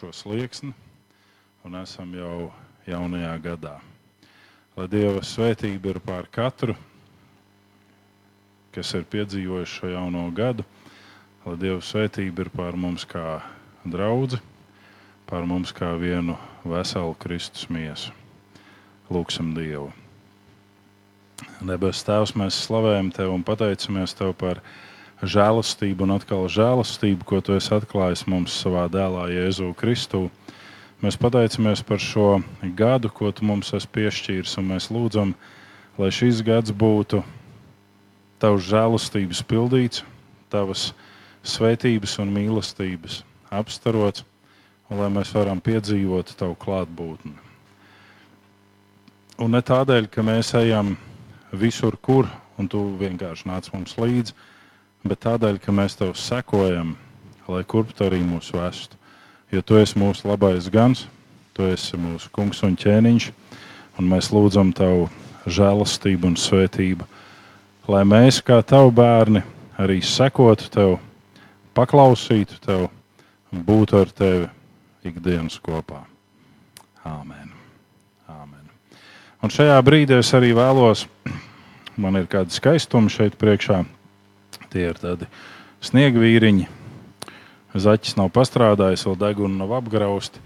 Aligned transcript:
šo 0.00 0.12
slieksni 0.16 0.72
un 1.64 1.74
esam 1.76 2.14
jau 2.16 2.48
jaunajā 2.88 3.34
gadā. 3.44 3.74
Lai 4.72 4.86
Dieva 4.88 5.20
svētība 5.20 5.90
ir 5.92 5.98
pār 6.00 6.28
katru, 6.32 6.72
kas 8.72 8.94
ir 8.96 9.04
piedzīvojuši 9.12 9.76
šo 9.76 9.90
jauno 9.92 10.22
gadu, 10.32 10.64
lai 11.44 11.56
Dieva 11.60 11.82
svētība 11.84 12.46
ir 12.46 12.52
pār 12.54 12.78
mums 12.80 13.04
kā 13.04 13.42
draugi, 13.84 14.40
pār 15.28 15.44
mums 15.44 15.74
kā 15.76 15.92
vienu 16.00 16.38
veselu 16.64 17.12
Kristus 17.20 17.68
miesu. 17.68 18.14
Lūksim 19.12 19.52
Dievu! 19.52 19.90
Debes 21.60 22.00
Tēvs, 22.08 22.32
mēs 22.40 22.56
slavējam 22.64 23.12
Tevi 23.12 23.34
un 23.36 23.44
pateicamies 23.44 24.16
Tev 24.16 24.32
par 24.40 24.62
žēlastību 25.22 26.06
un 26.06 26.14
atkal 26.16 26.48
žēlastību, 26.48 27.26
ko 27.28 27.40
Tu 27.44 27.56
esi 27.58 27.74
atklājis 27.76 28.26
mums 28.30 28.54
savā 28.62 28.86
dēlā 28.92 29.28
Jēzu 29.32 29.72
Kristu. 29.76 30.28
Mēs 31.00 31.16
pateicamies 31.20 31.82
par 31.84 32.00
šo 32.00 32.40
gadu, 32.76 33.10
ko 33.12 33.32
Tu 33.32 33.44
mums 33.44 33.72
esi 33.76 33.88
piešķīris, 33.88 34.56
un 34.60 34.70
mēs 34.72 34.90
lūdzam, 34.92 35.34
lai 36.00 36.10
šis 36.12 36.42
gads 36.46 36.72
būtu 36.72 37.22
Tavs 38.40 38.64
žēlastības 38.70 39.42
pildīts, 39.44 40.04
Tavas 40.48 40.90
svētības 41.44 42.16
un 42.22 42.32
mīlestības 42.32 43.20
apstarots, 43.52 44.24
un 44.88 45.00
lai 45.02 45.10
mēs 45.12 45.32
varam 45.36 45.60
piedzīvot 45.60 46.32
Tavu 46.40 46.56
klātbūtni. 46.60 47.36
Un 49.40 49.54
ne 49.56 49.60
tādēļ, 49.64 50.08
ka 50.12 50.24
mēs 50.24 50.52
ejam 50.58 50.94
visur, 51.52 51.96
kur, 51.96 52.28
un 52.60 52.68
tu 52.68 52.82
vienkārši 53.00 53.48
nāc 53.48 53.70
mums 53.72 53.96
līdzi, 53.96 54.34
bet 55.06 55.22
tādēļ, 55.24 55.58
ka 55.62 55.74
mēs 55.74 55.96
tev 55.98 56.14
sekojam, 56.18 56.94
lai 57.50 57.62
kurp 57.68 57.92
tu 57.96 58.06
arī 58.06 58.20
mūs 58.24 58.52
vestu. 58.54 58.98
Jo 59.50 59.62
tu 59.66 59.78
esi 59.80 59.98
mūsu 59.98 60.28
labais 60.30 60.68
gans, 60.70 61.06
tu 61.56 61.66
esi 61.66 61.98
mūsu 61.98 62.30
kungs 62.34 62.62
un 62.66 62.76
ķēniņš, 62.78 63.30
un 63.98 64.10
mēs 64.12 64.30
lūdzam 64.34 64.70
tavu 64.76 65.08
žēlastību 65.50 66.30
un 66.30 66.36
svētību, 66.38 67.08
lai 67.90 68.04
mēs, 68.06 68.42
kā 68.46 68.60
tavi 68.62 68.94
bērni, 68.94 69.42
arī 69.80 69.98
sekotu 70.04 70.70
tev, 70.70 70.96
paklausītu 71.74 72.60
tev 72.62 72.86
un 73.50 73.64
būtu 73.66 74.02
ar 74.04 74.12
tevi 74.14 74.46
ikdienas 75.10 75.58
kopā. 75.64 76.04
Āmen. 77.02 77.50
Un 79.40 79.48
šajā 79.48 79.78
brīdī 79.80 80.18
es 80.20 80.34
arī 80.36 80.50
vēlos, 80.52 81.06
man 81.96 82.18
ir 82.20 82.26
kādi 82.28 82.52
skaistumi 82.52 83.08
šeit 83.08 83.38
priekšā. 83.40 83.78
Tie 84.70 84.84
ir 84.86 84.98
tādi 85.02 85.26
sniegvīriņi. 85.82 86.68
Zaķis 87.74 88.14
nav 88.18 88.28
pastrādājis, 88.34 89.02
vēl 89.08 89.16
deguna 89.18 89.64
nav 89.64 89.72
apgrausta. 89.80 90.38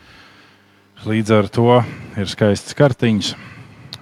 Līdz 1.05 1.33
ar 1.37 1.49
to 1.53 1.75
ir 2.17 2.31
skaists 2.33 2.77
kartiņš. 2.79 3.35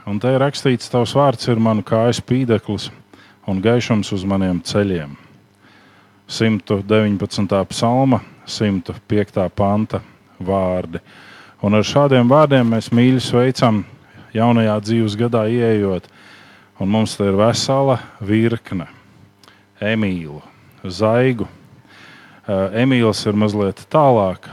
Un 0.06 0.20
te 0.23 0.31
ir 0.31 0.39
rakstīts, 0.42 0.91
tavs 0.92 1.17
vārds 1.19 1.51
ir 1.51 1.59
manu 1.62 1.83
kāju 1.87 2.20
spīdeklis 2.20 2.89
un 3.51 3.59
gaišums 3.62 4.12
uz 4.14 4.23
maniem 4.23 4.62
ceļiem. 4.62 5.19
119. 6.31 7.59
psalma, 7.75 8.23
105. 8.47 9.51
panta 9.59 10.05
vārdi. 10.39 11.03
Un 11.67 11.79
ar 11.79 11.86
šādiem 11.86 12.31
vārdiem 12.31 12.75
mēs 12.77 12.95
mīļi 12.95 13.27
sveicam 13.27 13.83
jaunajā 14.39 14.81
dzīves 14.86 15.19
gadā 15.19 15.48
ieejot, 15.51 16.07
un 16.79 16.95
mums 16.95 17.19
te 17.19 17.27
ir 17.27 17.39
vesela 17.42 17.98
virkne 18.23 19.02
emīlu, 19.83 20.41
zaigu. 20.85 21.49
Emīls 22.47 23.23
ir 23.27 23.39
mazliet 23.39 23.85
tālāk 23.93 24.49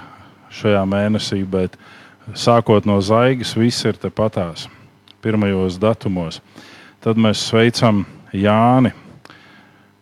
šajā 0.54 0.82
mēnesī, 0.90 1.44
bet 1.46 1.78
sākot 2.38 2.86
no 2.90 3.00
zaigas, 3.02 3.56
viss 3.58 3.86
ir 3.86 3.98
tepatās, 3.98 4.68
pirmajos 5.24 5.80
datumos. 5.82 6.42
Tad 7.02 7.18
mēs 7.22 7.42
sveicam 7.50 8.04
Jāni, 8.36 8.92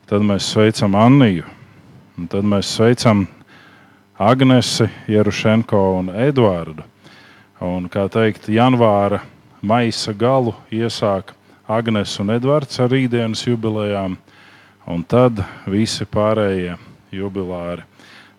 tad 0.10 0.24
mēs 0.26 0.50
sveicam 0.52 0.96
Anniju, 0.98 1.46
un 2.18 2.28
tad 2.32 2.48
mēs 2.48 2.72
sveicam 2.76 3.28
Agnesi, 4.18 4.88
Jerušenko 5.08 5.82
un 6.00 6.10
Eduardu. 6.10 6.84
Un, 7.62 7.86
kā 7.90 8.08
teikt, 8.10 8.50
janvāra 8.50 9.22
maisa 9.62 10.14
galu 10.14 10.56
iesāk 10.74 11.34
Agnēs 11.68 12.16
un 12.22 12.32
Edvards 12.36 12.80
ar 12.80 12.92
rītdienas 12.94 13.44
jubilejām, 13.48 14.16
un 14.88 15.04
tad 15.04 15.44
visi 15.68 16.08
pārējie 16.08 16.78
jubilāri 17.14 17.84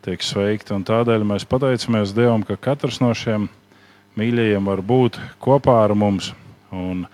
tiek 0.05 0.25
sveikti. 0.25 0.75
Un 0.77 0.87
tādēļ 0.89 1.27
mēs 1.29 1.47
pateicamies 1.49 2.15
Dievam, 2.17 2.45
ka 2.47 2.57
katrs 2.57 3.01
no 3.03 3.13
šiem 3.17 3.49
mīļajiem 4.19 4.71
var 4.71 4.83
būt 4.83 5.21
kopā 5.43 5.83
ar 5.85 5.95
mums. 5.99 6.33
Un 6.73 7.05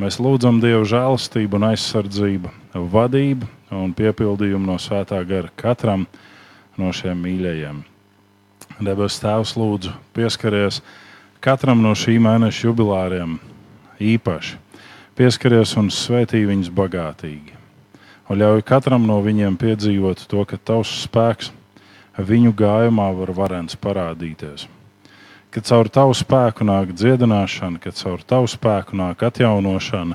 mēs 0.00 0.18
lūdzam 0.22 0.60
Dievu 0.62 0.88
žēlastību 0.88 1.60
un 1.60 1.68
aizsardzību, 1.70 2.52
vadību 2.74 3.48
un 3.76 3.94
piepildījumu 3.96 4.72
no 4.72 4.78
svētā 4.80 5.20
gara 5.28 5.52
katram 5.60 6.06
no 6.80 6.90
šiem 6.96 7.20
mīļajiem. 7.22 7.84
Debes 8.80 9.20
Tēvs, 9.20 9.54
lūdzu, 9.60 9.92
pieskaries 10.16 10.80
katram 11.44 11.82
no 11.84 11.92
šī 11.92 12.16
mēneša 12.22 12.66
jubilāriem 12.70 13.36
īpaši. 14.00 14.56
Pieskaries 15.20 15.76
un 15.76 15.92
svētī 15.92 16.46
viņus 16.48 16.72
bagātīgi. 16.72 17.59
Un 18.30 18.38
ļauj 18.38 18.62
katram 18.62 19.08
no 19.08 19.16
viņiem 19.24 19.56
piedzīvot 19.58 20.28
to, 20.30 20.44
ka 20.46 20.54
tavs 20.54 20.92
spēks 21.02 21.50
viņu 22.14 22.52
gājumā 22.54 23.08
var 23.16 23.32
varens 23.34 23.74
parādīties. 23.74 24.68
Kad 25.50 25.66
caur 25.66 25.88
tavu 25.90 26.14
spēku 26.14 26.62
nāk 26.62 26.92
dziedināšana, 26.94 27.80
kad 27.82 27.96
caur 27.98 28.22
tavu 28.22 28.46
spēku 28.46 28.94
nāk 28.94 29.24
atjaunošana, 29.26 30.14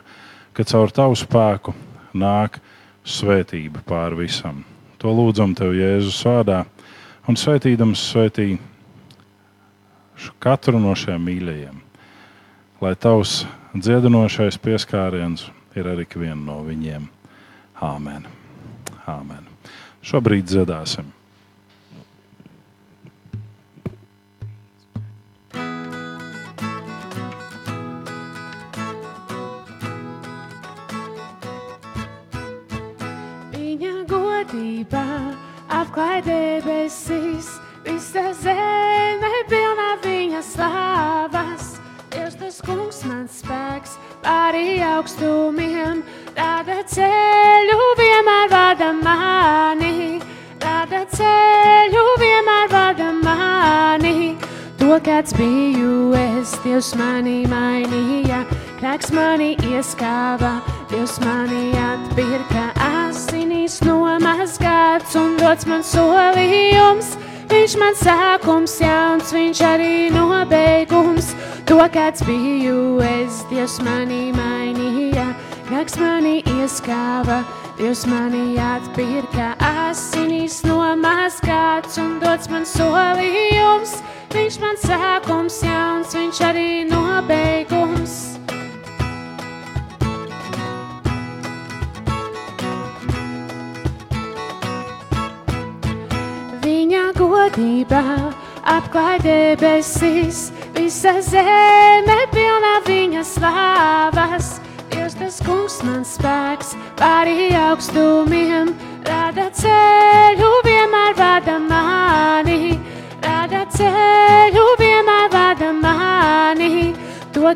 kad 0.56 0.70
caur 0.72 0.94
tavu 0.96 1.18
spēku 1.20 1.74
nāk 2.16 2.62
svētība 3.04 3.84
pār 3.84 4.16
visam. 4.16 4.64
To 5.04 5.12
lūdzam 5.12 5.52
tev 5.58 5.76
Jēzus 5.76 6.22
vārdā 6.24 6.62
un 7.28 7.36
svētīdams 7.36 8.06
svētī 8.14 8.54
katru 10.40 10.80
no 10.80 10.96
šiem 10.96 11.20
mīļajiem. 11.28 11.84
Lai 12.80 12.96
tavs 12.96 13.42
dziedinošais 13.76 14.56
pieskāriens 14.64 15.50
ir 15.76 15.92
arī 15.92 16.08
viena 16.16 16.40
no 16.40 16.62
viņiem. 16.64 17.15
Āmen. 17.84 18.24
Āmen. 19.06 19.44
Šobrīd 20.06 20.48
dziedāsim. 20.48 21.12
Godībā 34.06 35.08
apklāj 35.74 36.22
debesis, 36.28 37.48
visa 37.84 38.28
zeme 38.38 39.32
pilna 39.50 39.96
viņa 40.04 40.44
slāvas. 40.46 41.75
Dievs, 42.16 42.36
tas 42.40 42.62
kungs 42.64 43.02
mans 43.04 43.42
spēks 43.42 43.98
pāri 44.24 44.78
augstumiem, 44.80 45.98
rada 46.38 46.78
ceļu 46.88 47.88
vienmēr 48.00 48.48
vada 48.54 48.94
mani, 48.96 50.22
rada 50.64 51.02
ceļu 51.12 52.06
vienmēr 52.22 52.72
vada 52.72 53.10
mani. 53.20 54.38
To, 54.80 54.96
kāds 55.04 55.36
biju 55.36 56.16
es, 56.16 56.56
Dievs 56.64 56.94
mani 56.96 57.42
mainīja, 57.52 58.46
krāks 58.80 59.12
mani 59.12 59.52
ieskāva, 59.68 60.62
Dievs 60.94 61.20
mani 61.20 61.74
atpirka, 61.76 62.70
asinīs 63.10 63.82
nomazgāts 63.84 65.20
un 65.20 65.36
dots 65.42 65.68
man 65.68 65.84
solījums. 65.84 67.18
Viņš 67.52 67.76
man 67.78 68.00
sākums 68.00 68.80
jauns, 68.82 69.36
viņš 69.36 69.66
arī 69.68 69.94
nobeigums. 70.16 71.05
To, 71.66 71.80
kāds 71.90 72.22
biju 72.22 73.02
es, 73.02 73.40
Dievs 73.50 73.80
mani 73.82 74.30
mainīja, 74.36 75.32
krāks 75.66 75.96
mani 75.98 76.44
ieskāva, 76.46 77.40
Dievs 77.80 78.04
mani 78.06 78.54
atpirka, 78.62 79.56
asinīs 79.90 80.60
nomazgāts 80.62 81.98
un 81.98 82.20
dots 82.22 82.52
man 82.54 82.70
solījums. 82.70 83.98
Viņš 84.36 84.60
man 84.62 84.78
sākums 84.78 85.58
jauns, 85.66 86.14
viņš 86.14 86.42
arī 86.46 86.70
nobeigums. 86.86 88.36
Viņa 96.62 97.08
godībā 97.18 98.06
apklāj 98.76 99.18
debesis, 99.26 100.52
visa 100.76 101.16
zeme 101.22 102.20
pilna 102.34 102.76
viņa 102.88 103.24
slāvas. 103.26 104.56
Dievs, 104.92 105.18
tas 105.20 105.42
kungs 105.46 105.80
man 105.84 106.06
spēks 106.08 106.76
pāri 107.00 107.50
augstumiem, 107.58 108.76
rada 109.08 109.50
ceļu 109.62 110.52
vienmēr 110.68 111.18
vada 111.20 111.60
mani, 111.60 112.78
rada 113.26 113.66
ceļu 113.76 114.66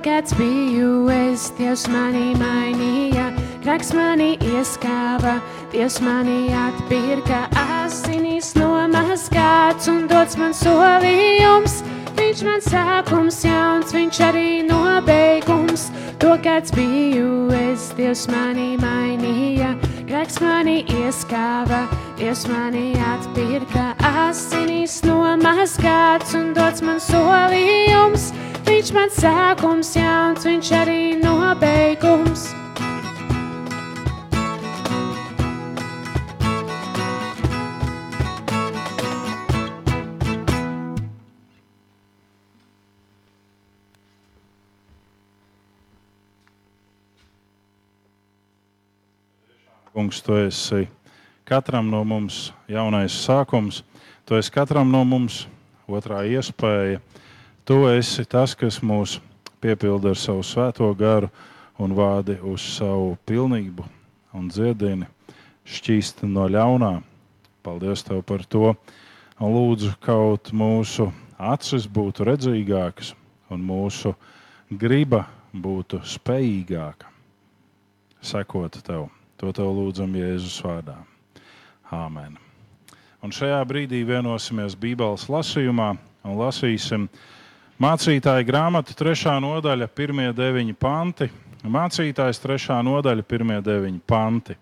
kāds 0.04 0.34
biju 0.38 1.10
es, 1.12 1.50
Dievs 1.58 1.86
mani 1.92 2.34
mainīja, 2.40 3.30
grēks 3.64 3.92
mani 3.96 4.36
ieskāva, 4.52 5.40
Dievs 5.74 6.00
mani 6.04 6.52
atpirka, 6.56 7.46
asinīs 7.84 8.54
nomazgāts 8.58 9.90
un 9.92 10.08
dots 10.12 10.40
man 10.40 10.56
solījums. 10.56 11.82
Viņš 12.20 12.42
man 12.44 12.60
sākums 12.60 13.38
jauns, 13.48 13.94
viņš 13.96 14.18
arī 14.28 14.50
nobeigums. 14.68 15.86
To 16.20 16.34
kāds 16.44 16.74
biju 16.76 17.48
es, 17.56 17.94
Dievs 17.96 18.26
mani 18.28 18.74
mainīja, 18.82 19.72
grēks 20.04 20.42
mani 20.44 20.82
ieskāva, 21.00 21.86
Dievs 22.20 22.44
mani 22.52 22.92
atpirka, 23.14 23.94
asinīs 24.28 25.00
nomazgāts 25.08 26.36
un 26.36 26.52
dots 26.58 26.84
man 26.84 27.00
solījums. 27.00 28.34
Viņš 28.68 28.96
man 29.00 29.16
sākums 29.16 29.96
jauns, 29.96 30.44
viņš 30.44 30.74
arī 30.84 31.04
nobeigums. 31.24 32.50
Kungs, 50.00 50.22
tu 50.22 50.32
esi 50.40 50.88
katram 51.44 51.90
no 51.92 52.06
mums 52.08 52.54
jaunais 52.72 53.12
sākums, 53.20 53.82
tu 54.24 54.38
esi 54.40 54.54
katram 54.56 54.88
no 54.88 55.02
mums 55.04 55.42
otrā 55.92 56.22
iespēja. 56.24 57.02
Tu 57.68 57.80
esi 57.92 58.24
tas, 58.24 58.54
kas 58.56 58.78
mūs 58.80 59.18
piepilda 59.60 60.14
ar 60.14 60.22
savu 60.22 60.46
svēto 60.48 60.88
garu 60.96 61.28
un 61.84 61.98
vādi 62.00 62.38
uz 62.40 62.64
savu 62.78 63.18
pilnību 63.28 63.90
un 64.40 64.48
dziedini, 64.48 65.10
šķīst 65.68 66.24
no 66.32 66.48
ļaunā. 66.48 66.94
Paldies 67.60 68.08
Tev 68.08 68.24
par 68.24 68.48
to! 68.48 68.72
Lūdzu, 69.44 69.98
kaut 70.00 70.56
mūsu 70.56 71.12
acis 71.36 71.92
būtu 71.92 72.32
redzīgākas 72.32 73.12
un 73.52 73.68
mūsu 73.68 74.16
griba 74.72 75.26
būtu 75.52 76.06
spējīgāka 76.08 77.12
sekot 78.24 78.80
Tev. 78.80 79.10
To 79.40 79.54
Tev 79.56 79.70
lūdzam 79.72 80.12
Jēzus 80.20 80.58
vārdā. 80.60 80.98
Āmen. 81.96 82.34
Un 83.24 83.32
šajā 83.32 83.60
brīdī 83.68 84.02
vienosimies 84.04 84.76
Bībeles 84.76 85.30
lasījumā 85.32 85.94
un 86.28 86.34
lasīsim 86.36 87.06
mācītāja 87.80 88.44
grāmatu, 88.44 88.98
trešā 89.00 89.38
nodaļa, 89.40 89.88
pirmie 89.96 90.28
deviņi 90.36 90.76
panti. 90.76 91.30
Mācītājs 91.64 92.44
trešā 92.44 92.82
nodaļa, 92.84 93.24
pirmie 93.24 93.62
deviņi 93.64 94.04
panti. 94.04 94.58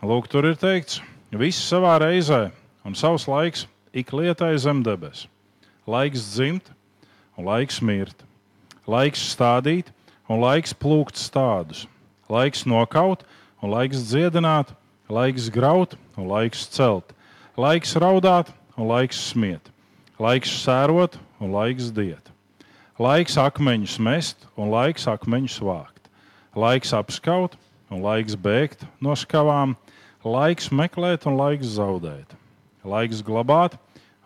Lūk, 0.00 0.30
tur 0.32 0.48
ir 0.48 0.56
teikts, 0.56 1.02
viss 1.28 1.68
savā 1.68 1.98
reizē 2.00 2.46
un 2.88 2.96
savs 2.96 3.28
laiks 3.28 3.66
ik 3.92 4.14
lietai 4.16 4.54
zem 4.56 4.80
debes. 4.86 5.26
Laiks 5.84 6.30
dzimt 6.32 6.72
un 7.36 7.44
laiks 7.48 7.82
mirt, 7.84 8.24
laiks 8.88 9.34
stādīt 9.34 9.92
un 10.32 10.40
laiks 10.40 10.72
plūkt 10.72 11.20
stādus, 11.20 11.84
laiks 12.32 12.64
nokaut 12.64 13.20
un 13.20 13.37
laiks 13.66 14.04
dziedināt, 14.06 14.70
laiks 15.10 15.48
graut 15.50 15.96
un 16.14 16.28
laiks 16.30 16.66
celt, 16.70 17.10
laiks 17.58 17.96
raudāt 17.98 18.52
un 18.78 18.86
laiks 18.86 19.18
smiet, 19.32 19.72
laiks 20.22 20.52
sērot 20.62 21.18
un 21.42 21.50
laiks 21.50 21.90
diet, 21.90 22.30
laiks 22.98 23.34
akmeņus 23.40 23.98
mest 23.98 24.46
un 24.54 24.70
laiks 24.70 25.08
akmeņus 25.10 25.58
vākt, 25.66 26.06
laiks 26.54 26.94
apskaut 26.94 27.58
un 27.90 28.02
laiks 28.04 28.38
bēgt 28.38 28.86
no 29.02 29.16
skavām, 29.18 29.74
laiks 30.22 30.70
meklēt 30.70 31.26
un 31.26 31.38
laiks 31.40 31.74
zaudēt, 31.74 32.30
laiks 32.86 33.24
glabāt 33.26 33.74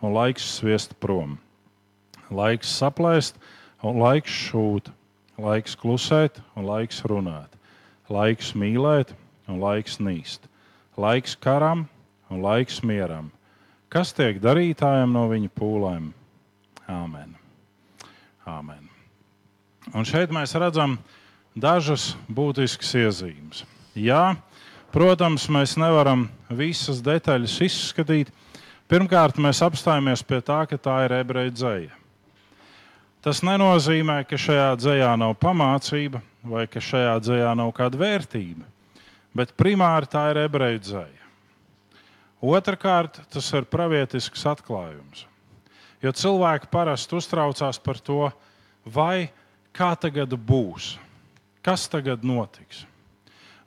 un 0.03 0.13
laiks 0.13 0.45
sviest 0.59 0.93
prom, 1.01 1.39
laiks 2.29 2.69
saplēst 2.69 3.41
un 3.81 3.97
laiks 3.97 4.29
šūt, 4.29 4.93
laiks 5.41 5.73
klusēt 5.79 6.37
un 6.53 6.69
laiks 6.69 7.01
runāt, 7.09 7.49
laiks 8.13 8.53
mīlēt 8.53 9.15
un 9.53 9.61
laiks 9.61 9.99
nīst, 10.01 10.47
laiks 10.97 11.37
karam 11.37 11.85
un 12.33 12.41
laiks 12.41 12.81
mieram. 12.85 13.29
Kas 13.93 14.13
tiek 14.17 14.39
darītājiem 14.41 15.13
no 15.13 15.27
viņa 15.29 15.51
pūlēm? 15.53 16.09
Āmen. 16.89 17.35
Āmen. 18.49 18.89
Un 19.93 20.07
šeit 20.07 20.33
mēs 20.33 20.55
redzam 20.57 20.97
dažas 21.53 22.13
būtiskas 22.25 22.95
iezīmes. 22.97 23.61
Jā, 23.93 24.33
protams, 24.95 25.45
mēs 25.53 25.75
nevaram 25.77 26.25
visas 26.49 27.03
detaļas 27.05 27.59
izskatīt. 27.67 28.33
Pirmkārt, 28.89 29.37
mēs 29.41 29.61
apstājamies 29.65 30.25
pie 30.25 30.41
tā, 30.41 30.63
ka 30.69 30.77
tā 30.81 31.03
ir 31.05 31.19
ebreju 31.21 31.53
dzēja. 31.53 31.99
Tas 33.23 33.39
nenozīmē, 33.45 34.23
ka 34.27 34.35
šajā 34.35 34.73
dzējā 34.81 35.13
nav 35.21 35.37
pamācība 35.39 36.19
vai 36.43 36.65
ka 36.67 36.81
šajā 36.83 37.13
dzējā 37.23 37.53
nav 37.55 37.71
kāda 37.77 38.01
vērtība 38.01 38.72
bet 39.35 39.55
primāri 39.59 40.09
tā 40.09 40.29
ir 40.31 40.43
ebreju 40.45 40.81
dzēja. 40.83 41.21
Otrakārt, 42.43 43.21
tas 43.31 43.45
ir 43.55 43.67
pravietisks 43.71 44.43
atklājums. 44.51 45.23
Jo 46.03 46.11
cilvēki 46.11 46.67
parasti 46.67 47.15
uztraucās 47.15 47.79
par 47.79 48.01
to, 48.03 48.27
vai 48.83 49.31
kā 49.71 49.93
tagad 49.95 50.35
būs, 50.35 50.97
kas 51.63 51.87
tagad 51.87 52.25
notiks. 52.27 52.83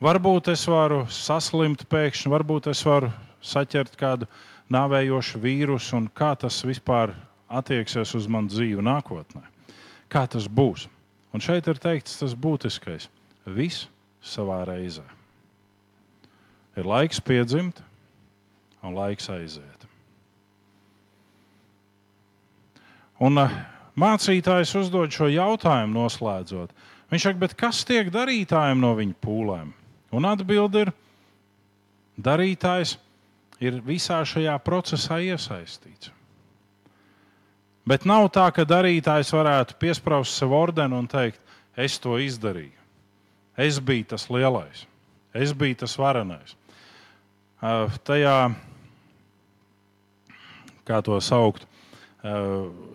Varbūt 0.05 0.51
es 0.53 0.67
varu 0.69 1.07
saslimt 1.09 1.87
pēkšņi, 1.89 2.29
varbūt 2.29 2.69
es 2.69 2.85
varu 2.85 3.09
saķert 3.41 3.97
kādu 3.97 4.29
nāvējošu 4.69 5.41
vīrusu, 5.41 5.97
un 5.97 6.11
kā 6.12 6.35
tas 6.37 6.61
vispār 6.69 7.15
attieksies 7.49 8.12
uz 8.19 8.29
manu 8.29 8.53
dzīvi 8.53 8.85
nākotnē. 8.85 9.41
Kā 10.12 10.27
tas 10.29 10.53
būs? 10.53 10.85
Un 11.33 11.41
šeit 11.41 11.65
ir 11.73 11.81
teikts 11.81 12.21
tas 12.21 12.37
būtiskais- 12.37 13.09
viss 13.57 13.89
savā 14.21 14.67
reizē. 14.69 15.16
Ir 16.76 16.84
laiks 16.84 17.23
piedzimt 17.25 17.81
un 18.84 18.96
laiks 18.96 19.31
aiziet. 19.32 19.87
Un 23.25 23.40
uh, 23.40 23.55
mācītājs 23.96 24.75
uzdod 24.76 25.14
šo 25.14 25.31
jautājumu, 25.32 25.97
noslēdzot. 25.97 26.75
Viņš 27.09 27.25
saka, 27.25 27.49
kas 27.56 27.80
tiek 27.88 28.11
darītājiem 28.12 28.83
no 28.83 28.92
viņa 28.99 29.16
pūlēm? 29.25 29.71
Un 30.16 30.28
atbild 30.28 30.76
ir, 30.76 30.92
darītājs 32.21 32.97
ir 33.62 33.80
visā 33.87 34.21
šajā 34.28 34.59
procesā 34.64 35.18
iesaistīts. 35.25 36.12
Bet 37.87 38.04
nav 38.04 38.28
tā, 38.35 38.50
ka 38.52 38.66
darītājs 38.66 39.30
varētu 39.33 39.78
piesprāst 39.80 40.37
sev 40.37 40.52
ordeni 40.59 40.99
un 40.99 41.06
teikt, 41.09 41.40
es 41.78 41.97
to 42.02 42.18
izdarīju. 42.21 42.75
Es 43.56 43.78
biju 43.80 44.11
tas 44.12 44.26
lielais, 44.28 44.85
es 45.33 45.54
biju 45.56 45.78
tas 45.87 45.95
varenais 45.97 46.56
tajā, 48.05 48.37
kā 50.87 51.01
to 51.03 51.21
saukt, 51.25 51.67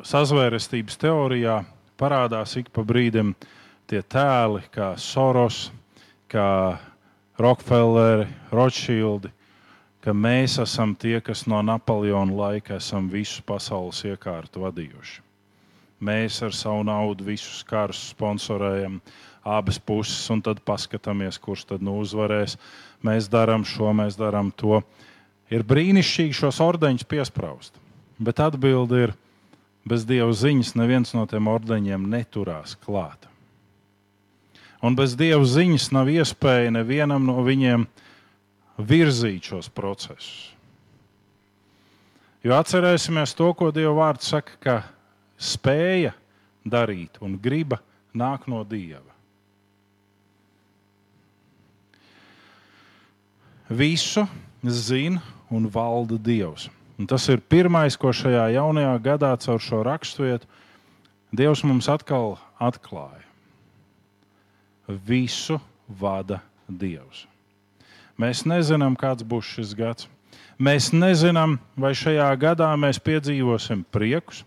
sazvērestības 0.05 0.97
teorijā 1.01 1.61
parādās 1.97 2.55
ik 2.59 2.71
pa 2.73 2.83
brīdim 2.85 3.33
tie 3.89 4.01
tēli, 4.01 4.63
kā 4.73 4.93
Soros, 4.97 5.69
kā 6.31 6.77
Rockefelleri, 7.41 8.27
Rothschildi, 8.51 9.31
ka 10.01 10.13
mēs 10.13 10.57
esam 10.61 10.95
tie, 10.95 11.19
kas 11.21 11.45
no 11.49 11.61
Napoleona 11.65 12.33
laika 12.33 12.77
esam 12.77 13.09
visu 13.09 13.43
pasaules 13.45 14.01
iekārtu 14.05 14.63
vadījuši. 14.63 15.21
Mēs 16.01 16.39
ar 16.41 16.55
savu 16.57 16.85
naudu 16.87 17.27
visus 17.27 17.61
karus 17.67 17.99
sponsorējam, 18.09 18.97
abas 19.45 19.77
puses, 19.77 20.23
un 20.33 20.41
tad 20.41 20.61
paskatāmies, 20.65 21.37
kurš 21.41 21.67
tad 21.73 21.85
nu 21.85 21.99
uzvarēs. 22.01 22.57
Mēs 23.05 23.29
darām 23.31 23.65
šo, 23.65 23.93
mēs 23.97 24.17
darām 24.19 24.51
to. 24.53 24.81
Ir 25.51 25.65
brīnišķīgi 25.67 26.37
šos 26.37 26.61
ordeņus 26.63 27.07
piesprāst, 27.09 27.75
bet 28.21 28.39
atbilde 28.43 29.07
ir, 29.07 29.15
bez 29.87 30.05
dieva 30.05 30.31
ziņas 30.31 30.75
neviens 30.77 31.15
no 31.17 31.25
tiem 31.27 31.49
ordeņiem 31.49 32.05
neturās 32.11 32.77
klāt. 32.85 33.27
Un 34.81 34.95
bez 34.97 35.17
dieva 35.17 35.43
ziņas 35.45 35.91
nav 35.93 36.09
iespēja 36.09 36.71
nevienam 36.73 37.25
no 37.25 37.41
viņiem 37.45 37.85
virzīt 38.81 39.51
šos 39.51 39.69
procesus. 39.73 40.51
Jo 42.41 42.55
atcerēsimies 42.57 43.35
to, 43.37 43.51
ko 43.53 43.69
Dieva 43.69 43.93
vārds 43.93 44.31
saka, 44.31 44.55
ka 44.57 44.75
spēja 45.37 46.15
darīt 46.65 47.19
un 47.21 47.37
griba 47.37 47.77
nāk 48.17 48.47
no 48.49 48.63
Dieva. 48.65 49.10
Visu 53.71 54.27
zina 54.63 55.21
un 55.49 55.67
valda 55.71 56.17
Dievs. 56.19 56.69
Un 56.99 57.07
tas 57.07 57.23
ir 57.31 57.41
pirmais, 57.41 57.95
ko 57.97 58.11
šajā 58.13 58.51
jaunajā 58.53 58.93
gadā 59.01 59.31
caur 59.39 59.59
šo 59.63 59.81
raksturvietu 59.87 60.45
Dievs 61.31 61.63
mums 61.63 61.87
atkal 61.89 62.37
atklāja. 62.59 63.23
visu 65.07 65.59
vada 65.87 66.41
Dievs. 66.67 67.25
Mēs 68.19 68.43
nezinām, 68.45 68.97
kāds 68.99 69.23
būs 69.23 69.47
šis 69.55 69.73
gads. 69.73 70.07
Mēs 70.59 70.91
nezinām, 70.91 71.57
vai 71.79 71.93
šajā 71.95 72.27
gadā 72.37 72.67
mēs 72.77 72.99
piedzīvosim 72.99 73.85
priekus, 73.89 74.43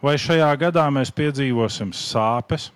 vai 0.00 0.14
šajā 0.14 0.48
gadā 0.56 0.86
mēs 0.94 1.10
piedzīvosim 1.10 1.90
sāpes, 1.92 2.70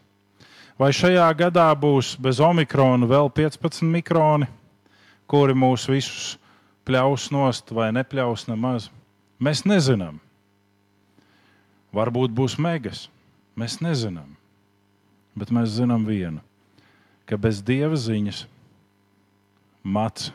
vai 0.77 0.91
šajā 0.93 1.31
gadā 1.39 1.71
būs 1.79 2.17
bez 2.21 2.43
omikrona 2.43 3.07
vēl 3.07 3.31
15 3.31 3.87
mikroni, 3.89 4.51
kuri 5.31 5.57
mūs 5.57 5.87
visus 5.91 6.35
pļaus 6.85 7.31
nost 7.33 7.73
vai 7.75 7.91
nepļaus 7.97 8.47
nemaz. 8.51 8.91
Mēs 9.41 9.65
nezinām. 9.69 10.21
Varbūt 11.95 12.35
būs 12.35 12.59
megas. 12.59 13.09
Mēs 13.57 13.79
nezinām. 13.85 14.35
Bet 15.35 15.51
mēs 15.55 15.75
zinām 15.75 16.05
vienu, 16.07 16.43
ka 17.27 17.39
bez 17.41 17.61
dieva 17.63 17.97
ziņas 17.99 18.45
mats 19.83 20.31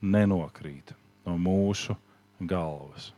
nenokrīt 0.00 0.94
no 1.26 1.36
mūsu 1.40 1.96
galvas. 2.40 3.10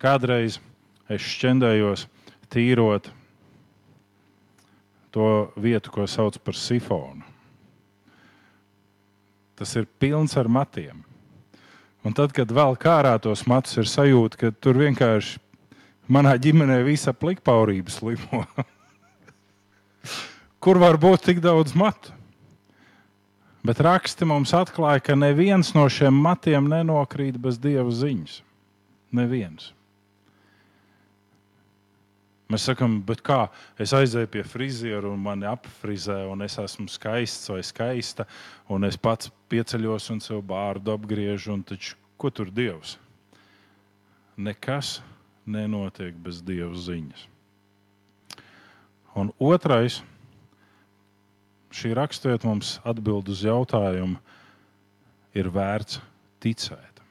Kādreiz 0.00 0.58
es 1.10 1.22
šķendējos 1.34 2.06
tīrot 2.50 3.10
to 5.14 5.50
vietu, 5.60 5.92
ko 5.92 6.06
sauc 6.08 6.38
par 6.42 6.56
sifonu. 6.56 7.26
Tas 9.60 9.74
ir 9.76 9.84
pilns 10.00 10.32
ar 10.40 10.48
matiem. 10.48 11.02
Un 12.00 12.14
tad, 12.16 12.32
kad 12.32 12.48
vēl 12.48 12.78
kārā 12.80 13.12
tos 13.20 13.44
matus, 13.44 13.76
ir 13.76 13.88
sajūta, 13.88 14.38
ka 14.40 14.50
tur 14.56 14.78
vienkārši 14.80 15.36
manā 16.08 16.32
ģimenē 16.40 16.78
visa 16.86 17.12
plikpaurības 17.12 17.98
limo. 18.06 18.46
Kur 20.64 20.80
var 20.80 20.96
būt 21.00 21.28
tik 21.28 21.42
daudz 21.44 21.76
matu? 21.76 22.16
Bet 23.60 23.82
raksti 23.84 24.24
mums 24.24 24.54
atklāja, 24.56 25.02
ka 25.04 25.18
neviens 25.18 25.74
no 25.76 25.84
šiem 25.92 26.16
matiem 26.24 26.70
nenokrīt 26.72 27.36
bez 27.36 27.60
dieva 27.60 27.92
ziņas. 27.92 28.40
Neviens. 29.12 29.74
Mēs 32.50 32.64
sakām, 32.66 32.96
kā 33.22 33.44
es 33.78 33.92
aizēju 33.94 34.26
pie 34.32 34.40
friziera 34.42 35.06
un 35.06 35.20
mani 35.22 35.46
apfrizē, 35.46 36.24
un 36.26 36.42
es 36.42 36.56
esmu 36.58 36.88
skaists 36.90 37.46
vai 37.52 37.60
skaista, 37.62 38.26
un 38.66 38.88
es 38.88 38.98
pats 38.98 39.30
pieceļos 39.52 40.08
un 40.10 40.18
sev 40.24 40.42
bārdu 40.48 40.90
apgriežu, 40.96 41.54
taču 41.62 41.94
ko 42.18 42.32
tur 42.34 42.50
dievs? 42.50 42.96
Nekas 44.34 44.98
nenotiek 45.46 46.18
bez 46.18 46.42
dieva 46.42 46.74
ziņas. 46.74 47.28
Un 49.20 49.30
otrais 49.38 50.00
šī 51.70 51.94
raksturvieta 51.94 52.50
mums 52.50 52.78
atbild 52.82 53.30
uz 53.30 53.46
jautājumu, 53.46 54.18
ir 55.38 55.54
vērts 55.54 56.02
ticēt. 56.42 57.02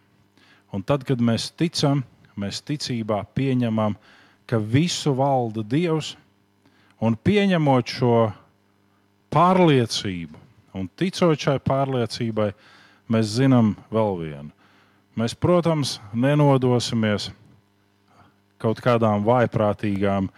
Un 0.76 0.84
tad, 0.84 1.08
kad 1.08 1.22
mēs 1.24 1.48
ticam, 1.56 2.04
mēs 2.36 2.60
ticībā 2.68 3.24
pieņemam, 3.40 3.96
ka 3.96 4.19
visu 4.58 5.14
valda 5.14 5.62
Dievs, 5.62 6.16
un 7.00 7.14
pieņemot 7.16 7.94
šo 7.94 8.16
pārliecību, 9.30 10.40
un 10.74 10.90
ticot 10.98 11.38
šai 11.40 11.60
pārliecībai, 11.62 12.50
mēs 13.10 13.36
zinām 13.38 13.76
vēl 13.94 14.18
vienu. 14.24 14.52
Mēs, 15.20 15.36
protams, 15.36 16.00
nenodosimies 16.14 17.30
kaut 18.60 18.82
kādām 18.84 19.22
vaiprātīgām, 19.28 20.30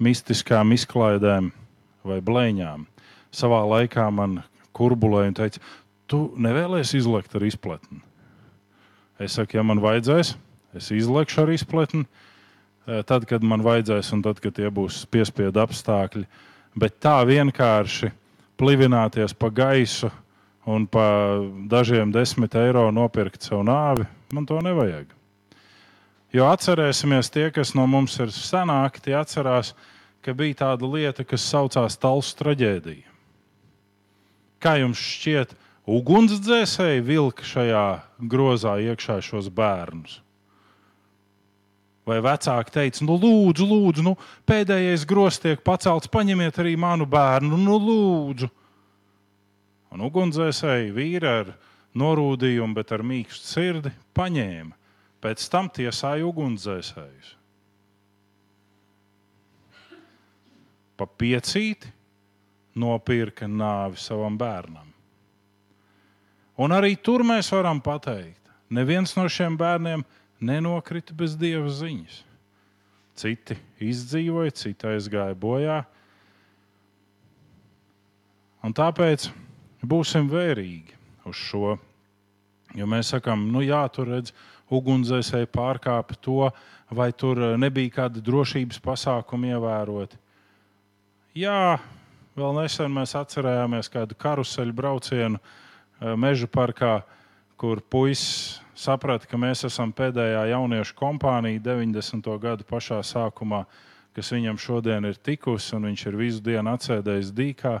mistiskām 0.00 0.72
izklaidēm 0.74 1.50
vai 2.04 2.20
blēņām 2.24 2.86
savā 3.34 3.60
laikā 3.68 4.06
man 4.12 4.40
kurbulēja 4.76 5.30
un 5.30 5.36
teica, 5.38 5.62
tu 6.10 6.30
nevēlies 6.40 6.94
izlekt 6.98 7.34
ar 7.38 7.46
izpletni. 7.46 8.00
Es 9.20 9.36
saku, 9.36 9.58
ja 9.58 9.64
man 9.66 9.82
vajadzēs, 9.82 10.34
es 10.76 10.90
izlekšu 10.94 11.44
ar 11.44 11.52
izpletni, 11.54 12.06
tad, 12.86 13.26
kad 13.28 13.44
man 13.44 13.64
vajadzēs, 13.64 14.12
un 14.16 14.24
tad, 14.24 14.40
kad 14.42 14.56
tie 14.56 14.70
būs 14.72 15.04
piespiedu 15.10 15.62
apstākļi. 15.62 16.26
Bet 16.78 17.00
tā 17.02 17.18
vienkārši 17.26 18.10
plivināties 18.60 19.34
pa 19.34 19.50
gaisu 19.50 20.10
un 20.68 20.86
pa 20.86 21.40
dažiem 21.70 22.12
desmit 22.12 22.54
eiro 22.54 22.90
nopirkt 22.94 23.42
savu 23.42 23.64
nāvi, 23.66 24.06
man 24.34 24.46
to 24.46 24.60
nevajag. 24.62 25.08
Jo 26.30 26.46
atcerēsimies, 26.52 27.30
tie, 27.32 27.48
kas 27.50 27.72
no 27.74 27.88
mums 27.90 28.14
ir 28.22 28.30
senāki, 28.30 29.02
tie 29.02 29.16
atcerās, 29.18 29.72
ka 30.22 30.34
bija 30.36 30.60
tāda 30.62 30.86
lieta, 30.86 31.24
kas 31.26 31.42
saucās 31.42 31.98
Talsu 31.98 32.36
traģēdija. 32.38 33.08
Kā 34.60 34.76
jums 34.78 35.00
šķiet, 35.00 35.56
ugunsdzēsēji 35.90 37.02
vilka 37.02 37.46
šajā 37.48 37.86
grozā 38.30 38.76
iekšā 38.84 39.18
šos 39.24 39.48
bērnus? 39.50 40.20
Vai 42.08 42.16
vecāki 42.24 42.72
teica, 42.74 43.04
nu, 43.04 43.18
lūdzu, 43.20 43.66
lūdzu 43.68 44.04
nu, 44.04 44.14
pēdējais 44.48 45.04
grozs 45.08 45.40
tiek 45.42 45.60
pacelts, 45.64 46.08
paņemiet 46.10 46.58
arī 46.62 46.72
manu 46.80 47.06
bērnu, 47.10 47.58
nu, 47.60 47.76
lūdzu. 47.76 48.48
Un 49.90 50.06
ugunsdzēsēji 50.06 50.94
vīri 50.96 51.28
ar 51.28 51.52
norūdījumu, 51.98 52.76
bet 52.78 52.94
ar 52.94 53.04
mīkstu 53.06 53.52
sirdi 53.52 53.92
paņēma. 54.16 54.76
Pēc 55.20 55.44
tam 55.52 55.68
tiesāja 55.68 56.24
ugunsdzēsējus. 56.30 57.34
Pa 60.96 61.08
piecīti 61.20 61.90
nopirka 62.80 63.48
nāvi 63.48 64.00
savam 64.00 64.38
bērnam. 64.40 64.88
Un 66.60 66.76
arī 66.76 66.94
tur 67.00 67.24
mēs 67.24 67.48
varam 67.54 67.80
pateikt, 67.80 68.40
neviens 68.68 69.14
no 69.16 69.24
šiem 69.32 69.56
bērniem 69.60 70.04
nenokrita 70.40 71.14
bez 71.16 71.36
dieva 71.38 71.70
ziņas. 71.72 72.22
Citi 73.20 73.56
izdzīvoja, 73.84 74.54
citi 74.56 74.88
aizgāja 74.88 75.36
bojā. 75.36 75.82
Un 78.64 78.74
tāpēc 78.76 79.28
būsim 79.84 80.28
vērīgi 80.30 80.96
uz 81.28 81.36
šo. 81.36 81.76
Jo 82.76 82.86
mēs 82.88 83.12
sakām, 83.14 83.48
nu 83.52 83.64
jā, 83.66 83.82
tur 83.92 84.12
redz, 84.12 84.34
ugunsdzēsēji 84.70 85.50
pārkāpa 85.50 86.16
to, 86.22 86.50
vai 86.94 87.10
tur 87.12 87.40
nebija 87.58 87.96
kāda 88.00 88.22
drošības 88.22 88.78
pasākuma 88.84 89.54
ievēroti. 89.56 90.20
Jā, 91.40 91.78
Vēl 92.40 92.54
nesen 92.56 92.92
mēs 92.94 93.16
atcerējāmies 93.18 93.90
kādu 93.90 94.14
karuseļu 94.16 94.74
braucienu 94.76 95.40
eh, 95.40 96.14
meža 96.16 96.46
parkā, 96.50 97.00
kur 97.60 97.82
puisis 97.82 98.60
saprata, 98.80 99.28
ka 99.28 99.38
mēs 99.40 99.64
esam 99.68 99.92
pēdējā 99.96 100.46
jauniešu 100.54 100.96
kompānija 100.98 101.60
90. 101.64 102.28
gadu 102.42 102.66
pašā 102.68 103.00
sākumā, 103.06 103.64
kas 104.16 104.32
viņam 104.34 104.58
šodien 104.60 105.06
ir 105.08 105.18
tikusi, 105.20 105.74
un 105.76 105.88
viņš 105.90 106.06
ir 106.08 106.18
visu 106.18 106.44
dienu 106.44 106.72
atsēdējis 106.74 107.34
dīkā. 107.36 107.74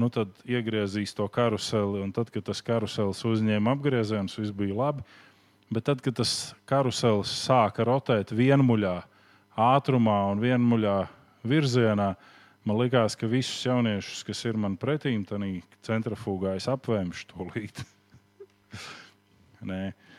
Nu, 0.00 0.08
tad 0.12 0.32
iegriezīs 0.48 1.12
to 1.16 1.26
karuseli, 1.28 2.00
un 2.04 2.12
tad, 2.16 2.32
kad 2.32 2.46
tas 2.46 2.62
karuselis 2.64 3.20
uzņēma 3.28 3.76
apgriezienus, 3.76 4.38
viss 4.40 4.56
bija 4.56 4.76
labi. 4.78 5.04
Bet 5.70 5.86
tad, 5.86 6.02
kad 6.02 6.16
tas 6.18 6.54
karuselis 6.68 7.32
sāka 7.44 7.84
rotēt 7.86 8.32
vienmuļā, 8.34 8.96
ātrumā 9.70 10.20
un 10.32 10.42
vienmuļā 10.42 10.98
virzienā, 11.46 12.14
Man 12.60 12.76
liekas, 12.76 13.14
ka 13.16 13.24
visus 13.24 13.62
jauniešus, 13.64 14.20
kas 14.28 14.42
ir 14.44 14.58
man 14.60 14.74
pretī, 14.76 15.14
tādā 15.24 15.48
centrifugā, 15.86 16.58
es 16.60 16.66
apvēmšu 16.68 17.30
to 17.30 17.46
līdzi. 17.54 17.86
uh, 19.64 20.09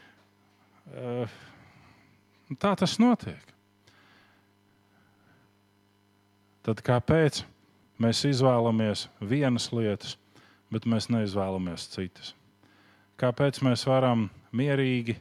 tā 2.62 2.74
tas 2.80 2.98
notiek. 3.00 3.42
Tad 6.62 6.84
kāpēc 6.86 7.42
mēs 8.02 8.22
izvēlamies 8.30 9.08
vienas 9.24 9.72
lietas, 9.74 10.18
bet 10.70 10.86
mēs 10.86 11.10
neizvēlamies 11.10 11.88
citas? 11.94 12.36
Kāpēc 13.22 13.62
mēs 13.66 13.86
varam 13.90 14.28
mierīgi 14.54 15.16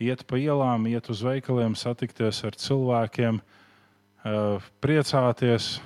iet 0.00 0.22
pa 0.26 0.38
ielām, 0.40 0.86
iet 0.90 1.10
uz 1.10 1.24
veikaliem, 1.26 1.74
satikties 1.78 2.44
ar 2.46 2.56
cilvēkiem, 2.58 3.40
priecāties, 4.84 5.80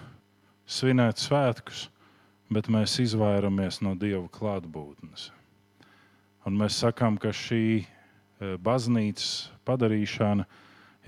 svinēt 0.66 1.22
svētkus, 1.22 1.88
bet 2.52 2.68
mēs 2.72 2.98
izvairamies 3.02 3.80
no 3.84 3.94
Dieva 3.98 4.28
klātbūtnes. 4.32 5.30
Un 6.44 6.56
mēs 6.60 6.76
sakām, 6.82 7.16
ka 7.20 7.32
šī 7.32 7.86
baznīcas 8.64 9.50
padarīšana 9.68 10.46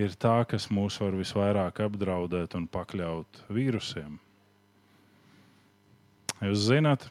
ir 0.01 0.17
tā, 0.21 0.39
kas 0.49 0.69
mūs 0.73 0.99
var 1.01 1.17
visvairāk 1.17 1.81
apdraudēt 1.87 2.57
un 2.59 2.67
pakļaut 2.69 3.45
vīrusiem. 3.53 4.19
Jūs 6.45 6.67
zināt, 6.69 7.07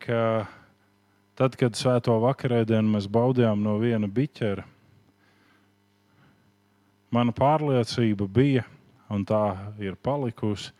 ka 0.00 0.46
tad, 1.36 1.58
kad 1.60 1.76
svēto 1.76 2.16
vakarēdienu 2.22 2.96
mēs 2.96 3.08
baudījām 3.12 3.60
no 3.64 3.76
viena 3.82 4.08
biķera, 4.08 4.64
mana 7.14 7.34
pārliecība 7.36 8.26
bija, 8.26 8.64
un 9.12 9.26
tā 9.28 9.44
ir 9.82 9.98
palikusi, 10.00 10.72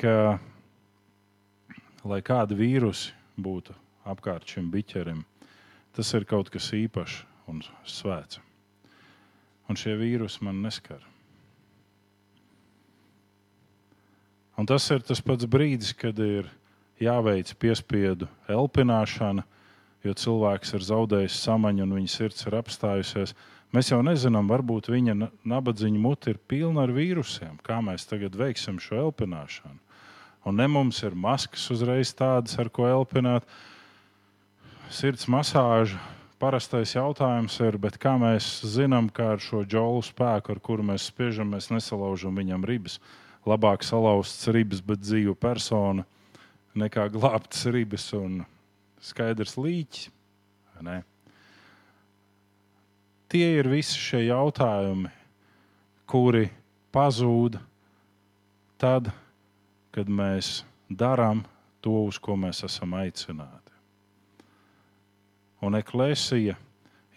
ka, 0.00 0.40
lai 2.04 2.20
kādi 2.24 2.58
vīrusi 2.58 3.14
būtu 3.40 3.76
apkārt 4.10 4.48
šim 4.48 4.70
biķerim, 4.72 5.22
tas 5.96 6.12
ir 6.14 6.26
kaut 6.28 6.50
kas 6.52 6.70
īpašs 6.76 7.24
un 7.50 7.62
svēts. 7.88 8.40
Un 9.70 9.78
šie 9.78 9.94
vīrusi 9.98 10.42
man 10.46 10.62
neskar. 10.64 11.02
Un 14.58 14.66
tas 14.68 14.84
ir 14.92 15.00
tas 15.06 15.22
pats 15.24 15.46
brīdis, 15.48 15.94
kad 15.96 16.18
ir 16.20 16.50
jāveic 17.00 17.54
piespiedu 17.56 18.28
elpināšana, 18.50 19.46
jo 20.04 20.12
cilvēks 20.16 20.74
ir 20.76 20.84
zaudējis 20.84 21.38
samaņu 21.46 21.86
un 21.86 21.94
viņa 21.96 22.12
sirds 22.12 22.44
ir 22.44 22.56
apstājusies. 22.58 23.32
Mēs 23.70 23.92
jau 23.92 24.00
nezinām, 24.02 24.50
varbūt 24.50 24.90
viņa 24.90 25.14
nabadzīņa 25.48 26.02
mute 26.02 26.34
ir 26.34 26.40
pilna 26.50 26.84
ar 26.84 26.92
vīrusiem. 26.92 27.60
Kā 27.64 27.78
mēs 27.84 28.08
tagad 28.10 28.34
veiksim 28.36 28.80
šo 28.82 28.98
elpināšanu? 29.06 29.78
Un 30.44 30.56
ne 30.56 30.66
mums 30.72 31.02
ir 31.04 31.14
maskas 31.14 31.66
uzreiz 31.72 32.12
tādas, 32.16 32.56
ar 32.58 32.70
ko 32.72 32.88
elpināt. 32.88 33.46
Sirds 34.90 35.28
masāža. 35.30 36.00
Parastais 36.42 36.96
jautājums 36.96 37.54
ir, 37.62 37.76
kā 38.02 38.16
mēs 38.18 38.46
zinām, 38.66 39.06
kā 39.14 39.36
ar 39.36 39.42
šo 39.44 39.60
džolu 39.62 40.00
spēku, 40.02 40.50
ar 40.50 40.58
kuru 40.58 40.82
mēs 40.88 41.04
spiežam, 41.12 41.52
mēs 41.54 41.68
nesalaužam 41.70 42.34
viņam 42.34 42.64
ribas. 42.66 42.96
Labāk 43.46 43.86
salauzts 43.86 44.48
ribas, 44.50 44.80
bet 44.82 44.98
dzīva 45.04 45.36
persona 45.38 46.02
nekā 46.74 47.06
glābtas 47.14 47.68
ribas 47.70 48.08
un 48.18 48.40
skaidrs 48.98 49.54
līķis. 49.60 50.10
Ne? 50.82 50.98
Tie 53.30 53.46
ir 53.60 53.70
visi 53.70 53.94
šie 53.94 54.24
jautājumi, 54.26 55.14
kuri 56.10 56.48
pazūd 56.90 57.62
tad, 58.80 59.14
kad 59.94 60.10
mēs 60.10 60.64
darām 60.90 61.46
to, 61.78 62.08
uz 62.10 62.18
ko 62.18 62.34
mēs 62.34 62.64
esam 62.66 62.98
aicināti. 62.98 63.59
Un 65.60 65.76
eklēsija 65.76 66.56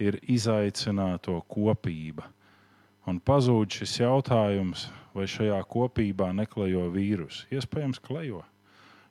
ir 0.04 0.18
izaicināto 0.28 1.40
kopība. 1.52 2.28
Un 3.08 3.20
pazūd 3.20 3.80
šis 3.80 3.98
jautājums, 4.02 4.88
vai 5.14 5.28
šajā 5.30 5.60
kopībā 5.70 6.32
neklejo 6.36 6.88
vīrusu. 6.94 7.46
Iespējams, 7.54 8.02
klejo. 8.04 8.42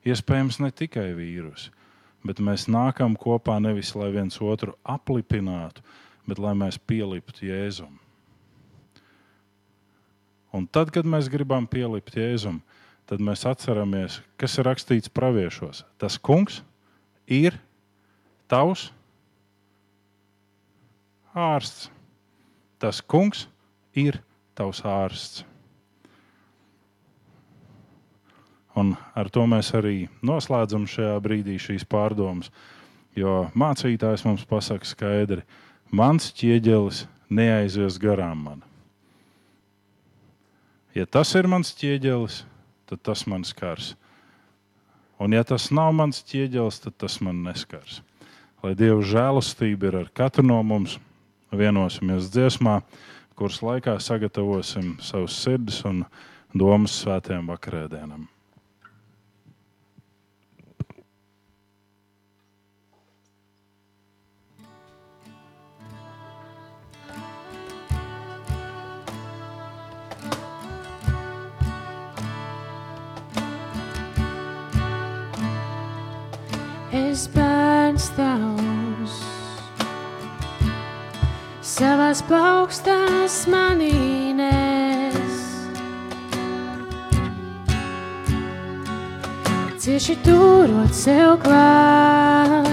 Iespējams, 0.08 0.58
ne 0.64 0.72
tikai 0.74 1.12
vīrusu, 1.14 1.70
bet 2.26 2.40
mēs 2.42 2.66
nākam 2.72 3.14
kopā 3.18 3.58
nevis 3.62 3.92
lai 3.94 4.10
viens 4.14 4.40
otru 4.42 4.74
aplipinātu, 4.82 5.84
bet 6.26 6.40
lai 6.42 6.54
mēs 6.58 6.78
pieliptu 6.78 7.46
Jēzum. 7.46 7.98
Un 10.52 10.66
tad, 10.68 10.90
kad 10.92 11.06
mēs 11.08 11.30
gribam 11.32 11.68
pielikt 11.70 12.18
Jēzum, 12.18 12.58
tad 13.08 13.22
mēs 13.24 13.46
atceramies, 13.48 14.18
kas 14.40 14.58
ir 14.58 14.66
rakstīts 14.68 15.12
praviešos. 15.12 15.84
Tas 16.00 16.18
kungs 16.18 16.60
ir 17.30 17.56
tavs 18.50 18.90
ārsts. 21.34 21.88
Tas 22.82 23.00
kungs 23.00 23.46
ir 23.94 24.20
tavs 24.58 24.82
ārsts. 24.84 25.44
Un 28.74 28.94
ar 29.14 29.28
to 29.28 29.44
mēs 29.44 29.74
arī 29.76 30.08
noslēdzam 30.24 30.86
šajā 30.88 31.18
brīdī 31.24 31.58
šīs 31.60 31.84
pārdomas. 31.84 32.48
Jo 33.12 33.50
mācītājs 33.52 34.24
mums 34.24 34.46
pasaka 34.48 34.88
skaidri, 34.88 35.42
ka 35.44 35.62
mans 35.92 36.30
ķieģelis 36.32 37.04
neaizies 37.28 37.98
garām 38.00 38.46
man. 38.46 38.62
Ja 40.96 41.04
tas 41.04 41.34
ir 41.36 41.48
mans 41.48 41.72
ķieģelis, 41.76 42.42
tad 42.88 43.04
tas 43.04 43.26
man 43.28 43.44
skars. 43.48 43.92
Un 45.20 45.36
ja 45.36 45.44
tas 45.44 45.68
nav 45.72 45.92
mans 45.96 46.24
ķieģelis, 46.28 46.80
tad 46.84 46.96
tas 47.00 47.20
man 47.24 47.44
neskars. 47.44 48.00
Lai 48.64 48.74
Dieva 48.78 49.04
žēlastība 49.04 49.88
ir 49.88 49.98
ar 50.00 50.10
katru 50.16 50.44
no 50.46 50.58
mums, 50.64 50.98
vienosimies 51.52 52.30
dziesmā, 52.32 52.80
kuras 53.36 53.60
laikā 53.64 53.96
sagatavosim 54.00 54.96
savus 55.02 55.38
sirdis 55.44 55.82
un 55.88 56.04
domas 56.54 57.00
svētajam 57.02 57.50
vakarēdienam. 57.52 58.28
es 77.12 77.28
bērns 77.28 78.08
tavs. 78.16 78.61
Savās 81.72 82.20
paukstās 82.28 83.36
manīnēs, 83.48 85.38
cieši 89.80 90.18
turot 90.26 90.92
sev 90.92 91.38
klāt, 91.46 92.68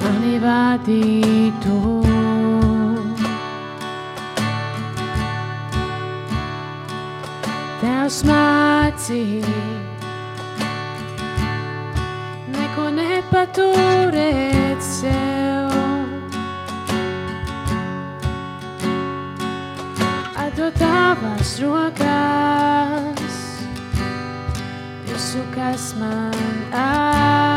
mani 0.00 0.38
vadītu. 0.46 1.76
Tevs 7.82 8.22
mācīt 8.30 9.52
paturēt 13.32 14.82
sev. 14.84 15.71
Atdot 20.62 20.78
tavās 20.78 21.56
rokās 21.58 23.38
visu, 25.08 25.42
kas 25.56 25.88
man 25.98 26.38
ārks, 26.70 27.51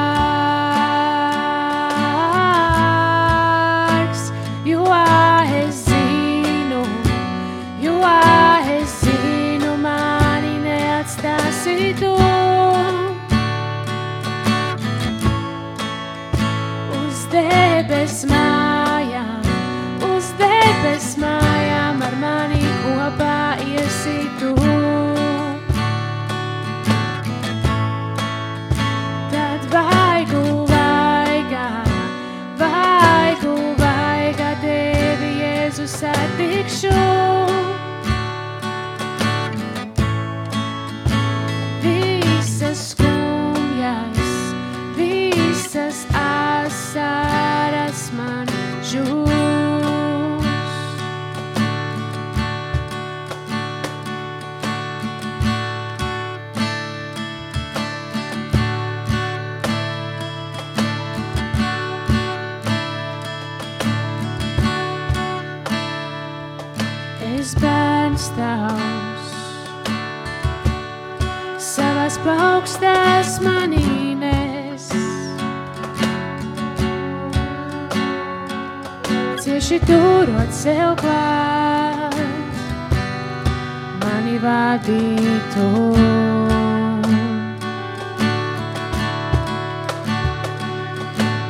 vadītu. 84.86 85.68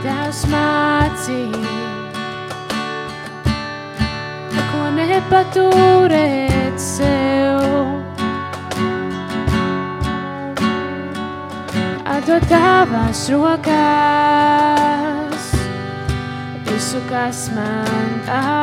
Tavs 0.05 0.45
mācīt, 0.51 1.59
ko 4.71 4.89
nepaturēt 4.95 6.79
sev. 6.79 7.55
nododu 12.25 12.47
tavās 12.49 13.27
rokās 13.29 14.35
visu, 16.65 17.01
kas 17.09 17.49
man 17.53 18.21
dārgs. 18.25 18.54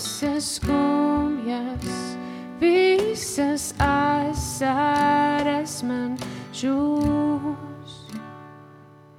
Visas 0.00 0.56
skumjas, 0.56 2.16
visas 2.60 3.74
asaras 3.76 5.82
man 5.84 6.14
žūs. 6.56 7.98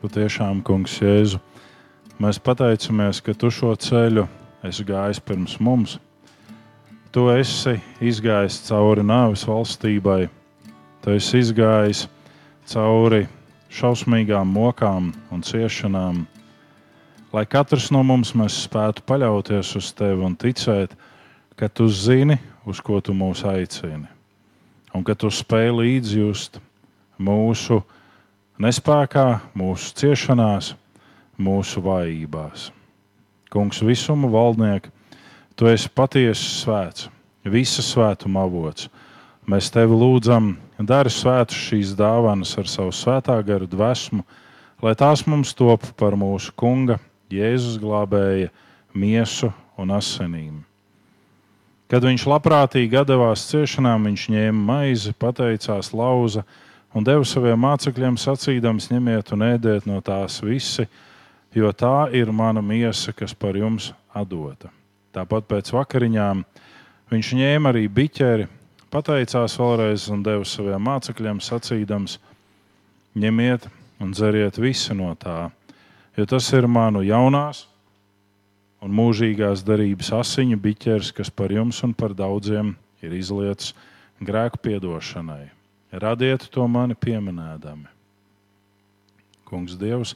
Patiešām, 0.01 0.63
Kungs, 0.65 0.95
Jēzu, 0.97 1.37
mēs 2.17 2.41
pateicamies, 2.41 3.21
ka 3.21 3.37
Tu 3.37 3.53
šo 3.53 3.75
ceļu 3.77 4.25
esi 4.65 4.87
gājis 4.89 5.21
pirms 5.21 5.59
mums. 5.61 5.99
Tu 7.13 7.29
esi 7.29 7.77
izgājis 8.01 8.63
cauri 8.65 9.05
nāves 9.05 9.45
valstībai, 9.45 10.31
Tu 11.05 11.13
esi 11.13 11.45
izgājis 11.45 12.07
cauri 12.73 13.27
šausmīgām 13.69 14.49
mokām 14.57 15.13
un 15.29 15.45
ciešanām. 15.45 16.25
Lai 17.31 17.45
katrs 17.47 17.85
no 17.95 18.01
mums 18.03 18.33
spētu 18.51 19.05
paļauties 19.07 19.69
uz 19.79 19.93
Tevi 19.95 20.25
un 20.27 20.33
ticēt, 20.35 20.91
ka 21.55 21.69
Tu 21.71 21.85
zini, 21.87 22.35
uz 22.67 22.81
ko 22.83 22.97
Tu 22.99 23.13
mūs 23.15 23.45
aicini, 23.47 24.09
un 24.91 25.03
ka 25.07 25.15
Tu 25.15 25.29
spēj 25.31 25.69
līdzjust 25.77 26.59
mūsu 27.23 27.77
nespējā, 28.59 29.39
mūsu 29.55 29.93
ciešanās, 29.95 30.73
mūsu 31.39 31.79
vājībās. 31.85 32.65
Kungs, 33.47 33.79
visuma 33.79 34.27
valdnieks, 34.27 34.91
Tu 35.55 35.69
esi 35.71 35.87
patiesi 35.87 36.49
svēts, 36.65 37.07
visa 37.47 37.85
svētuma 37.85 38.43
avots. 38.43 38.89
Mēs 39.47 39.69
Tevi 39.71 39.95
lūdzam, 39.95 40.57
dari 40.83 41.07
svētas 41.07 41.55
šīs 41.55 41.95
dāvanas 41.95 42.57
ar 42.59 42.67
savu 42.67 42.91
svētā 42.91 43.37
garu 43.47 43.71
dvēsmu, 43.71 44.25
lai 44.83 44.93
tās 44.99 45.23
mums 45.31 45.55
top 45.55 45.87
par 45.95 46.19
mūsu 46.19 46.51
Kunga, 46.59 46.99
Jēzus 47.35 47.79
glābēja 47.81 48.49
miesu 48.93 49.51
un 49.79 49.93
asinīm. 49.95 50.59
Kad 51.91 52.05
viņš 52.07 52.23
labprātīgi 52.23 53.01
devās 53.03 53.49
ciešanām, 53.49 54.05
viņš 54.07 54.27
ņēma 54.31 54.61
maizi, 54.67 55.11
pateicās, 55.19 55.91
lauza 55.91 56.45
un 56.95 57.03
deva 57.03 57.25
saviem 57.27 57.59
mācekļiem 57.59 58.15
sacīdams: 58.19 58.87
ņemiet 58.93 59.33
un 59.35 59.43
ēdiet 59.49 59.87
no 59.89 59.99
tās 59.99 60.39
visi, 60.43 60.87
jo 61.51 61.71
tā 61.75 62.07
ir 62.15 62.31
mana 62.31 62.63
miesa, 62.63 63.11
kas 63.11 63.35
par 63.35 63.59
jums 63.59 63.91
atdota. 64.15 64.71
Tāpat 65.11 65.49
pēc 65.51 65.73
vakariņām 65.75 66.45
viņš 67.11 67.33
ņēma 67.41 67.73
arī 67.73 67.87
biķeri, 67.91 68.47
pateicās 68.91 69.57
vēlreiz 69.59 70.07
un 70.15 70.23
deva 70.23 70.47
saviem 70.47 70.87
mācekļiem 70.87 71.43
sacīdams: 71.43 72.19
ņemiet 73.19 73.67
un 73.99 74.15
dzeriet 74.15 74.63
visi 74.63 74.95
no 74.95 75.11
tā, 75.19 75.49
jo 76.17 76.25
tas 76.25 76.47
ir 76.53 76.67
manu 76.67 77.03
jaunās 77.05 77.65
un 78.81 78.93
mūžīgās 78.97 79.63
darības 79.65 80.11
asiņu 80.17 80.57
biķers, 80.61 81.11
kas 81.13 81.29
par 81.29 81.53
jums 81.53 81.81
un 81.85 81.93
par 81.93 82.15
daudziem 82.17 82.73
ir 83.01 83.13
izlietas 83.15 83.75
grēku 84.21 84.61
piedošanai. 84.61 85.51
Radiet 85.91 86.47
to 86.53 86.65
mani 86.71 86.95
pieminēdami. 86.95 87.89
Kungs, 89.45 89.75
Dievs, 89.75 90.15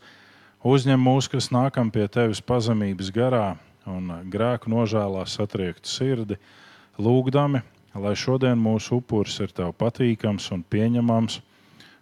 uzņem 0.63 1.01
mūs, 1.01 1.27
kas 1.27 1.51
nākam 1.51 1.91
pie 1.91 2.07
tevis 2.07 2.39
pazemības 2.39 3.11
garā 3.11 3.57
un 3.85 4.13
grēku 4.31 4.71
nožēlā 4.71 5.25
satriektu 5.27 5.91
sirdi, 5.91 6.37
lūgdami, 6.97 7.61
lai 7.95 8.13
šodien 8.15 8.59
mūsu 8.59 9.01
upuris 9.01 9.35
ir 9.43 9.51
tev 9.55 9.75
patīkams 9.77 10.47
un 10.55 10.63
pieņemams. 10.63 11.41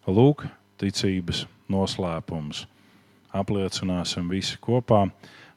Lūk, 0.03 0.45
ticības 0.81 1.45
noslēpums. 1.71 2.67
Apliecināsim 3.33 4.27
visi 4.29 4.59
kopā. 4.61 5.07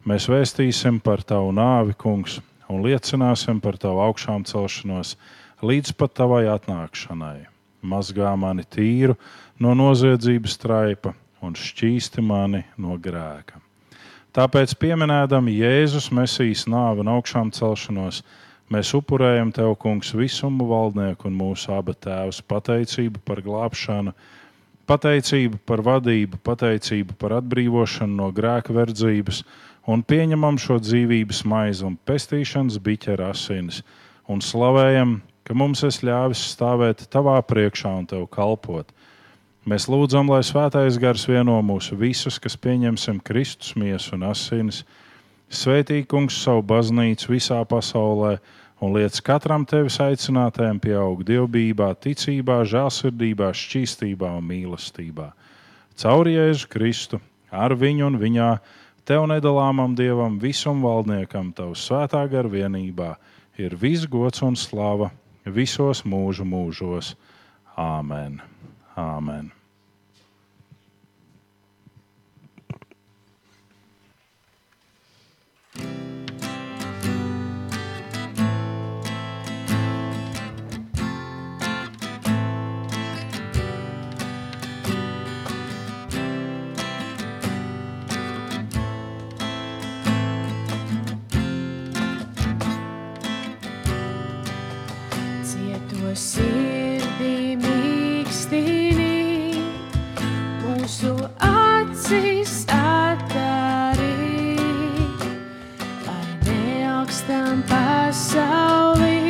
Mēs 0.07 0.29
vēstīsim 0.31 1.01
par 1.05 1.21
tavu 1.27 1.51
nāvi, 1.53 1.97
kungs, 1.99 2.39
un 2.73 2.81
liecināsim 2.87 3.61
par 3.61 3.77
tavu 3.81 4.01
augšām 4.07 4.47
celšanos 4.49 5.17
līdz 5.61 5.93
pat 5.99 6.15
tavai 6.17 6.47
atnākšanai. 6.53 7.47
Mazgā 7.87 8.33
mani 8.39 8.65
tīru 8.65 9.19
no 9.61 9.75
noziedzības 9.77 10.57
traipa 10.63 11.13
un 11.45 11.55
šķīsti 11.59 12.25
mani 12.25 12.65
no 12.81 12.97
grēka. 12.99 13.61
Tāpēc, 14.37 14.75
pieminēdami 14.77 15.55
Jēzus 15.57 16.11
Mesijas 16.13 16.67
nāvi 16.69 17.01
un 17.01 17.09
augšām 17.09 17.53
celšanos, 17.57 18.19
mēs 18.73 18.91
upurējam 18.99 19.53
Tev, 19.57 19.73
Kungs, 19.81 20.11
visumu 20.13 20.67
valdnieku 20.69 21.31
un 21.31 21.39
mūsu 21.39 21.73
abu 21.73 21.95
tēvus 21.97 22.43
pateicību 22.45 23.23
par 23.25 23.41
glābšanu, 23.45 24.13
pateicību 24.87 25.61
par 25.67 25.83
vadību, 25.87 26.41
pateicību 26.47 27.17
par 27.21 27.39
atbrīvošanu 27.41 28.21
no 28.21 28.31
grēka 28.35 28.75
verdzības 28.77 29.43
un 29.91 30.03
pieņemam 30.03 30.59
šo 30.63 30.79
dzīvības 30.83 31.45
maizi 31.47 31.87
un 31.87 31.97
pestīšanas 32.09 32.79
biķera 32.83 33.31
asinis 33.35 33.83
un 34.31 34.43
slavējam, 34.43 35.21
ka 35.47 35.55
mums 35.55 35.85
es 35.87 36.03
ļāvis 36.07 36.43
stāvēt 36.55 37.07
Tavā 37.13 37.39
priekšā 37.47 37.93
un 38.01 38.07
Tev 38.11 38.27
kalpot. 38.33 38.91
Mēs 39.67 39.89
lūdzam, 39.91 40.31
lai 40.31 40.43
Svētais 40.47 40.99
Gars 41.03 41.27
vieno 41.27 41.59
mūsu 41.67 41.99
visus, 41.99 42.39
kas 42.43 42.55
pieņemsim 42.59 43.19
Kristus 43.27 43.75
miesu 43.79 44.15
un 44.15 44.27
asinis, 44.29 44.85
svētīgums 45.51 46.39
savu 46.43 46.63
baznīcu 46.67 47.33
visā 47.35 47.59
pasaulē 47.67 48.37
un 48.81 48.95
liec 48.97 49.19
katram 49.25 49.65
tevis 49.69 49.99
aicinātājam 50.03 50.81
pieaugt 50.83 51.27
dievbijā, 51.29 51.93
ticībā, 52.03 52.61
žēlsirdībā, 52.69 53.51
šķīstībā 53.57 54.33
un 54.39 54.49
mīlestībā. 54.51 55.31
Caur 55.97 56.29
Jēzu 56.29 56.69
Kristu, 56.73 57.21
ar 57.51 57.77
viņu 57.79 58.11
un 58.11 58.19
viņā, 58.21 58.51
tev 59.09 59.29
nedalāmam 59.31 59.95
dievam, 59.97 60.41
visam 60.43 60.83
valdniekam, 60.85 61.53
tavu 61.57 61.77
svētā 61.79 62.27
gara 62.29 62.53
vienībā, 62.53 63.15
ir 63.57 63.77
viss 63.81 64.09
gods 64.11 64.45
un 64.45 64.59
slava 64.61 65.11
visos 65.47 66.05
mūžu 66.05 66.45
mūžos. 66.45 67.15
Āmen! 67.77 68.43
Āmen. 68.97 69.53
Cieto 75.77 76.06
sirdī 96.17 97.57
mīkstīnī, 97.61 99.17
mūsu 100.63 101.13
acīs 101.45 102.55
atdarī, 102.73 104.57
lai 106.07 106.25
neaugstam 106.49 107.61
pasaulī, 107.69 109.21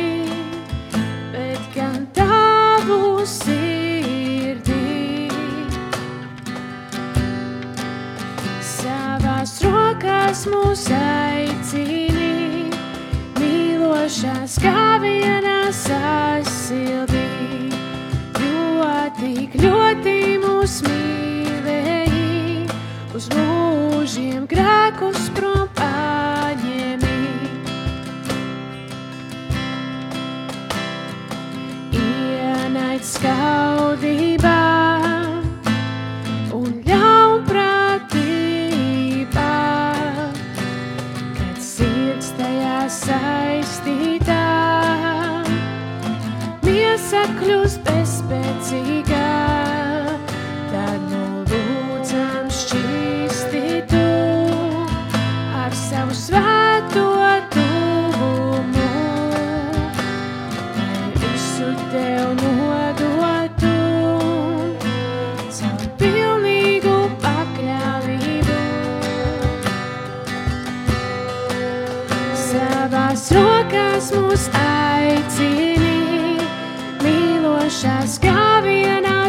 bet 1.35 1.67
gan 1.75 2.07
tavu 2.15 3.19
sirdī. 3.27 4.79
Savās 8.63 9.59
rokās 9.67 10.47
mūsu 10.47 11.26
mīlošās 14.07 14.53
kā 14.63 14.99
vienā 15.03 15.67
sasildī, 15.75 17.23
jo 18.39 18.87
tik 19.19 19.57
ļoti 19.59 20.13
mūs 20.39 20.77
mīlēji, 20.85 22.69
uz 23.11 23.27
mūžiem 23.35 24.47
grēkus 24.47 25.27
prom 25.35 25.67
paņemi. 25.75 27.19
Ienaid 31.91 33.03
skaudībā 33.03 34.56
Savās 72.47 73.25
rokās 73.35 74.11
mūs 74.15 74.45
aicini, 74.59 76.37
mīlošās 77.03 78.19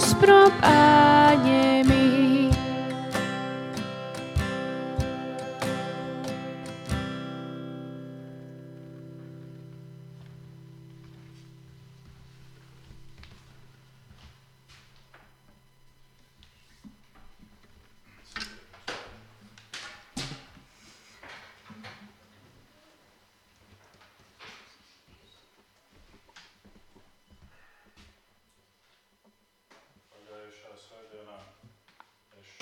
prom 0.00 0.52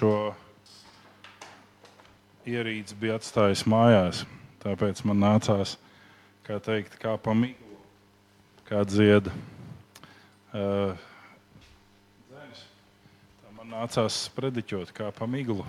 šo 0.01 0.33
ierīci 2.49 2.97
bija 2.97 3.19
atstājis 3.19 3.67
mājās. 3.69 4.23
Tāpēc 4.63 5.03
man 5.09 5.21
nācās, 5.21 5.75
kā 6.47 6.57
teikt, 6.65 6.97
kā 7.01 7.19
pa 7.21 7.35
miglu, 7.37 7.77
kā 8.69 8.81
dzieda. 8.89 9.33
Uh. 10.57 10.97
Tā 12.31 13.53
man 13.59 13.73
nācās 13.77 14.23
sprediķot 14.31 14.93
kā 14.97 15.13
pa 15.17 15.29
miglu. 15.29 15.69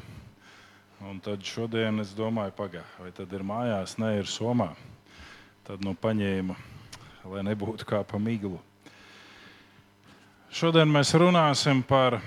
Un 1.01 1.19
tad 1.23 1.43
šodien 1.43 1.99
es 2.03 2.13
domāju, 2.15 2.55
pagaidi, 2.55 2.87
vai 3.01 3.11
tad 3.15 3.31
ir 3.35 3.43
mājās, 3.43 3.97
ne 3.99 4.15
ir 4.21 4.29
somā. 4.29 4.69
Tad 5.67 5.83
nu 5.83 5.95
paņēmu, 5.97 6.55
lai 7.33 7.47
nebūtu 7.51 7.87
kā 7.89 8.03
pa 8.07 8.21
miglu. 8.21 8.61
Šodien 10.51 10.91
mēs 10.93 11.15
runāsim 11.19 11.81
par 11.87 12.21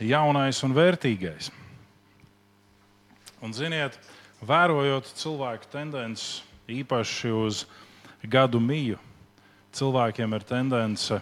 jaunais 0.00 0.62
un 0.66 0.74
vērtīgais. 0.74 1.50
Un, 3.44 3.52
ziniet, 3.52 3.98
vērojot 4.44 5.10
cilvēku 5.18 5.68
tendenci 5.72 6.42
īpaši 6.70 7.32
uz 7.34 7.64
gadu 8.24 8.60
miju, 8.60 8.98
cilvēkiem 9.76 10.32
ir 10.36 10.46
tendence 10.48 11.20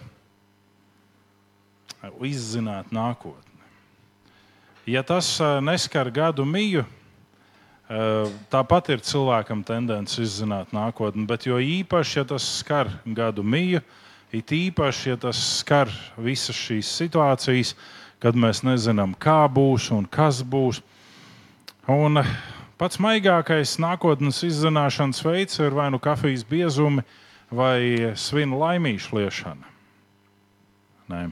izzināt 2.23 2.91
nākotni. 2.95 3.53
Ja 4.87 5.03
tas 5.03 5.39
eh, 5.39 5.59
neskar 5.63 6.09
gadu 6.11 6.43
miju, 6.45 6.83
eh, 6.83 8.31
tāpat 8.51 8.89
ir 8.91 9.03
cilvēkam 9.03 9.63
tendence 9.63 10.19
izzināt 10.23 10.73
nākotni, 10.75 11.23
bet 11.27 11.47
jo 11.47 11.59
īpaši, 11.59 12.17
ja 12.19 12.25
tas 12.27 12.47
skar 12.59 12.91
gadu 13.05 13.43
miju, 13.43 13.79
it 14.35 14.51
īpaši, 14.51 15.13
ja 15.13 15.19
tas 15.27 15.39
skar 15.61 15.91
visas 16.17 16.57
šīs 16.59 16.91
situācijas, 16.99 17.75
kad 18.23 18.37
mēs 18.39 18.63
nezinām, 18.63 19.17
kā 19.19 19.43
būs 19.51 19.89
un 19.91 20.07
kas 20.07 20.39
būs. 20.47 20.79
Un 21.91 22.21
pats 22.79 22.99
maigākais 23.03 23.75
nākotnes 23.83 24.39
izzināšanas 24.47 25.19
veids 25.25 25.59
ir 25.59 25.75
vai 25.75 25.89
nu 25.91 25.99
kafijas 25.99 26.45
biezumi, 26.47 27.03
vai 27.51 28.13
svinu 28.15 28.61
laimīšu 28.61 29.19
liešana. 29.19 29.67
Nē. 31.11 31.25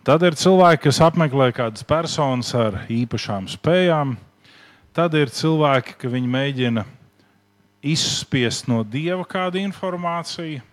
Tad 0.00 0.24
ir 0.24 0.38
cilvēki, 0.40 0.86
kas 0.86 1.02
apmeklē 1.04 1.50
kādas 1.52 1.84
personas 1.84 2.54
ar 2.56 2.80
īpašām 2.90 3.50
spējām. 3.52 4.16
Tad 4.96 5.14
ir 5.14 5.28
cilvēki, 5.30 5.98
ka 6.00 6.08
viņi 6.10 6.32
mēģina 6.32 6.86
izspiest 7.84 8.66
no 8.72 8.80
dieva 8.82 9.28
kādu 9.28 9.60
informāciju. 9.60 10.64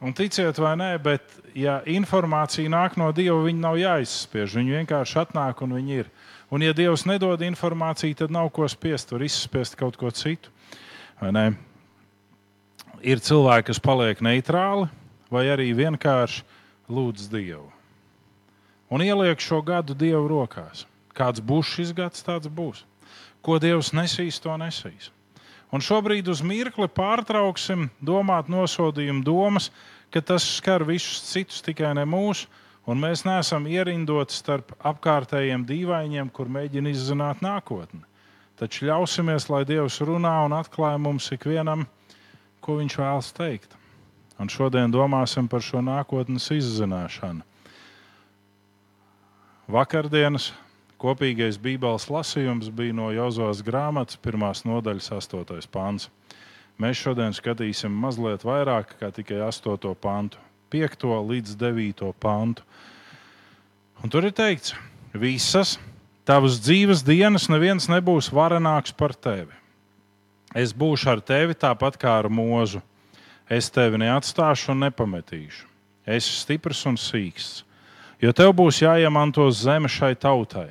Un 0.00 0.14
ticiet 0.16 0.56
vai 0.56 0.72
nē, 0.80 0.94
bet 1.04 1.34
ja 1.52 1.80
informācija 1.84 2.70
nāk 2.72 2.94
no 2.96 3.10
dieva, 3.12 3.42
viņa 3.44 3.60
nav 3.60 3.76
jāizspiež. 3.76 4.54
Viņa 4.56 4.78
vienkārši 4.78 5.18
atnāk 5.20 5.60
un 5.66 5.74
viņa 5.76 5.98
ir. 5.98 6.08
Un, 6.50 6.64
ja 6.64 6.72
dievs 6.74 7.04
nedod 7.06 7.42
informāciju, 7.44 8.16
tad 8.16 8.32
nav 8.32 8.48
ko 8.56 8.64
spiest. 8.68 9.12
Var 9.12 9.26
izspiest 9.26 9.76
kaut 9.78 10.00
ko 10.00 10.08
citu. 10.10 10.48
Ir 13.00 13.20
cilvēki, 13.20 13.68
kas 13.68 13.82
paliek 13.84 14.24
neitrāli, 14.24 14.88
vai 15.32 15.44
arī 15.52 15.68
vienkārši 15.76 16.42
lūdz 16.88 17.28
Dievu. 17.32 17.68
Un 18.90 19.04
ieliek 19.04 19.40
šo 19.40 19.60
gadu 19.62 19.94
Dievu 19.94 20.26
rokās. 20.32 20.86
Kāds 21.12 21.44
būs 21.44 21.76
šis 21.76 21.92
gads, 21.94 22.24
tāds 22.24 22.48
būs. 22.48 22.86
Ko 23.44 23.60
Dievs 23.60 23.92
nesīs, 23.92 24.40
to 24.40 24.56
nesīs. 24.56 25.12
Un 25.70 25.82
šobrīd 25.84 26.26
uz 26.32 26.42
mirkli 26.42 26.88
pārtrauksim 26.90 27.88
domāt 28.02 28.50
nosodījumu 28.50 29.22
domas, 29.22 29.70
ka 30.10 30.20
tas 30.20 30.46
skar 30.58 30.82
visus 30.86 31.22
citus, 31.30 31.62
tikai 31.62 31.92
ne 31.94 32.04
mūsu, 32.08 32.48
un 32.90 32.98
mēs 32.98 33.22
neesam 33.26 33.68
ierindoti 33.70 34.34
starp 34.34 34.74
apkārtējiem 34.82 35.66
dīvainiem, 35.68 36.30
kur 36.34 36.50
mēģina 36.50 36.90
izzināt 36.90 37.44
nākotni. 37.44 38.02
Taču 38.58 38.90
ļausimies, 38.90 39.46
lai 39.48 39.62
Dievs 39.64 40.00
runā 40.04 40.34
un 40.44 40.56
atklāj 40.58 40.98
mums 41.00 41.30
ikvienam, 41.32 41.86
ko 42.60 42.76
Viņš 42.80 42.96
vēlas 43.00 43.30
teikt. 43.32 43.76
Un 44.40 44.50
šodien 44.52 44.92
domāsim 44.92 45.46
par 45.48 45.62
šo 45.64 45.80
nākotnes 45.84 46.48
izzināšanu. 46.52 47.44
Vakardienas 49.70 50.50
Kopīgais 51.00 51.56
Bībeles 51.56 52.10
lasījums 52.12 52.66
bija 52.76 52.92
no 52.92 53.06
Jozovas 53.08 53.62
grāmatas, 53.64 54.18
pirmās 54.20 54.66
nodaļas, 54.68 55.06
8. 55.16 55.68
pāns. 55.72 56.10
Mēs 56.76 56.98
šodien 57.00 57.32
skatīsim 57.32 57.94
mazliet 58.02 58.42
vairāk 58.44 58.90
kā 59.00 59.08
tikai 59.16 59.38
8. 59.46 59.94
pantu, 59.96 60.36
5. 60.68 61.06
līdz 61.30 61.54
9. 61.56 62.10
pantu. 62.20 62.66
Un 64.04 64.12
tur 64.12 64.26
ir 64.28 64.34
teikts, 64.36 64.74
visas 65.16 65.78
tavas 66.28 66.58
dzīves 66.60 67.00
dienas 67.06 67.48
neviens 67.48 67.88
nebūs 67.88 68.28
varenāks 68.36 68.92
par 68.92 69.14
tevi. 69.16 69.56
Es 70.52 70.74
būšu 70.76 71.14
ar 71.14 71.22
tevi 71.24 71.56
tāpat 71.56 71.96
kā 72.02 72.18
ar 72.18 72.28
mūzu. 72.28 72.82
Es 73.48 73.70
tevi 73.72 74.02
neatstāšu 74.02 74.74
un 74.74 74.84
nepametīšu. 74.84 75.64
Es 76.04 76.28
esmu 76.28 76.36
stiprs 76.42 76.84
un 76.92 77.00
sīksts, 77.00 77.64
jo 78.20 78.34
tev 78.36 78.52
būs 78.60 78.82
jāiemanto 78.84 79.48
zeme 79.48 79.88
šai 79.88 80.12
tautai 80.20 80.68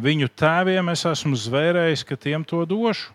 viņu 0.00 0.30
tēviem 0.38 0.92
es 0.92 1.04
esmu 1.08 1.36
zvērējis, 1.36 2.06
ka 2.08 2.16
tiem 2.16 2.44
to 2.44 2.64
došu. 2.68 3.12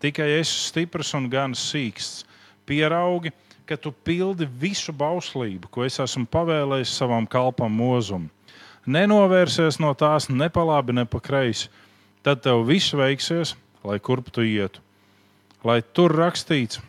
Tikai 0.00 0.30
esi 0.38 0.56
stiprs 0.70 1.12
un 1.14 1.28
gan 1.28 1.52
sīksts. 1.52 2.24
Pieraugi, 2.64 3.32
ka 3.68 3.76
tu 3.76 3.92
pildi 3.92 4.46
visu 4.48 4.94
bauslību, 4.96 5.68
ko 5.70 5.84
es 5.84 5.98
esmu 6.00 6.24
pavēlējis 6.30 6.94
savam 7.02 7.26
kalpam 7.28 7.74
mūzumam. 7.76 8.30
Nenovērsies 8.90 9.76
no 9.82 9.92
tās 9.94 10.30
ne 10.32 10.48
pa 10.48 10.64
labi, 10.64 10.94
ne 10.96 11.04
pa 11.04 11.20
kreisi. 11.20 11.68
Tad 12.24 12.40
tev 12.44 12.64
viss 12.68 12.94
veiksies, 12.96 13.54
lai 13.84 13.98
kurp 14.00 14.30
tu 14.32 14.42
ietu. 14.44 14.80
Lai 15.64 15.80
tur 15.82 16.14
rakstīts, 16.16 16.80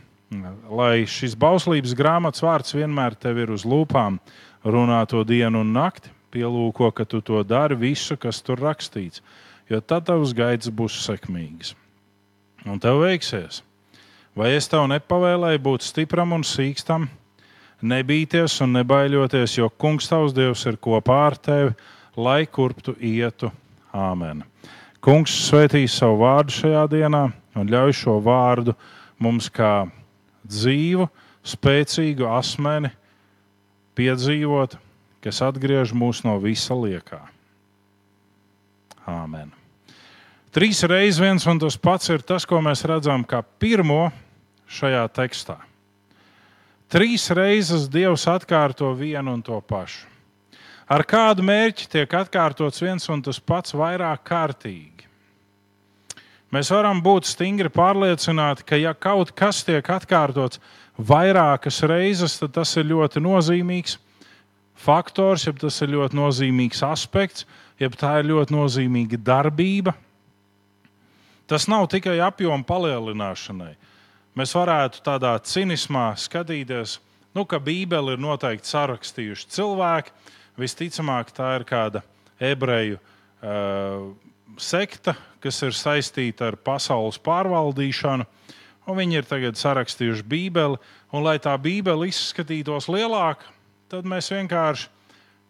lai 0.72 1.04
šis 1.10 1.36
bauslības 1.36 1.94
grāmatas 2.00 2.44
vārds 2.46 2.76
vienmēr 2.76 3.18
tev 3.20 3.42
ir 3.44 3.52
uz 3.52 3.68
lūpām, 3.68 4.20
runā 4.64 5.04
to 5.12 5.26
dienu 5.28 5.66
un 5.66 5.74
nakti, 5.76 6.12
pielūko, 6.32 6.92
ka 6.96 7.06
tu 7.06 7.22
to 7.22 7.44
dari 7.44 7.78
visu, 7.78 8.18
kas 8.18 8.42
tur 8.46 8.62
rakstīts, 8.62 9.24
jo 9.70 9.80
tad 9.82 10.08
tavs 10.10 10.34
gaids 10.38 10.72
būs 10.72 10.98
sekmīgs 11.06 11.76
un 12.66 12.80
tev 12.80 13.02
veiksies. 13.02 13.62
Vai 14.38 14.54
es 14.56 14.70
tev 14.72 14.86
nepavēlēju 14.92 15.60
būt 15.64 15.84
stipram 15.84 16.36
un 16.38 16.46
sīkstam, 16.48 17.08
nebīties 17.82 18.60
un 18.64 18.78
nebaidoties, 18.78 19.58
jo 19.58 19.68
Kungs 19.82 20.08
tavs 20.08 20.36
Dievs 20.36 20.64
ir 20.70 20.78
kopā 20.80 21.18
ar 21.28 21.36
tevi, 21.36 21.74
lai 22.16 22.46
kurp 22.46 22.80
tu 22.86 22.96
ietu. 22.96 23.52
Āmen. 23.92 24.46
Kungs 25.04 25.34
svētīs 25.50 25.98
savu 26.00 26.22
vārdu 26.22 26.54
šajā 26.56 26.86
dienā 26.94 27.26
un 27.60 27.68
ļauj 27.68 27.96
šo 28.04 28.20
vārdu 28.24 28.76
mums 29.20 29.50
kā 29.52 29.90
dzīvu, 30.48 31.10
spēcīgu 31.44 32.30
asmeni 32.32 32.94
piedzīvot, 33.98 34.78
kas 35.22 35.42
atgriež 35.46 35.94
mūs 35.94 36.24
no 36.26 36.36
visa 36.42 36.76
liekā. 36.78 37.22
Āmen. 39.08 39.52
Trīs 40.52 40.82
reizes 40.84 41.22
viens 41.22 41.46
un 41.48 41.60
tas 41.62 41.78
pats 41.80 42.10
ir 42.12 42.24
tas, 42.28 42.46
ko 42.46 42.60
mēs 42.62 42.84
redzam 42.90 43.24
kā 43.24 43.40
pirmo 43.42 44.10
šajā 44.68 45.06
tekstā. 45.16 45.58
Trīs 46.92 47.30
reizes 47.32 47.88
Dievs 47.88 48.26
atkārto 48.28 48.90
vienu 48.98 49.38
un 49.38 49.44
to 49.46 49.62
pašu. 49.64 50.10
Ar 50.92 51.06
kādu 51.08 51.46
mērķi 51.48 51.88
tiek 51.88 52.14
atkārtots 52.20 52.82
viens 52.84 53.06
un 53.08 53.22
tas 53.24 53.40
pats 53.40 53.72
vairāk 53.72 54.26
kārtīgi? 54.28 55.08
Mēs 56.52 56.68
varam 56.74 57.00
būt 57.00 57.30
stingri 57.30 57.72
pārliecināti, 57.72 58.66
ka, 58.68 58.76
ja 58.76 58.92
kaut 58.92 59.32
kas 59.32 59.62
tiek 59.64 59.88
atkārtots 59.88 60.60
vairākas 61.00 61.80
reizes, 61.88 62.36
tad 62.42 62.52
tas 62.60 62.76
ir 62.76 62.90
ļoti 62.90 63.24
nozīmīgs 63.24 63.96
faktors, 64.82 65.48
ja 65.48 65.54
tas 65.54 65.82
ir 65.86 65.94
ļoti 65.96 66.18
nozīmīgs 66.18 66.82
aspekts, 66.88 67.46
ja 67.80 67.90
tā 67.94 68.20
ir 68.22 68.32
ļoti 68.34 68.58
nozīmīga 68.58 69.22
darbība 69.22 69.96
Tas 71.52 71.66
nav 71.68 71.90
tikai 71.92 72.14
apjoma 72.24 72.64
palielināšanai. 72.64 73.74
Mēs 74.40 74.54
varētu 74.56 75.02
tādā 75.04 75.34
cinismā 75.44 76.14
skatīties, 76.16 76.94
nu, 77.36 77.44
ka 77.44 77.60
Bībeli 77.60 78.14
ir 78.16 78.22
noteikti 78.24 78.72
sarakstījuši 78.72 79.50
cilvēki. 79.58 80.14
Visticamāk, 80.56 81.34
tā 81.36 81.50
ir 81.58 81.66
kāda 81.68 82.06
ebreju 82.40 83.02
uh, 83.02 84.14
sekta, 84.56 85.18
kas 85.44 85.60
ir 85.68 85.76
saistīta 85.76 86.54
ar 86.54 86.56
pasaules 86.56 87.20
pārvaldīšanu. 87.20 88.30
Viņi 88.88 89.20
ir 89.20 89.28
tagad 89.28 89.60
sarakstījuši 89.60 90.24
Bībeli, 90.32 90.80
un 91.12 91.28
lai 91.28 91.36
tā 91.44 91.58
Bībele 91.60 92.08
izskatītos 92.08 92.88
lielāka, 92.88 93.52
tad 93.92 94.08
mēs 94.08 94.32
vienkārši 94.32 94.88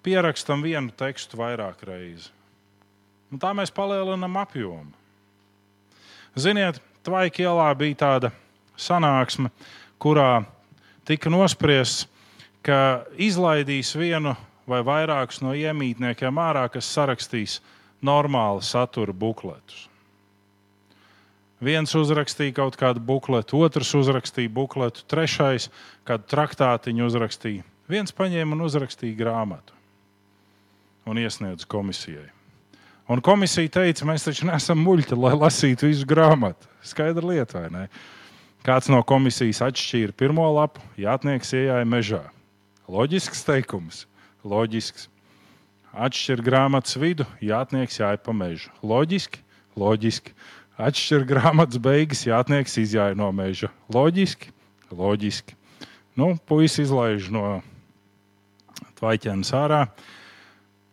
pierakstam 0.02 0.64
vienu 0.66 0.94
tekstu 0.98 1.38
vairāk 1.38 1.84
reizes. 1.86 2.32
Un 3.32 3.40
tā 3.40 3.54
mēs 3.56 3.72
palielinām 3.72 4.40
apjomu. 4.42 4.90
Ziniet, 6.36 6.82
Tvaika 7.02 7.42
ielā 7.42 7.70
bija 7.74 7.98
tāda 7.98 8.30
sanāksme, 8.78 9.50
kurā 10.02 10.44
tika 11.10 11.32
nospriests, 11.34 12.06
ka 12.62 13.08
izlaidīs 13.18 13.96
vienu 13.98 14.36
vai 14.70 14.84
vairākus 14.86 15.42
no 15.42 15.56
iemītniekiem 15.58 16.38
ārā, 16.38 16.68
kas 16.70 16.92
sarakstīs 16.94 17.58
normālu 18.06 18.62
satura 18.62 19.16
bukletus. 19.18 19.88
Viens 21.62 21.94
uzrakstīja 21.98 22.54
kaut 22.58 22.78
kādu 22.78 23.02
bukletu, 23.06 23.60
otrs 23.66 23.96
uzrakstīja 23.98 24.50
bukletu, 24.54 25.02
trešais 25.10 25.70
kādu 26.06 26.30
traktātiņu 26.30 27.10
uzrakstīja. 27.10 27.66
Viens 27.92 28.14
paņēma 28.16 28.56
un 28.56 28.64
uzrakstīja 28.64 29.18
grāmatu 29.20 29.76
un 31.10 31.18
iesniedza 31.20 31.68
komisijai. 31.68 32.30
Un 33.12 33.20
komisija 33.26 33.68
teica, 33.82 34.06
mēs 34.08 34.24
taču 34.24 34.46
neesam 34.48 34.80
muļķi, 34.86 35.18
lai 35.20 35.34
lasītu 35.36 35.90
visu 35.90 36.08
grāmatu. 36.08 36.70
Skaidra 36.88 37.26
lieta, 37.28 37.60
vai 37.60 37.72
ne? 37.74 37.82
Kāds 38.64 38.88
no 38.94 39.02
komisijas 39.04 39.60
atšķīra 39.66 40.16
pirmo 40.16 40.46
lapu, 40.54 40.84
jātnieks 41.02 41.52
ienāca 41.58 41.90
mežā. 41.90 42.22
Loģisks 42.92 43.44
teikums, 43.48 44.06
loģisks. 44.48 45.10
Atšķir 45.92 46.46
grāmatas 46.46 46.96
vidu, 47.02 47.26
jātnieks 47.44 48.00
jāja 48.00 48.22
pa 48.24 48.32
mežu. 48.32 48.72
Loģiski, 48.86 49.42
loģiski. 49.76 50.32
Atšķir 50.80 51.26
grāmatas 51.28 51.82
beigas, 51.84 52.24
jātnieks 52.30 52.78
izjāja 52.80 53.18
no 53.20 53.28
meža. 53.36 53.68
Loģiski, 53.92 54.54
loģiski. 54.96 55.58
Nu, 56.16 56.38
puisis 56.48 56.86
izlaiž 56.86 57.28
no 57.34 57.60
tvaiķēnas 59.02 59.54
ārā 59.58 59.84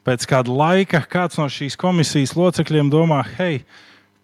pēc 0.09 0.25
kāda 0.29 0.55
laika 0.55 1.03
kāds 1.05 1.37
no 1.37 1.45
šīs 1.53 1.77
komisijas 1.77 2.33
locekļiem 2.39 2.89
domā, 2.93 3.21
hei, 3.37 3.61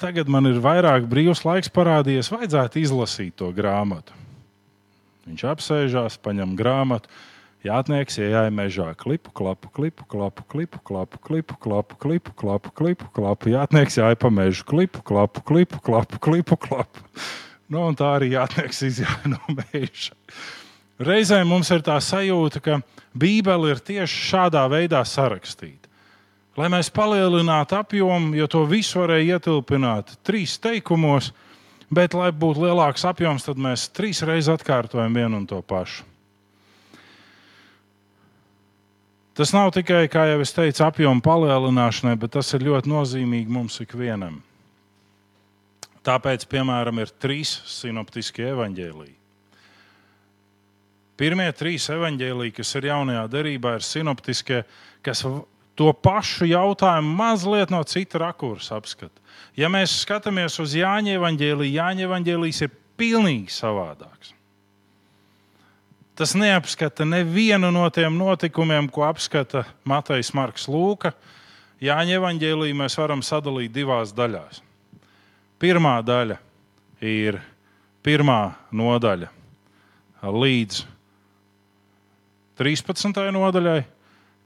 tagad 0.01 0.31
man 0.33 0.49
ir 0.49 0.63
vairāk 0.65 1.05
brīvs 1.11 1.45
laiks 1.45 1.73
parādījies, 1.75 2.33
vajadzētu 2.33 2.81
izlasīt 2.81 3.37
to 3.41 3.51
grāmatu. 3.53 4.17
Viņš 5.29 5.45
apsēžās, 5.53 6.19
paņem 6.25 6.57
grāmatu. 6.57 7.13
Jātnieks 7.65 8.19
ienāca 8.21 8.53
mežā, 8.53 8.91
klipu, 9.01 9.31
klapu, 9.33 9.71
klipu, 9.73 10.05
klapu, 10.05 10.45
klipu, 10.53 10.81
klapu, 10.85 11.21
klipu, 11.25 11.57
klapu, 11.57 11.97
klipu, 12.01 12.35
klapu, 12.37 12.73
klipu, 12.77 13.09
klapu. 13.17 13.53
Jātnieks 13.55 13.97
jāja 13.97 14.19
pa 14.21 14.29
mežu, 14.29 14.67
klipu, 14.69 15.01
klapu, 15.01 15.41
klipu, 15.49 15.81
klapu, 15.85 16.21
klipu, 16.21 16.59
klapu. 16.61 17.07
Nu, 17.73 17.87
un 17.89 17.97
tā 17.97 18.11
arī 18.19 18.35
jātnieks 18.35 18.85
izjāja 18.91 19.33
no 19.33 19.41
meža. 19.57 20.13
Reizēm 21.03 21.49
mums 21.51 21.71
ir 21.75 21.83
tā 21.83 21.97
sajūta, 21.99 22.61
ka 22.63 22.79
Bībele 23.19 23.73
ir 23.73 23.81
tieši 23.83 24.21
šādā 24.31 24.63
veidā 24.71 25.01
sarakstīta. 25.07 25.91
Lai 26.55 26.69
mēs 26.71 26.87
palielinātu 26.95 27.75
apjomu, 27.81 28.35
jo 28.39 28.47
to 28.47 28.63
visu 28.71 29.01
varēja 29.01 29.39
ietilpināt 29.39 30.15
trīs 30.23 30.55
teikumos, 30.63 31.33
bet, 31.91 32.15
lai 32.15 32.31
būtu 32.31 32.63
lielāks 32.63 33.03
apjoms, 33.11 33.47
tad 33.47 33.59
mēs 33.59 33.89
trīs 33.91 34.23
reizes 34.23 34.55
atkārtojam 34.55 35.19
vienu 35.19 35.43
un 35.43 35.49
to 35.51 35.59
pašu. 35.67 36.07
Tas 39.35 39.51
nav 39.51 39.73
tikai, 39.75 40.05
kā 40.07 40.29
jau 40.31 40.39
es 40.45 40.55
teicu, 40.55 40.85
apjoma 40.87 41.19
palielināšanai, 41.27 42.15
bet 42.23 42.37
tas 42.37 42.55
ir 42.55 42.69
ļoti 42.69 42.93
nozīmīgi 42.93 43.51
mums 43.51 43.81
ikvienam. 43.83 44.39
Tāpēc, 46.07 46.47
piemēram, 46.47 47.03
ir 47.03 47.11
trīs 47.19 47.57
sinoptiskie 47.67 48.47
evaņģēlīji. 48.53 49.24
Pirmie 51.21 51.47
trīs 51.55 51.87
evaņģēlīji, 51.95 52.55
kas 52.57 52.75
ir 52.79 52.89
jaunajā 52.91 53.25
derībā, 53.31 53.77
ir 53.79 53.85
sinoptiskie, 53.87 54.65
kas 55.05 55.23
to 55.79 55.91
pašu 56.03 56.49
jautājumu 56.51 57.15
mazliet 57.19 57.71
no 57.71 57.83
cita 57.87 58.19
rakursa 58.23 58.79
apskata. 58.81 59.23
Ja 59.59 59.71
mēs 59.71 59.95
skatāmies 60.03 60.59
uz 60.63 60.75
Jāņa 60.75 61.19
evaņģēlīju, 61.21 61.77
Jāņa 61.79 62.09
evaņģēlijs 62.09 62.65
ir 62.67 62.73
pilnīgi 62.99 63.55
savādāks. 63.55 64.33
Tas 66.15 66.35
neapskata 66.39 67.07
nevienu 67.07 67.73
no 67.75 67.89
tiem 67.91 68.15
notikumiem, 68.19 68.87
ko 68.87 69.03
apskata 69.07 69.65
Matejs 69.87 70.31
Marks 70.35 70.69
Lūka. 70.71 71.11
Jāņa 71.83 72.21
evaņģēlīju 72.21 72.79
mēs 72.79 72.95
varam 72.99 73.23
sadalīt 73.23 73.75
divās 73.75 74.15
daļās. 74.15 74.63
Pirmā 75.59 75.97
daļa 76.07 76.39
ir 77.03 77.41
pirmā 78.07 78.55
nodaļa 78.71 79.31
līdz 80.23 80.94
13. 82.61 83.11
nodaļai, 83.35 83.81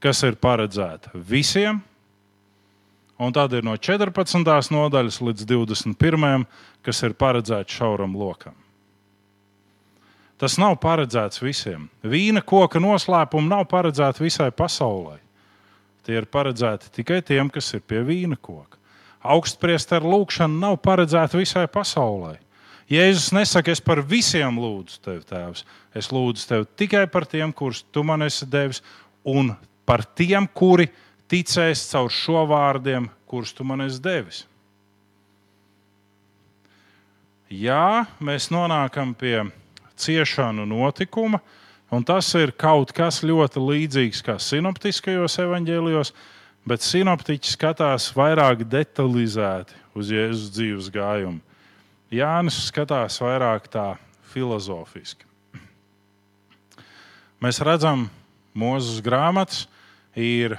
kas 0.01 0.23
ir 0.25 0.37
paredzēta 0.41 1.11
visiem, 1.13 1.81
un 3.19 3.35
tad 3.35 3.53
ir 3.53 3.67
no 3.67 3.75
14. 3.77 4.41
nodaļas 4.73 5.19
līdz 5.21 5.45
21. 5.45 6.47
kas 6.81 7.03
ir 7.05 7.13
paredzēta 7.13 7.79
šauram 7.79 8.15
lokam. 8.17 8.55
Tas 10.39 10.55
nav 10.55 10.77
paredzēts 10.79 11.41
visiem. 11.43 11.89
Vīna 12.01 12.41
koka 12.41 12.79
noslēpumi 12.79 13.51
nav 13.51 13.65
paredzēti 13.69 14.23
visai 14.23 14.49
pasaulē. 14.55 15.17
Tie 16.07 16.15
ir 16.15 16.29
paredzēti 16.31 16.93
tikai 16.95 17.19
tiem, 17.27 17.49
kas 17.51 17.73
ir 17.75 17.83
pie 17.83 17.99
vīna 18.07 18.39
koka. 18.39 18.79
Augstpriesteru 19.19 20.07
lūgšana 20.15 20.61
nav 20.63 20.77
paredzēta 20.79 21.37
visai 21.37 21.67
pasaulē. 21.67 22.37
Jēzus 22.89 23.29
nesaka, 23.37 23.69
es 23.69 23.81
par 23.85 24.01
visiem 24.01 24.55
lūdzu 24.57 24.97
tevi, 25.05 25.21
Tēvs. 25.29 25.61
Es 25.93 26.09
lūdzu 26.09 26.47
tevi 26.49 26.65
tikai 26.81 27.03
par 27.11 27.27
tiem, 27.29 27.53
kurus 27.53 27.83
tu 27.93 28.01
man 28.05 28.25
esi 28.25 28.47
devis, 28.49 28.81
un 29.21 29.51
par 29.85 30.01
tiem, 30.17 30.47
kuri 30.49 30.87
ticēs 31.29 31.85
caur 31.91 32.09
šo 32.09 32.47
vārdiem, 32.49 33.05
kurus 33.29 33.53
tu 33.53 33.65
man 33.67 33.85
esi 33.85 34.01
devis. 34.01 34.43
Jā, 37.49 38.05
mēs 38.21 38.49
nonākam 38.53 39.13
pie 39.17 39.47
ciešanu 39.97 40.65
notikuma, 40.69 41.39
un 41.93 42.05
tas 42.05 42.27
ir 42.37 42.53
kaut 42.57 42.93
kas 42.93 43.23
ļoti 43.25 43.61
līdzīgs 43.61 44.21
kā 44.25 44.37
sinoptiskajos 44.41 45.37
evaņģēlijos, 45.45 46.13
bet 46.69 46.85
sinoptiķi 46.85 47.53
skatās 47.53 48.09
vairāk 48.17 48.65
detalizēti 48.69 49.77
uz 49.97 50.13
Jēzus 50.13 50.53
dzīves 50.57 50.89
gājumu. 50.93 51.41
Jānis 52.11 52.57
skatās 52.67 53.19
vairāk 53.21 53.67
tā 53.71 53.87
filozofiski. 54.31 55.27
Mēs 57.39 57.61
redzam, 57.63 58.09
Mūzes 58.59 58.97
grāmatas 59.05 59.67
ir 60.17 60.57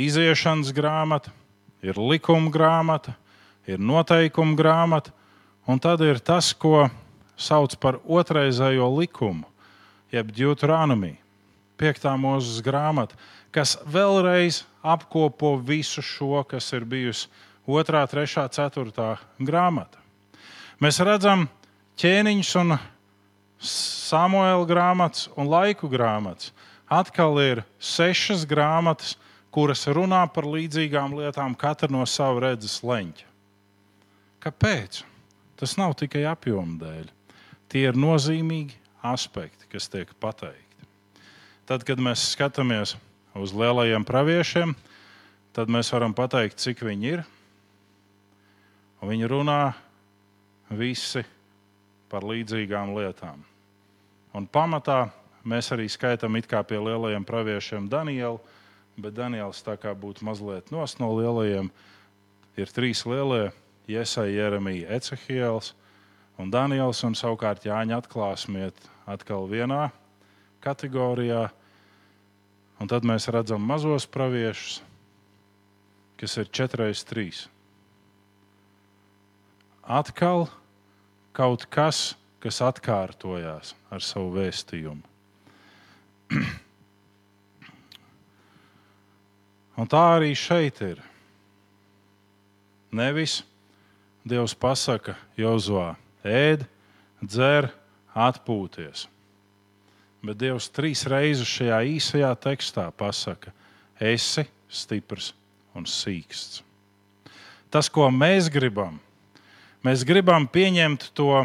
iziešanas 0.00 0.72
grāmata, 0.74 1.30
ir 1.84 1.98
likuma 2.00 2.50
grāmata, 2.50 3.14
ir 3.68 3.78
noteikuma 3.78 4.56
grāmata, 4.56 5.12
un 5.68 5.78
tad 5.78 6.00
ir 6.02 6.18
tas, 6.24 6.52
ko 6.56 6.88
sauc 7.36 7.76
par 7.82 8.00
otrreizējo 8.02 8.88
likumu, 8.96 9.44
jeb 10.10 10.32
Deuteronomiju, 10.34 11.20
piektā 11.78 12.16
mūzes 12.18 12.62
grāmata, 12.64 13.18
kas 13.54 13.76
vēlreiz 13.84 14.64
apkopo 14.82 15.54
visu 15.60 16.02
šo, 16.02 16.40
kas 16.48 16.72
ir 16.72 16.88
bijusi 16.88 17.28
otrā, 17.66 18.04
trešā, 18.08 18.46
ceturtā 18.52 19.14
grāmata. 19.38 20.00
Mēs 20.82 21.00
redzam 21.04 21.46
ķēniņus 22.00 22.52
un 22.62 22.76
Samuēla 23.64 24.66
grāmatas 24.68 25.28
un 25.40 25.48
laiku 25.48 25.88
grāmatas. 25.88 26.52
Atkal 26.90 27.38
ir 27.40 27.62
sešas 27.80 28.44
grāmatas, 28.44 29.14
kuras 29.54 29.86
runā 29.88 30.24
par 30.34 30.44
līdzīgām 30.50 31.14
lietām, 31.16 31.54
katra 31.56 31.88
no 31.88 32.04
sava 32.10 32.50
redzes 32.50 32.82
leņķa. 32.84 33.30
Kāpēc? 34.44 35.00
Tas 35.56 35.76
nav 35.80 35.94
tikai 35.96 36.26
apjoma 36.28 36.76
dēļ. 36.82 37.06
Tie 37.72 37.86
ir 37.88 37.96
nozīmīgi 37.96 38.76
aspekti, 39.06 39.68
kas 39.72 39.88
tiek 39.88 40.10
pateikti. 40.20 40.88
Tad, 41.64 41.86
kad 41.88 42.02
mēs 42.02 42.26
skatāmies 42.34 42.96
uz 43.38 43.54
lielajiem 43.56 44.04
praviešiem, 44.04 44.74
tad 45.56 45.72
mēs 45.72 45.88
varam 45.94 46.12
pateikt, 46.16 46.60
cik 46.60 46.82
viņi 46.84 47.14
ir. 47.14 47.24
Un 49.04 49.10
viņi 49.10 49.26
runā 49.28 49.74
visi 50.72 51.20
par 52.08 52.24
līdzīgām 52.24 52.94
lietām. 52.96 53.42
Un 54.32 54.46
pamatā 54.48 55.10
mēs 55.44 55.68
arī 55.76 55.90
skaitām 55.92 56.38
it 56.40 56.48
kā 56.48 56.62
pie 56.64 56.78
lielajiem 56.80 57.26
praviešiem 57.28 57.90
Danielu, 57.92 58.40
bet 58.96 59.12
Daniels 59.12 59.60
tā 59.60 59.76
kā 59.76 59.92
būtu 59.92 60.24
mazliet 60.24 60.72
nos 60.72 60.96
no 61.02 61.10
lielajiem. 61.18 61.68
Ir 62.56 62.72
trīs 62.72 63.04
lielie- 63.04 63.52
Iesai, 63.92 64.30
Jeremija, 64.38 64.88
Ecehiels 64.96 65.74
un 66.40 66.48
Daniels, 66.48 67.04
un 67.04 67.12
savukārt 67.12 67.68
Jāņa 67.68 68.00
atklāsmiet 68.00 68.88
atkal 69.04 69.44
vienā 69.52 69.92
kategorijā. 70.64 71.50
Un 72.80 72.88
tad 72.88 73.04
mēs 73.04 73.28
redzam 73.28 73.60
mazos 73.60 74.08
praviešus, 74.08 74.80
kas 76.16 76.38
ir 76.40 76.48
4x3. 76.48 77.53
Atkal 79.84 80.48
kaut 81.36 81.66
kas, 81.68 82.16
kas 82.40 82.60
atkārtojās 82.64 83.74
ar 83.92 84.00
savu 84.00 84.32
vēstījumu. 84.38 85.02
Un 89.80 89.86
tā 89.90 90.02
arī 90.16 90.32
šeit 90.38 90.80
ir. 90.86 91.02
Nevis 92.94 93.42
Dievs 94.24 94.54
pasaka 94.56 95.18
Jozovā, 95.36 95.96
ēd, 96.24 96.64
dzer, 97.20 97.68
atpūties. 98.16 99.04
Bet 100.24 100.38
Dievs 100.40 100.70
trīs 100.72 101.04
reizes 101.10 101.50
šajā 101.50 101.82
īsajā 101.98 102.30
tekstā 102.40 102.86
pasaka, 102.96 103.52
esi 104.00 104.46
stiprs 104.72 105.34
un 105.76 105.84
sīksts. 105.84 106.62
Tas, 107.68 107.90
ko 107.92 108.08
mēs 108.08 108.48
gribam, 108.48 109.03
mēs 109.84 110.04
gribam 110.08 110.48
pieņemt 110.48 111.10
to 111.16 111.44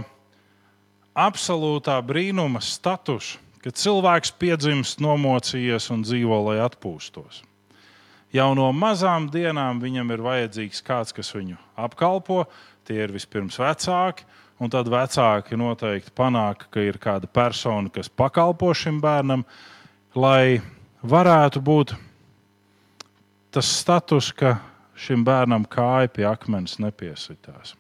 absolūtā 1.20 2.00
brīnuma 2.06 2.62
statusu, 2.64 3.38
kad 3.60 3.76
cilvēks 3.76 4.32
piedzimst, 4.40 5.02
nomocījies 5.04 5.90
un 5.92 6.04
dzīvo, 6.08 6.40
lai 6.48 6.60
atpūstos. 6.64 7.44
Jau 8.32 8.52
no 8.54 8.68
mazām 8.72 9.26
dienām 9.34 9.80
viņam 9.82 10.14
ir 10.14 10.22
vajadzīgs 10.22 10.84
kāds, 10.86 11.14
kas 11.18 11.32
viņu 11.34 11.58
apkalpo. 11.82 12.44
Tie 12.86 13.00
ir 13.02 13.12
vispirms 13.14 13.58
vecāki, 13.62 14.26
un 14.62 14.70
tad 14.70 14.88
vecāki 14.90 15.58
noteikti 15.58 16.14
panāk, 16.16 16.68
ka 16.70 16.84
ir 16.86 17.02
kāda 17.02 17.30
persona, 17.30 17.90
kas 17.94 18.10
pakalpo 18.10 18.70
šim 18.74 19.02
bērnam, 19.02 19.44
lai 20.14 20.62
varētu 21.02 21.62
būt 21.66 21.96
tas 23.54 23.70
status, 23.82 24.32
ka 24.32 24.60
šim 25.00 25.26
bērnam 25.26 25.66
kāja 25.66 26.10
pie 26.14 26.26
akmens 26.30 26.78
nepiesitās. 26.82 27.74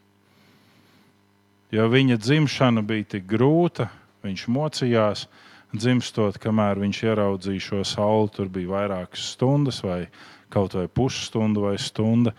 Jo 1.69 1.85
viņa 1.85 2.17
dzimšana 2.17 2.81
bija 2.81 3.05
tik 3.13 3.27
grūta, 3.29 3.91
viņš 4.25 4.45
mocījās, 4.49 5.27
dzimstot, 5.75 6.39
kamēr 6.41 6.81
viņš 6.81 7.01
ieraudzīja 7.05 7.65
šo 7.65 7.81
sauli. 7.85 8.31
Tur 8.33 8.49
bija 8.49 8.71
vairākas 8.73 9.27
stundas 9.35 9.83
vai 9.85 10.07
kaut 10.49 10.73
vai 10.73 10.87
pusstunda 10.87 11.67
vai 11.67 11.75
stunda. 11.77 12.33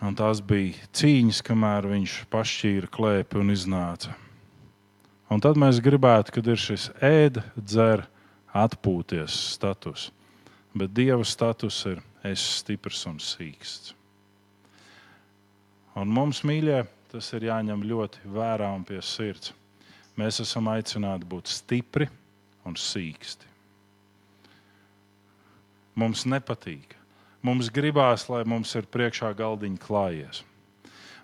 Un 0.00 0.14
tās 0.16 0.40
bija 0.40 0.88
cīņas, 0.94 1.42
kamēr 1.44 1.90
viņš 1.90 2.16
pašķīra 2.32 2.88
klēpi 2.94 3.40
un 3.42 3.52
iznāca. 3.52 4.14
Un 5.28 5.42
tad 5.44 5.58
mēs 5.60 5.82
gribētu, 5.84 6.38
kad 6.38 6.46
ir 6.48 6.60
šis 6.60 6.88
ēda, 7.04 7.42
dzer, 7.58 8.06
atpūties 8.56 9.34
status. 9.52 10.08
Bet 10.72 10.94
Dieva 10.96 11.26
status 11.26 11.82
ir 11.90 12.00
es 12.24 12.40
stiprs 12.62 13.04
un 13.10 13.18
sīksts. 13.20 13.92
Un 15.98 16.08
mums, 16.14 16.44
mīļie, 16.46 16.84
tas 17.12 17.32
ir 17.36 17.48
jāņem 17.48 17.84
ļoti 17.88 18.30
vērā 18.34 18.68
un 18.76 18.84
pie 18.86 19.00
sirds. 19.04 19.54
Mēs 20.18 20.40
esam 20.42 20.68
aicināti 20.72 21.28
būt 21.28 21.50
stipri 21.50 22.08
un 22.66 22.74
sīksti. 22.76 23.46
Mums 25.98 26.24
nepatīk. 26.30 26.94
Mums 27.42 27.70
gribās, 27.74 28.26
lai 28.30 28.42
mums 28.46 28.74
ir 28.78 28.86
priekšā 28.90 29.30
galdiņa 29.38 29.80
klājies. 29.82 30.42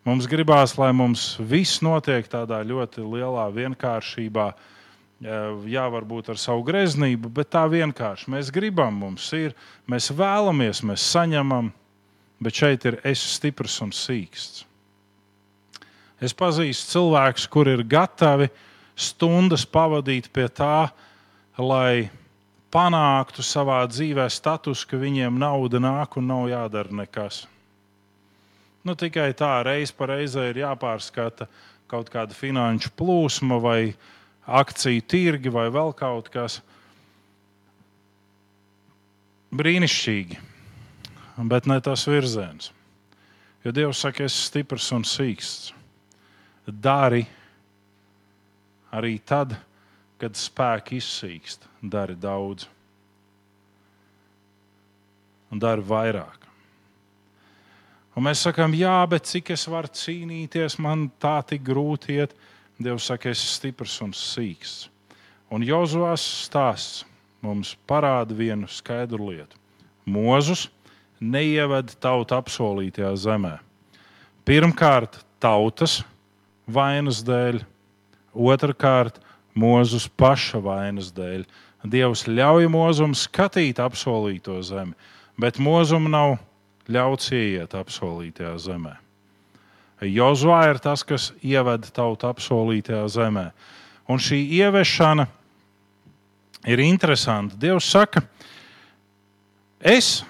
Mums 0.04 0.28
gribās, 0.30 0.76
lai 0.78 0.90
mums 0.94 1.34
viss 1.40 1.80
notiek 1.82 2.26
tādā 2.30 2.58
ļoti 2.66 3.02
lielā 3.02 3.46
vienkāršībā, 3.54 4.46
jā, 5.70 5.84
varbūt 5.94 6.28
ar 6.34 6.40
savu 6.40 6.66
greznību, 6.66 7.30
bet 7.32 7.50
tā 7.54 7.64
vienkārši. 7.70 8.28
Mēs 8.34 8.50
gribam, 8.54 8.98
mums 9.00 9.30
ir, 9.36 9.56
mēs 9.90 10.10
vēlamies, 10.14 10.82
mēs 10.84 11.06
saņemam, 11.14 11.72
bet 12.42 12.60
šeit 12.60 12.84
ir 12.90 13.00
es 13.06 13.22
stiprs 13.34 13.80
un 13.84 13.94
sīksts. 13.96 14.66
Es 16.24 16.32
pazīstu 16.32 16.94
cilvēkus, 16.94 17.48
kuri 17.52 17.74
ir 17.76 17.82
gatavi 17.84 18.48
stundas 18.96 19.66
pavadīt 19.68 20.30
pie 20.32 20.46
tā, 20.48 20.88
lai 21.60 22.08
panāktu 22.72 23.44
savā 23.44 23.82
dzīvē 23.90 24.24
status, 24.32 24.86
ka 24.88 24.98
viņiem 24.98 25.36
nauda 25.38 25.82
nāk 25.82 26.16
un 26.18 26.30
nav 26.30 26.48
jādara 26.50 26.96
nekas. 27.02 27.44
Nu, 28.84 28.96
tikai 28.96 29.30
tā 29.36 29.58
reiz 29.64 29.92
pa 29.92 30.08
reizē 30.10 30.48
ir 30.50 30.62
jāpārskata 30.64 31.46
kaut 31.88 32.10
kāda 32.12 32.36
finanšu 32.36 32.90
plūsma 32.96 33.60
vai 33.62 33.94
akciju 34.44 35.04
tirgi 35.08 35.52
vai 35.52 35.68
vēl 35.72 35.94
kaut 35.96 36.28
kas. 36.32 36.58
Brīnišķīgi, 39.54 40.40
bet 41.52 41.68
ne 41.70 41.78
tas 41.84 42.08
virziens. 42.10 42.72
Jo 43.64 43.72
Dievs 43.72 44.02
saka, 44.02 44.26
es 44.26 44.34
esmu 44.34 44.50
stiprs 44.50 44.90
un 44.92 45.06
sīksts. 45.08 45.72
Dari 46.66 47.24
arī 48.94 49.18
tad, 49.26 49.52
kad 50.20 50.38
spēki 50.38 51.00
izsīkst, 51.02 51.66
dari 51.82 52.14
daudz 52.16 52.68
un 55.52 55.60
dari 55.60 55.84
vairāk. 55.84 56.44
Un 58.14 58.24
mēs 58.28 58.44
sakām, 58.46 58.76
jā, 58.78 58.94
bet 59.10 59.26
cik 59.26 59.50
es 59.56 59.66
varu 59.70 59.90
cīnīties, 59.90 60.78
man 60.82 61.08
tā 61.20 61.40
tik 61.46 61.64
grūti 61.66 62.20
iet. 62.20 62.34
Dievs 62.78 63.10
saka, 63.10 63.30
es 63.30 63.42
esmu 63.42 63.54
stiprs 63.58 63.96
un 64.02 64.14
sīks. 64.14 64.74
Un 65.54 65.62
Jozovas 65.66 66.22
stāsts 66.46 67.04
mums 67.44 67.74
parāda 67.86 68.34
vienu 68.34 68.70
skaidru 68.70 69.28
lietu. 69.30 69.58
Mūzus 70.06 70.68
neieved 71.20 71.94
tautu 72.02 72.36
apsolītajā 72.38 73.12
zemē. 73.26 73.58
Pirmkārt, 74.46 75.20
tautas 75.42 76.00
vainas 76.66 77.22
dēļ, 77.26 77.62
otrkārt, 78.34 79.20
Mūzus 79.54 80.08
paša 80.10 80.58
vainas 80.64 81.12
dēļ. 81.14 81.44
Dievs 81.86 82.24
ļauj 82.26 82.66
mūzum 82.72 83.12
skatīt 83.14 83.78
apsolīto 83.82 84.56
zemi, 84.66 84.96
bet 85.38 85.60
mūzum 85.62 86.08
nav 86.10 86.38
ļauts 86.90 87.30
ieiet 87.36 87.76
apsolītajā 87.76 88.54
zemē. 88.64 88.96
Jozua 90.04 90.64
ir 90.72 90.80
tas, 90.82 91.04
kas 91.06 91.30
ieveda 91.44 91.88
tautu 91.94 92.28
apsolītajā 92.28 93.04
zemē. 93.14 93.46
Un 94.10 94.20
šī 94.20 94.40
ieviešana 94.58 95.28
ir 96.68 96.82
interesanta. 96.82 97.56
Dievs 97.60 97.86
saka, 97.88 98.24
es 99.80 100.24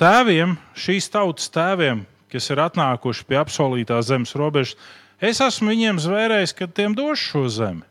tēviem, 0.00 0.56
šīs 0.74 1.10
tautas 1.12 1.52
tēviem, 1.52 2.06
kas 2.32 2.48
ir 2.50 2.62
atnākuši 2.64 3.28
pie 3.28 3.38
apsolītās 3.42 4.08
zemes 4.08 4.32
robežas, 4.38 4.78
es 5.22 5.40
esmu 5.40 5.72
viņiem 5.72 6.02
zvērējis, 6.02 6.54
ka 6.58 6.68
tiem 6.68 6.96
došu 6.98 7.22
šo 7.22 7.46
zemi. 7.48 7.86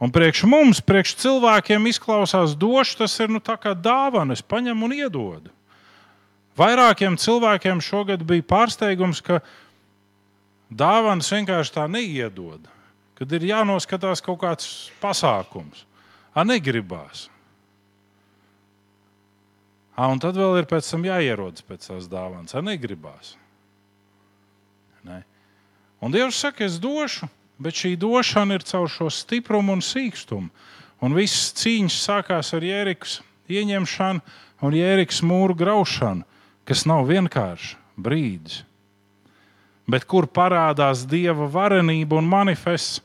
Un 0.00 0.08
priekš 0.12 0.46
mums, 0.48 0.80
priekš 0.80 1.14
cilvēkiem 1.20 1.86
izklausās 1.90 2.54
došu, 2.56 3.02
tas 3.02 3.18
ir 3.20 3.28
nu, 3.28 3.40
kā 3.40 3.74
dāvana, 3.76 4.32
es 4.32 4.40
paņemu 4.40 4.86
un 4.86 4.94
iedodu. 4.96 5.52
Vairākiem 6.56 7.18
cilvēkiem 7.20 7.82
šogad 7.84 8.24
bija 8.26 8.46
pārsteigums, 8.48 9.20
ka 9.24 9.42
dāvanas 10.72 11.28
vienkārši 11.32 11.76
tā 11.76 11.84
neiedod. 11.88 12.64
Kad 13.20 13.32
ir 13.36 13.44
jānoskatās 13.50 14.24
kaut 14.24 14.40
kāds 14.40 14.70
pasākums, 15.02 15.84
a 16.32 16.46
negribās. 16.48 17.28
A, 19.92 20.08
un 20.08 20.16
tad 20.16 20.38
vēl 20.40 20.62
ir 20.62 20.68
jāierodas 21.04 21.60
pēc 21.60 21.90
tās 21.90 22.08
dāvanas, 22.08 22.56
a 22.56 22.64
negribās. 22.64 23.34
Ne? 25.04 25.20
Un 26.00 26.12
Dievs 26.14 26.38
saka, 26.40 26.64
es 26.64 26.78
došu, 26.80 27.28
bet 27.60 27.76
šī 27.76 27.94
došana 28.00 28.56
ir 28.56 28.64
caur 28.64 28.88
šo 28.88 29.10
stiprumu 29.12 29.76
un 29.76 29.82
sīkstumu. 29.84 30.48
Un 31.00 31.16
viss 31.16 31.52
cīņas 31.56 31.98
sākās 32.06 32.52
ar 32.56 32.64
Jērikas 32.64 33.20
ieņemšanu 33.48 34.20
un 34.64 34.76
Jērikas 34.76 35.20
mūru 35.24 35.56
graušanu, 35.56 36.24
kas 36.68 36.86
nav 36.88 37.06
vienkārši 37.08 37.76
brīdis. 38.00 38.62
Bet 39.90 40.06
kur 40.08 40.28
parādās 40.28 41.04
dieva 41.08 41.48
varenība 41.50 42.20
un 42.20 42.28
manifests, 42.30 43.00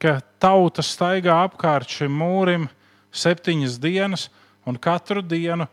ka 0.00 0.18
tauta 0.40 0.82
staigā 0.82 1.42
apkārt 1.44 1.90
šim 1.92 2.14
mūrim 2.16 2.68
septiņas 3.12 3.76
dienas, 3.82 4.28
un 4.64 4.78
katru 4.80 5.22
dienu, 5.22 5.66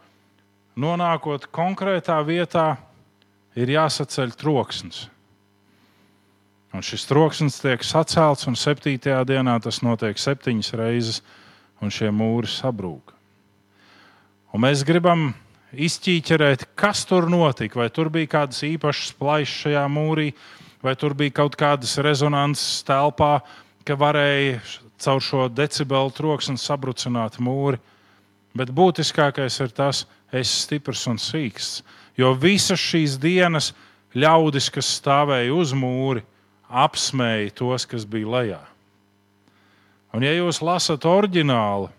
nonākot 0.78 1.48
konkrētā 1.54 2.18
vietā, 2.28 2.76
ir 3.58 3.72
jāsaceļ 3.78 4.36
troksnis. 4.38 5.06
Un 6.78 6.84
šis 6.86 7.08
troksnis 7.10 7.56
tiek 7.58 7.82
sacelts, 7.82 8.46
un 8.46 8.54
septītajā 8.54 9.24
dienā 9.26 9.56
tas 9.66 9.80
notiek 9.82 10.20
septiņas 10.22 10.68
reizes, 10.78 11.24
un 11.82 11.90
šie 11.90 12.12
mūri 12.14 12.46
sabrūk. 12.52 13.16
Un 14.54 14.62
mēs 14.62 14.84
gribam 14.86 15.32
izķīķerēt, 15.74 16.68
kas 16.78 17.02
tur 17.10 17.26
notika. 17.34 17.82
Vai 17.82 17.90
tur 17.90 18.12
bija 18.14 18.30
kādas 18.36 18.62
īpašas 18.68 19.16
plaišas 19.18 19.64
šajā 19.64 19.88
mūrī, 19.90 20.28
vai 20.86 20.94
tur 21.02 21.18
bija 21.18 21.40
kaut 21.42 21.58
kādas 21.58 21.98
rezonances 22.06 22.86
telpā, 22.86 23.40
ka 23.82 23.98
varēja 23.98 24.62
caur 25.02 25.26
šo 25.26 25.50
decibelu 25.50 26.14
troksni 26.14 26.62
sabrucināt 26.62 27.42
mūri. 27.42 27.82
Bet 28.54 28.70
būtiskākais 28.70 29.62
ir 29.66 29.74
tas, 29.74 30.06
ka 30.06 30.38
es 30.38 30.46
esmu 30.46 30.62
stiprs 30.62 31.10
un 31.10 31.18
sīksts. 31.18 31.82
Jo 32.22 32.38
visas 32.38 32.86
šīs 32.86 33.18
dienas 33.18 33.74
ļaudis, 34.14 34.70
kas 34.70 34.98
stāvēja 35.02 35.58
uz 35.58 35.74
mūri, 35.74 36.22
apsmēja 36.70 37.54
tos, 37.58 37.86
kas 37.90 38.06
bija 38.06 38.32
lejā. 38.34 38.64
Un, 40.16 40.24
ja 40.24 40.34
jūs 40.34 40.62
lasat 40.64 41.06
oriģinālu, 41.08 41.90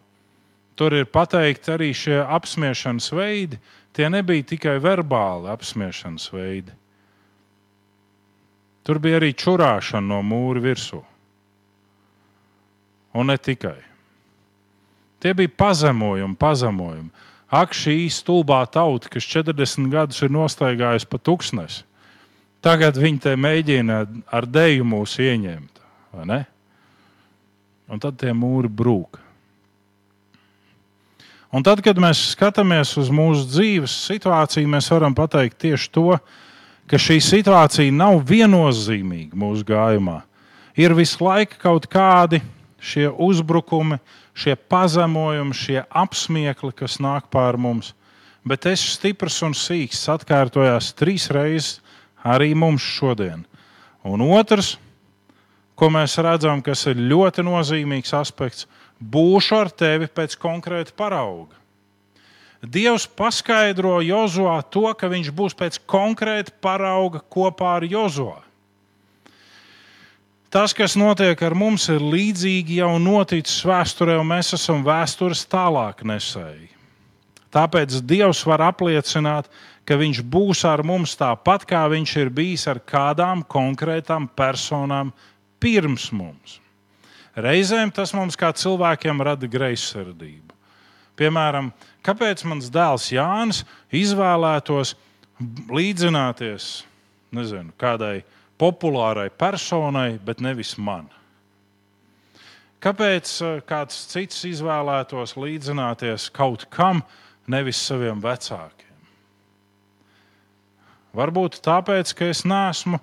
tur 0.78 0.96
ir 0.96 1.08
pateikti 1.10 1.74
arī 1.74 1.90
šie 1.96 2.20
apspiešanas 2.22 3.10
veidi. 3.14 3.58
Tie 3.96 4.06
nebija 4.10 4.46
tikai 4.46 4.76
verbāli 4.82 5.50
apspiešanas 5.50 6.28
veidi. 6.32 6.74
Tur 8.86 9.00
bija 9.02 9.18
arī 9.20 9.34
čurāšana 9.36 10.06
no 10.06 10.22
mūra 10.24 10.62
virsū. 10.64 11.02
Un 13.18 13.28
ne 13.28 13.36
tikai. 13.36 13.80
Tie 15.18 15.34
bija 15.34 15.50
pazemojumi, 15.58 16.38
pazemojumi. 16.38 17.10
Ak, 17.48 17.72
šī 17.72 18.06
stulbā 18.12 18.60
tauta, 18.70 19.08
kas 19.10 19.24
40 19.24 19.88
gadus 19.92 20.20
ir 20.22 20.32
nostaigājusi 20.32 21.08
pa 21.08 21.18
tūkstnesi, 21.18 21.84
Tagad 22.68 22.98
viņi 23.00 23.22
te 23.24 23.32
mēģina 23.40 24.02
ar 24.28 24.44
dēļu 24.44 24.84
mūs 24.84 25.14
ieņemt. 25.24 25.80
Un 27.88 28.02
tad 28.02 28.18
tie 28.20 28.34
mūri 28.36 28.68
brūk. 28.68 29.16
Un 31.48 31.64
tad, 31.64 31.80
kad 31.80 31.96
mēs 31.96 32.20
skatāmies 32.34 32.90
uz 33.00 33.08
mūsu 33.08 33.46
dzīves 33.48 33.94
situāciju, 34.10 34.68
mēs 34.68 34.90
varam 34.92 35.16
pateikt 35.16 35.56
tieši 35.64 35.88
to, 35.96 36.18
ka 36.88 37.00
šī 37.00 37.16
situācija 37.24 37.94
nav 37.94 38.20
viennozīmīga 38.28 39.32
mūsu 39.32 39.64
gājumā. 39.72 40.20
Ir 40.76 40.92
visu 40.92 41.24
laiku 41.24 41.56
kaut 41.64 41.88
kādi 41.88 42.42
šie 42.84 43.08
uzbrukumi, 43.08 43.96
šie 44.36 44.58
pazemojumi, 44.68 45.56
šie 45.56 45.80
apsmiekli, 45.88 46.74
kas 46.76 47.00
nāk 47.00 47.32
pār 47.32 47.56
mums. 47.56 47.94
Bet 48.44 48.68
es 48.68 48.84
stiprs 48.92 49.40
un 49.40 49.56
sīks 49.56 50.04
atkārtojās 50.12 50.92
trīs 51.00 51.32
reizes 51.32 51.78
arī 52.24 52.54
mums 52.54 52.82
šodien. 52.82 53.44
Un 54.06 54.22
otrs, 54.24 54.76
ko 55.78 55.90
mēs 55.94 56.16
redzam, 56.22 56.62
kas 56.64 56.86
ir 56.90 56.98
ļoti 56.98 57.44
nozīmīgs 57.46 58.14
aspekts, 58.18 58.66
būšu 58.98 59.60
ar 59.60 59.70
tevi 59.70 60.08
pēc 60.10 60.34
konkrēta 60.40 60.94
parauga. 60.96 61.54
Dievs 62.58 63.06
paskaidro 63.06 64.00
Jozovā 64.02 64.58
to, 64.66 64.88
ka 64.98 65.06
viņš 65.06 65.30
būs 65.30 65.54
pēc 65.54 65.78
konkrēta 65.86 66.50
parauga 66.60 67.22
kopā 67.22 67.76
ar 67.78 67.86
Jozovā. 67.86 68.40
Tas, 70.50 70.72
kas 70.72 70.96
notiek 70.96 71.38
ar 71.44 71.54
mums, 71.54 71.84
ir 71.92 72.00
līdzīgi 72.00 72.80
jau 72.80 72.94
noticis 72.98 73.60
vēsturē, 73.68 74.16
un 74.18 74.30
mēs 74.30 74.54
esam 74.56 74.80
vēstures 74.82 75.44
tālāk 75.46 76.00
nesēji. 76.08 76.70
Tāpēc 77.52 78.00
Dievs 78.08 78.40
var 78.48 78.64
apliecināt, 78.66 79.46
ka 79.88 79.96
viņš 79.96 80.20
būs 80.28 80.66
ar 80.68 80.82
mums 80.84 81.14
tāpat, 81.16 81.64
kā 81.64 81.86
viņš 81.88 82.14
ir 82.20 82.30
bijis 82.34 82.66
ar 82.68 82.82
kādām 82.84 83.40
konkrētām 83.48 84.28
personām 84.36 85.14
pirms 85.56 86.10
mums. 86.12 86.58
Reizēm 87.38 87.92
tas 87.94 88.12
mums 88.12 88.36
kā 88.36 88.50
cilvēkiem 88.52 89.22
rada 89.24 89.48
greizsirdību. 89.48 90.52
Piemēram, 91.18 91.70
kāpēc 92.04 92.44
mans 92.46 92.68
dēls 92.70 93.08
Jānis 93.14 93.64
izvēlētos 93.94 94.92
līdzināties 95.72 96.66
nezinu, 97.34 97.72
kādai 97.80 98.20
populārai 98.60 99.28
personai, 99.30 100.18
bet 100.22 100.42
nevis 100.44 100.74
man? 100.78 101.08
Kāpēc 102.82 103.30
eh, 103.42 103.54
kāds 103.66 104.04
cits 104.12 104.44
izvēlētos 104.46 105.34
līdzināties 105.38 106.28
kaut 106.34 106.68
kam, 106.74 107.02
nevis 107.50 107.80
saviem 107.88 108.20
vecākiem? 108.22 108.77
Varbūt 111.18 111.58
tāpēc, 111.64 112.12
ka 112.14 112.28
es 112.30 112.44
neesmu 112.46 113.00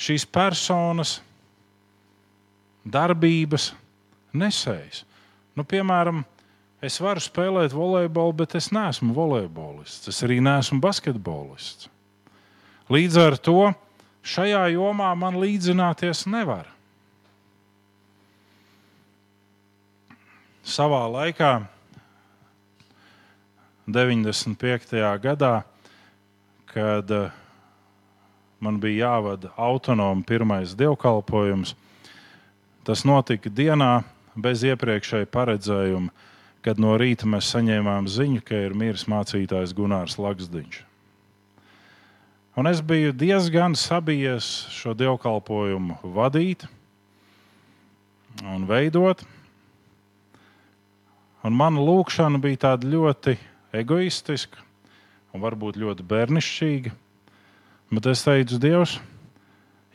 šīs 0.00 0.24
personas 0.24 1.18
darbības 2.84 3.72
nesējis. 4.36 5.04
Nu, 5.54 5.64
piemēram, 5.68 6.24
es 6.84 6.96
varu 7.00 7.22
spēlēt 7.22 7.74
volejbolu, 7.76 8.34
bet 8.42 8.56
es 8.58 8.70
neesmu 8.74 9.14
volejbolists. 9.16 10.08
Es 10.10 10.22
arī 10.26 10.40
neesmu 10.44 10.80
basketbolists. 10.82 11.90
Līdz 12.92 13.20
ar 13.20 13.36
to 13.40 13.60
šajā 14.24 14.64
jomā 14.74 15.12
man 15.16 15.38
līdzināties 15.40 16.24
nevar. 16.28 16.68
Savā 20.64 21.04
laikā, 21.12 21.52
95. 23.84 24.96
gadā, 25.20 25.54
kad 26.74 27.10
eh, 27.10 27.30
man 28.60 28.80
bija 28.82 29.06
jāvada 29.06 29.52
autonomi 29.56 30.24
pirmais 30.26 30.74
dievkalpojums. 30.74 31.76
Tas 32.84 33.04
notika 33.06 33.48
dienā 33.48 34.02
bez 34.34 34.64
iepriekšēja 34.66 35.30
paredzējuma, 35.30 36.10
kad 36.66 36.80
no 36.82 36.96
rīta 36.98 37.28
mēs 37.30 37.52
saņēmām 37.54 38.08
ziņu, 38.10 38.42
ka 38.42 38.64
ir 38.66 38.74
miris 38.74 39.06
mācītājs 39.08 39.76
Gunārs 39.76 40.18
Laksdiņš. 40.18 40.82
Un 42.58 42.70
es 42.70 42.82
biju 42.82 43.14
diezgan 43.14 43.74
sabijies 43.78 44.50
šo 44.74 44.94
dievkalpojumu 44.98 46.00
vadīt 46.14 46.66
un 48.42 48.66
veidot. 48.66 49.22
Un 51.44 51.54
mana 51.54 51.82
lūkšana 51.82 52.40
bija 52.42 52.62
tāda 52.68 52.90
ļoti 52.90 53.38
egoistiska 53.74 54.63
un 55.34 55.42
varbūt 55.42 55.78
ļoti 55.82 56.06
bērnišķīga. 56.06 56.94
Bet 57.94 58.08
es 58.10 58.22
teicu, 58.24 58.58
Dievs, 58.62 58.96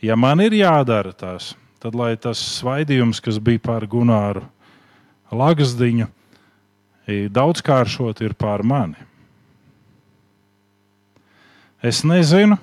ja 0.04 0.16
man 0.16 0.40
ir 0.44 0.54
jādara 0.54 1.12
tas, 1.16 1.54
tad 1.80 1.96
lai 1.96 2.12
tas 2.20 2.40
svaidījums, 2.60 3.22
kas 3.24 3.40
bija 3.42 3.62
pār 3.64 3.88
Gunāru 3.90 4.44
Lagasdiņu, 5.32 6.08
daudzkāršot 7.32 8.20
ir 8.26 8.34
pār 8.38 8.62
mani. 8.66 8.98
Es 11.80 12.02
nezinu, 12.04 12.58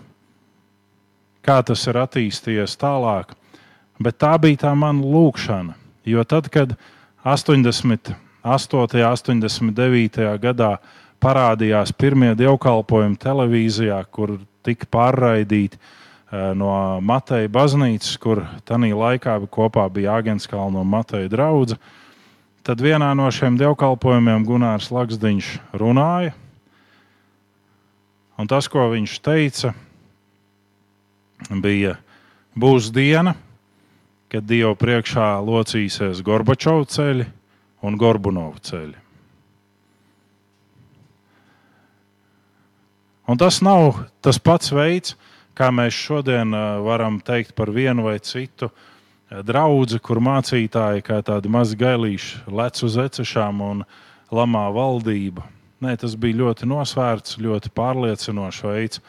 kā 1.41 1.61
tas 1.65 1.87
ir 1.89 1.97
attīstījies 1.97 2.77
tālāk. 2.77 3.33
Bet 3.97 4.19
tā 4.21 4.35
bija 4.37 4.67
tā 4.67 4.75
mana 4.77 5.01
lūkšana. 5.01 5.73
Jo 6.05 6.21
tad, 6.27 6.51
kad 6.53 6.75
88. 7.25 8.13
un 8.45 9.41
89. 9.41 10.27
gadā 10.43 10.77
parādījās 11.23 11.93
pirmie 11.97 12.33
dievkalpojumi 12.37 13.17
televīzijā, 13.21 13.99
kur 14.11 14.37
tika 14.65 14.87
pārraidīti 14.91 15.79
eh, 15.79 16.51
no 16.57 16.71
Mateja 17.01 17.49
baznīcas, 17.51 18.17
kur 18.21 18.43
tajā 18.67 18.91
laikā 18.95 19.39
kopā 19.51 19.87
bija 19.93 20.17
Agenskalna 20.21 20.83
un 20.83 20.91
Mateja 20.91 21.29
draugs. 21.31 21.77
Tad 22.67 22.83
vienā 22.83 23.13
no 23.15 23.29
šiem 23.31 23.55
dievkalpojumiem 23.59 24.43
Gunārs 24.43 24.91
Laksdiņš 24.91 25.53
runāja. 25.79 26.33
Un 28.37 28.49
tas, 28.51 28.67
ko 28.69 28.89
viņš 28.91 29.13
teica, 29.23 29.71
bija, 31.63 31.95
būs 32.53 32.91
diena, 32.93 33.33
kad 34.27 34.45
Dieva 34.45 34.75
priekšā 34.77 35.37
locīsies 35.41 36.21
Gorbačovs 36.25 36.97
ceļi 36.97 37.25
un 37.87 37.97
Gorbunovu 37.97 38.59
ceļi. 38.67 39.06
Un 43.27 43.35
tas 43.35 43.59
nav 43.59 44.05
tas 44.23 44.39
pats 44.39 44.71
veids, 44.71 45.17
kā 45.57 45.67
mēs 45.73 45.95
šodien 45.95 46.53
varam 46.85 47.19
teikt 47.19 47.51
par 47.57 47.73
vienu 47.75 48.05
vai 48.07 48.19
citu 48.23 48.69
draugu, 49.43 49.99
kur 49.99 50.21
mācītāji 50.23 51.03
kā 51.03 51.19
tādi 51.27 51.51
mazi 51.51 51.75
gailīši 51.75 52.45
lec 52.47 52.79
uz 52.87 52.95
ecešām 53.03 53.59
un 53.65 53.81
lamā 54.31 54.67
valdību. 54.71 55.43
Nē, 55.83 55.97
tas 55.99 56.15
bija 56.17 56.39
ļoti 56.39 56.69
nosvērts, 56.71 57.35
ļoti 57.43 57.69
pārliecinošs 57.75 58.63
veids, 58.65 59.01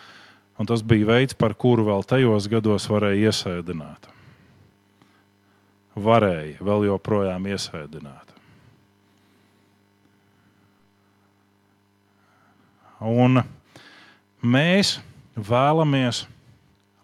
un 0.59 0.69
tas 0.69 0.83
bija 0.83 1.07
veids, 1.15 1.37
par 1.39 1.55
kuru 1.55 1.87
vēl 1.87 2.03
tajos 2.05 2.49
gados 2.51 2.89
varēja 2.91 3.31
iesēdināt. 3.31 4.11
Varēja 5.95 6.59
vēl 6.67 6.89
joprojām 6.91 7.47
iesēdināt. 7.55 8.35
Un 12.99 13.41
mēs 14.43 14.99
vēlamies 15.37 16.27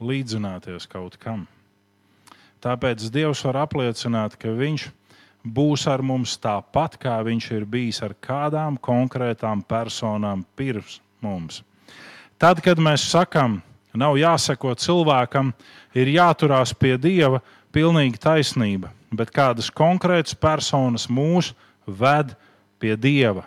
līdzināties 0.03 0.87
kaut 0.91 1.17
kam. 1.19 1.47
Tāpēc 2.65 3.11
Dievs 3.13 3.45
var 3.45 3.65
apliecināt, 3.67 4.39
ka 4.41 4.53
Viņš 4.57 4.89
būs 5.45 5.85
ar 5.93 6.01
mums 6.01 6.39
tāpat, 6.41 6.97
kā 6.97 7.19
viņš 7.21 7.51
ir 7.53 7.67
bijis 7.69 8.01
ar 8.03 8.15
kādām 8.17 8.79
konkrētām 8.81 9.63
personām 9.69 10.45
pirms 10.57 11.01
mums. 11.21 11.61
Tad, 12.41 12.63
kad 12.65 12.81
mēs 12.81 13.05
sakām, 13.13 13.61
nav 13.95 14.17
jāseko 14.19 14.73
cilvēkam, 14.75 15.53
ir 15.95 16.11
jāturās 16.17 16.73
pie 16.75 16.97
Dieva, 16.99 17.43
pilnīgi 17.75 18.21
taisnība, 18.21 18.91
bet 19.13 19.31
kādas 19.35 19.71
konkrētas 19.71 20.35
personas 20.35 21.07
mūs 21.11 21.53
ved 21.87 22.33
pie 22.81 22.97
Dieva 22.97 23.45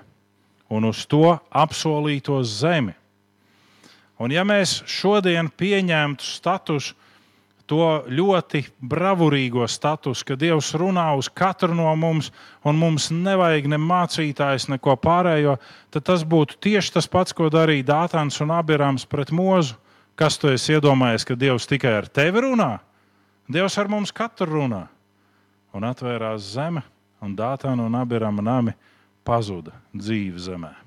un 0.70 0.88
uz 0.88 1.06
to 1.08 1.38
apsolīto 1.50 2.40
zemi. 2.44 2.94
Un 4.18 4.34
ja 4.34 4.43
mēs 4.47 4.80
šodien 4.89 5.49
pieņemtu 5.53 6.26
statusu, 6.26 6.95
to 7.68 8.07
ļoti 8.07 8.63
bravurīgo 8.80 9.65
statusu, 9.70 10.24
ka 10.26 10.38
Dievs 10.39 10.72
runā 10.80 11.09
uz 11.20 11.28
katru 11.28 11.76
no 11.76 11.91
mums, 11.99 12.32
un 12.63 12.80
mums 12.80 13.09
nevajag 13.11 13.68
ne 13.74 13.80
mācītājs, 13.82 14.70
neko 14.72 14.95
pārējo, 15.03 15.57
tad 15.91 16.07
tas 16.07 16.24
būtu 16.24 16.57
tieši 16.63 16.95
tas 16.95 17.11
pats, 17.11 17.36
ko 17.36 17.51
darīja 17.51 17.89
Dātans 17.91 18.39
un 18.43 18.55
Abirams 18.55 19.05
pret 19.09 19.36
mūzu. 19.36 19.76
Kas 20.18 20.39
tu 20.41 20.49
esi 20.49 20.74
iedomājies, 20.74 21.28
ka 21.28 21.36
Dievs 21.38 21.68
tikai 21.70 21.91
ar 21.99 22.07
tevi 22.09 22.41
runā? 22.47 22.72
Dievs 23.51 23.78
ar 23.78 23.91
mums 23.91 24.15
katru 24.15 24.49
runā. 24.55 24.88
Un 25.78 25.86
atvērās 25.86 26.55
zeme, 26.55 26.82
un 27.22 27.36
Dātana 27.38 27.86
un 27.86 27.99
Abirama 27.99 28.41
nami 28.41 28.74
pazuda 29.28 29.76
dzīve 29.93 30.41
zemē. 30.41 30.87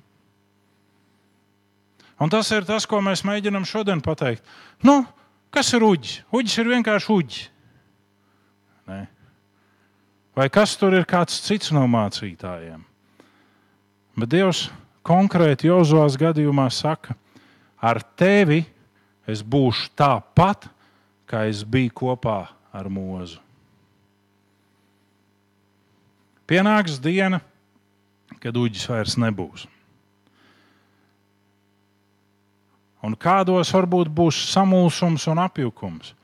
Un 2.21 2.29
tas 2.29 2.51
ir 2.53 2.67
tas, 2.69 2.85
ko 2.87 3.01
mēs 3.01 3.25
mēģinām 3.25 3.65
šodien 3.69 4.03
pateikt. 4.05 4.45
Nu, 4.85 5.03
Kas 5.51 5.73
ir 5.75 5.83
uģis? 5.83 6.21
Uģis 6.31 6.59
ir 6.63 6.71
vienkārši 6.71 7.11
uģis. 7.11 7.41
Ne? 8.91 9.01
Vai 10.39 10.47
kas 10.53 10.77
tur 10.79 10.95
ir 10.95 11.07
kāds 11.11 11.41
cits 11.43 11.73
no 11.75 11.83
mācītājiem? 11.91 12.85
Bet 14.21 14.31
Dievs 14.31 14.69
konkrēti 15.07 15.67
Jozovas 15.67 16.17
gadījumā 16.21 16.69
saka, 16.75 17.17
ar 17.83 17.99
tevi 18.19 18.63
es 19.27 19.43
būšu 19.43 19.91
tāpat, 19.99 20.69
kā 21.27 21.45
es 21.51 21.65
biju 21.67 21.95
kopā 21.99 22.39
ar 22.75 22.91
mūzu. 22.91 23.43
Pienāks 26.51 26.99
diena, 27.03 27.43
kad 28.43 28.57
uģis 28.59 28.87
vairs 28.91 29.19
nebūs. 29.19 29.67
Un 33.05 33.17
kādos 33.17 33.73
varbūt 33.75 34.11
būs 34.13 34.39
samulsums 34.53 35.27
un 35.31 35.41
apjukums. 35.43 36.15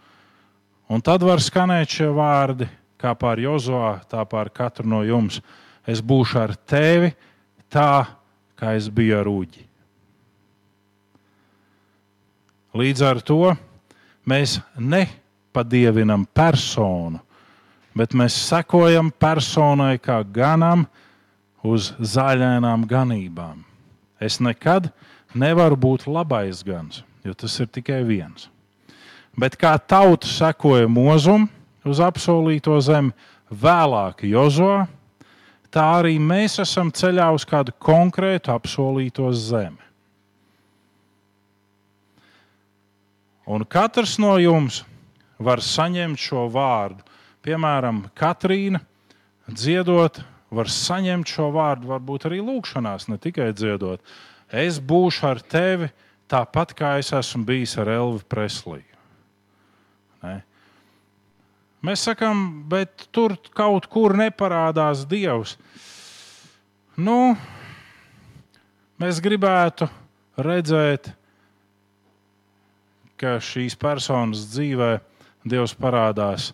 Un 0.87 1.03
tad 1.03 1.25
var 1.27 1.43
skanēt 1.43 1.97
šie 1.99 2.11
vārdi, 2.15 2.69
kā 3.01 3.13
pār 3.19 3.41
Jozoā, 3.43 3.97
tā 4.09 4.23
pār 4.29 4.51
katru 4.55 4.87
no 4.89 5.03
jums. 5.07 5.41
Es 5.87 6.03
būšu 6.03 6.39
ar 6.43 6.55
tevi 6.67 7.13
tā, 7.71 8.07
kā 8.59 8.75
es 8.79 8.89
biju 8.91 9.19
ar 9.21 9.31
uģi. 9.31 9.65
Līdz 12.77 13.03
ar 13.09 13.23
to 13.25 13.55
mēs 14.29 14.59
nepadievinam 14.77 16.27
personu, 16.29 17.23
bet 17.97 18.13
mēs 18.13 18.37
sekojam 18.51 19.09
personai 19.11 19.97
kā 20.03 20.21
ganam 20.23 20.85
uz 21.65 21.95
zaļainām 21.99 22.85
ganībām. 22.87 23.65
Es 24.21 24.39
nekad 24.41 24.91
neesmu 24.91 25.16
nevar 25.37 25.77
būt 25.77 26.07
labais 26.09 26.63
gans, 26.67 27.03
jo 27.25 27.35
tas 27.37 27.55
ir 27.61 27.69
tikai 27.71 28.03
viens. 28.09 28.49
Bet 29.37 29.59
kā 29.61 29.75
tauta 29.77 30.29
sekoja 30.29 30.89
mūzum 30.89 31.45
uz 31.85 32.01
apsolīto 32.01 32.77
zemi, 32.81 33.13
vēlāk 33.53 34.25
Jozo, 34.27 34.87
tā 35.71 35.85
arī 36.01 36.17
mēs 36.19 36.59
esam 36.63 36.91
ceļā 36.91 37.29
uz 37.37 37.45
kādu 37.47 37.75
konkrētu 37.79 38.55
apsolīto 38.55 39.29
zemi. 39.37 39.83
Un 43.47 43.63
katrs 43.63 44.17
no 44.19 44.33
jums 44.43 44.81
var 45.39 45.61
saņemt 45.63 46.19
šo 46.19 46.49
vārdu. 46.51 47.05
Piemēram, 47.47 48.09
Katrīna 48.19 48.81
dziedot, 49.47 50.19
var 50.51 50.71
saņemt 50.73 51.31
šo 51.31 51.53
vārdu, 51.55 51.93
varbūt 51.93 52.27
arī 52.27 52.41
lūkšanās, 52.43 53.07
ne 53.13 53.21
tikai 53.23 53.53
dziedot 53.55 54.03
es 54.53 54.79
būšu 54.79 55.27
ar 55.31 55.41
tevi 55.43 55.89
tāpat 56.31 56.75
kā 56.77 56.97
es 57.01 57.13
esmu 57.15 57.45
bijis 57.47 57.77
ar 57.79 57.91
Elvu 57.91 58.23
Presliju. 58.29 58.97
Ne? 60.23 60.41
Mēs 61.87 62.07
sakām, 62.09 62.65
bet 62.69 63.07
tur 63.15 63.37
kaut 63.55 63.87
kur 63.93 64.17
neparādās 64.19 65.05
Dievs. 65.07 65.55
Nu, 66.97 67.37
mēs 68.99 69.21
gribētu 69.23 69.87
redzēt, 70.41 71.13
ka 73.21 73.37
šīs 73.41 73.77
personas 73.79 74.49
dzīvē 74.51 74.97
Dievs 75.47 75.77
parādās 75.79 76.51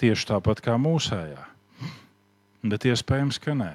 tieši 0.00 0.30
tāpat 0.32 0.62
kā 0.64 0.78
mūsējā. 0.80 1.44
Bet 2.68 2.86
iespējams, 2.88 3.38
ka 3.42 3.54
nē. 3.58 3.72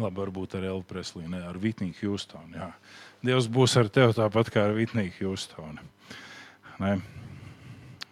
Labi, 0.00 0.16
varbūt 0.16 0.54
ar 0.56 0.64
Elvu 0.70 0.86
Preslī, 0.88 1.26
ne 1.28 1.42
ar 1.44 1.58
Vitniju 1.60 1.92
Hjūstonu. 1.98 2.56
Jā. 2.56 2.70
Dievs 3.24 3.48
būs 3.52 3.74
ar 3.76 3.90
tevi 3.92 4.14
tāpat 4.16 4.48
kā 4.52 4.64
ar 4.68 4.76
Vitniju 4.76 5.12
Hjūstonu. 5.18 5.84
Ne? 6.80 6.92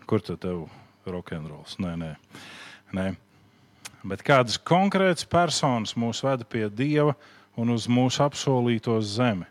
Kur 0.05 0.21
tad 0.25 0.43
tev 0.43 0.67
rokenrols? 1.09 1.79
Nē, 1.81 1.95
nē. 1.97 2.11
nē. 2.97 3.07
Bet 4.05 4.25
kādas 4.25 4.59
konkrētas 4.61 5.25
personas 5.29 5.97
mūs 5.97 6.21
veda 6.25 6.45
pie 6.45 6.67
Dieva 6.69 7.17
un 7.57 7.73
uz 7.73 7.89
mūsu 7.89 8.27
apsolīto 8.27 8.99
zemi. 9.01 9.49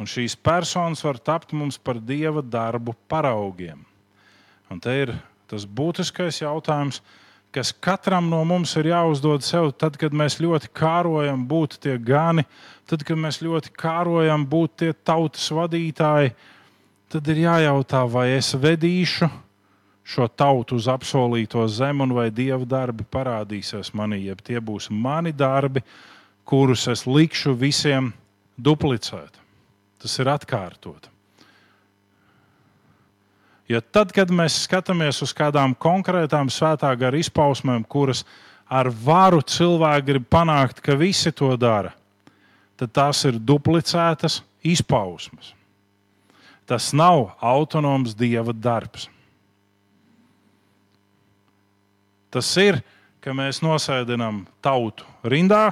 Un 0.00 0.08
šīs 0.08 0.36
personas 0.36 1.04
var 1.04 1.18
tapt 1.20 1.52
mums 1.56 1.76
par 1.80 2.00
Dieva 2.00 2.40
darbu 2.44 2.94
paraugiem. 3.08 3.82
Un 4.72 4.80
te 4.80 4.94
ir 4.96 5.16
tas 5.50 5.64
būtiskais 5.64 6.40
jautājums, 6.40 7.00
kas 7.00 7.20
katram 7.82 8.28
no 8.30 8.44
mums 8.46 8.76
ir 8.78 8.90
jāuzdod 8.92 9.42
sev, 9.42 9.72
tad, 9.74 9.98
kad 9.98 10.14
mēs 10.14 10.38
ļoti 10.42 10.70
kārojam 10.76 11.42
būt 11.50 11.80
tie 11.82 11.96
gani, 11.98 12.44
tad, 12.86 13.02
kad 13.06 13.18
mēs 13.18 13.40
ļoti 13.42 13.72
kārojam 13.74 14.46
būt 14.46 14.76
tie 14.82 14.92
tautas 14.92 15.50
vadītāji, 15.50 16.34
tad 17.10 17.28
ir 17.28 17.44
jājautā, 17.44 18.04
vai 18.06 18.30
es 18.36 18.52
vedīšu 18.54 19.30
šo 20.10 20.26
tautu 20.28 20.78
uz 20.78 20.88
apsolīto 20.90 21.66
zemi, 21.70 22.02
un 22.06 22.14
vai 22.14 22.30
dieva 22.34 22.64
darbi 22.66 23.04
parādīsies 23.06 23.92
manī, 23.94 24.24
jeb 24.26 24.42
tie 24.42 24.58
būs 24.58 24.88
mani 24.90 25.32
darbi, 25.32 25.82
kurus 26.44 26.88
es 26.90 27.06
likšu 27.06 27.54
visiem 27.58 28.12
duplicēt. 28.58 29.38
Tas 30.00 30.18
ir 30.18 30.30
atkārtot. 30.32 31.10
Jo 33.70 33.78
tad, 33.94 34.10
kad 34.10 34.32
mēs 34.34 34.64
skatāmies 34.64 35.20
uz 35.22 35.30
kādām 35.36 35.76
konkrētām 35.78 36.48
svētā 36.50 36.90
gara 36.98 37.20
izpausmēm, 37.20 37.84
kuras 37.86 38.24
ar 38.66 38.90
varu 38.90 39.38
cilvēki 39.46 40.08
grib 40.08 40.26
panākt, 40.26 40.82
ka 40.82 40.96
visi 40.98 41.30
to 41.30 41.52
dara, 41.54 41.92
tad 42.80 42.90
tās 42.98 43.22
ir 43.30 43.38
duplicētas 43.38 44.40
izpausmes. 44.66 45.52
Tas 46.66 46.90
nav 46.94 47.36
autonoms 47.38 48.16
dieva 48.18 48.54
darbs. 48.54 49.06
Tas 52.30 52.50
ir, 52.62 52.82
ka 53.22 53.34
mēs 53.34 53.62
nosēdinām 53.62 54.44
tautu 54.62 55.06
rindā 55.22 55.68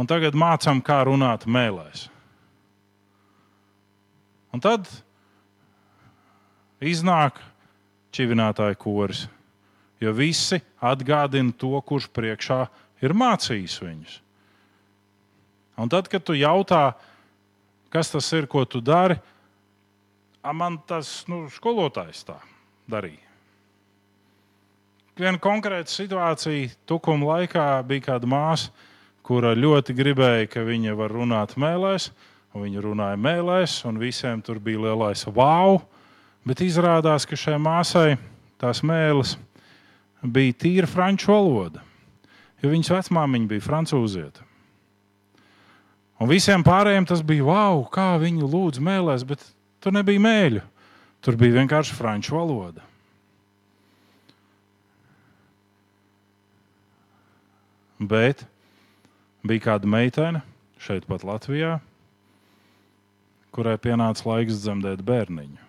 un 0.00 0.08
tagad 0.08 0.36
mācām, 0.36 0.80
kā 0.84 1.02
runāt 1.08 1.44
mēlēs. 1.44 2.08
Un 4.54 4.64
tad 4.64 4.88
iznāk 6.84 7.40
čivinātāja 8.14 8.76
koris, 8.78 9.24
jo 10.02 10.12
visi 10.14 10.60
atgādina 10.84 11.54
to, 11.58 11.74
kurš 11.82 12.10
priekšā 12.14 12.60
ir 13.04 13.16
mācījis 13.16 13.80
viņus. 13.82 14.20
Un 15.80 15.90
tad, 15.90 16.08
kad 16.10 16.22
tu 16.22 16.36
jautā, 16.38 16.94
kas 17.90 18.12
tas 18.12 18.30
ir, 18.36 18.46
ko 18.46 18.62
tu 18.64 18.80
dari, 18.84 19.16
man 20.54 20.78
tas 20.86 21.24
nu, 21.30 21.46
skolotājs 21.50 22.22
tā 22.28 22.38
darīja. 22.90 23.22
Viena 25.14 25.38
konkrēta 25.38 25.90
situācija 25.90 26.72
tukuma 26.90 27.36
laikā 27.36 27.64
bija 27.86 28.10
kāda 28.10 28.26
māsa, 28.26 28.72
kura 29.24 29.54
ļoti 29.54 29.94
gribēja, 29.96 30.48
ka 30.50 30.64
viņa 30.66 30.94
var 30.98 31.14
runāt 31.14 31.54
mēlēs. 31.60 32.10
Viņa 32.54 32.82
runāja 32.84 33.18
mēlēs, 33.18 33.80
un 33.88 33.96
visiem 33.98 34.42
tur 34.42 34.60
bija 34.62 34.84
lielais 34.84 35.24
wow. 35.26 35.80
Bet 36.44 36.60
izrādās, 36.60 37.24
ka 37.24 37.38
šai 37.40 37.56
māsai 37.62 38.18
tās 38.60 38.82
mēlis 38.84 39.38
bija 40.20 40.56
tīra 40.64 40.88
franču 40.88 41.32
valoda, 41.32 41.80
jo 42.60 42.72
viņas 42.72 42.92
vecmāmiņa 42.92 43.48
bija 43.48 43.64
francūzieta. 43.64 44.44
Un 46.20 46.30
visiem 46.30 46.62
pārējiem 46.64 47.08
tas 47.08 47.24
bija 47.26 47.44
wow, 47.48 47.82
kā 47.92 48.14
viņi 48.22 48.46
lūdz 48.46 48.80
mēlēs, 48.84 49.24
bet 49.28 49.42
tur 49.82 49.96
nebija 49.96 50.22
mēļu. 50.22 50.62
Tur 51.24 51.38
bija 51.40 51.56
vienkārši 51.56 51.96
franču 51.96 52.36
valoda. 52.36 52.84
Bet 58.04 58.44
bija 59.46 59.64
kāda 59.70 59.88
meitene 59.88 60.44
šeit, 60.84 61.06
pat 61.08 61.24
Latvijā, 61.24 61.78
kurai 63.54 63.78
pienāca 63.80 64.28
laiks 64.28 64.60
dzemdēt 64.60 65.00
bērniņu. 65.06 65.63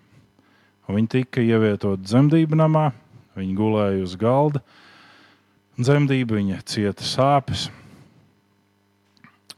Viņa 0.85 1.09
tika 1.09 1.41
ievietota 1.41 1.97
dzemdību 2.05 2.59
namā, 2.59 2.91
viņa 3.33 3.55
gulēja 3.57 4.03
uz 4.05 4.13
galda. 4.21 4.61
Dzemdība 5.79 6.37
viņa 6.37 6.59
cieta 6.69 7.03
sāpes, 7.03 7.65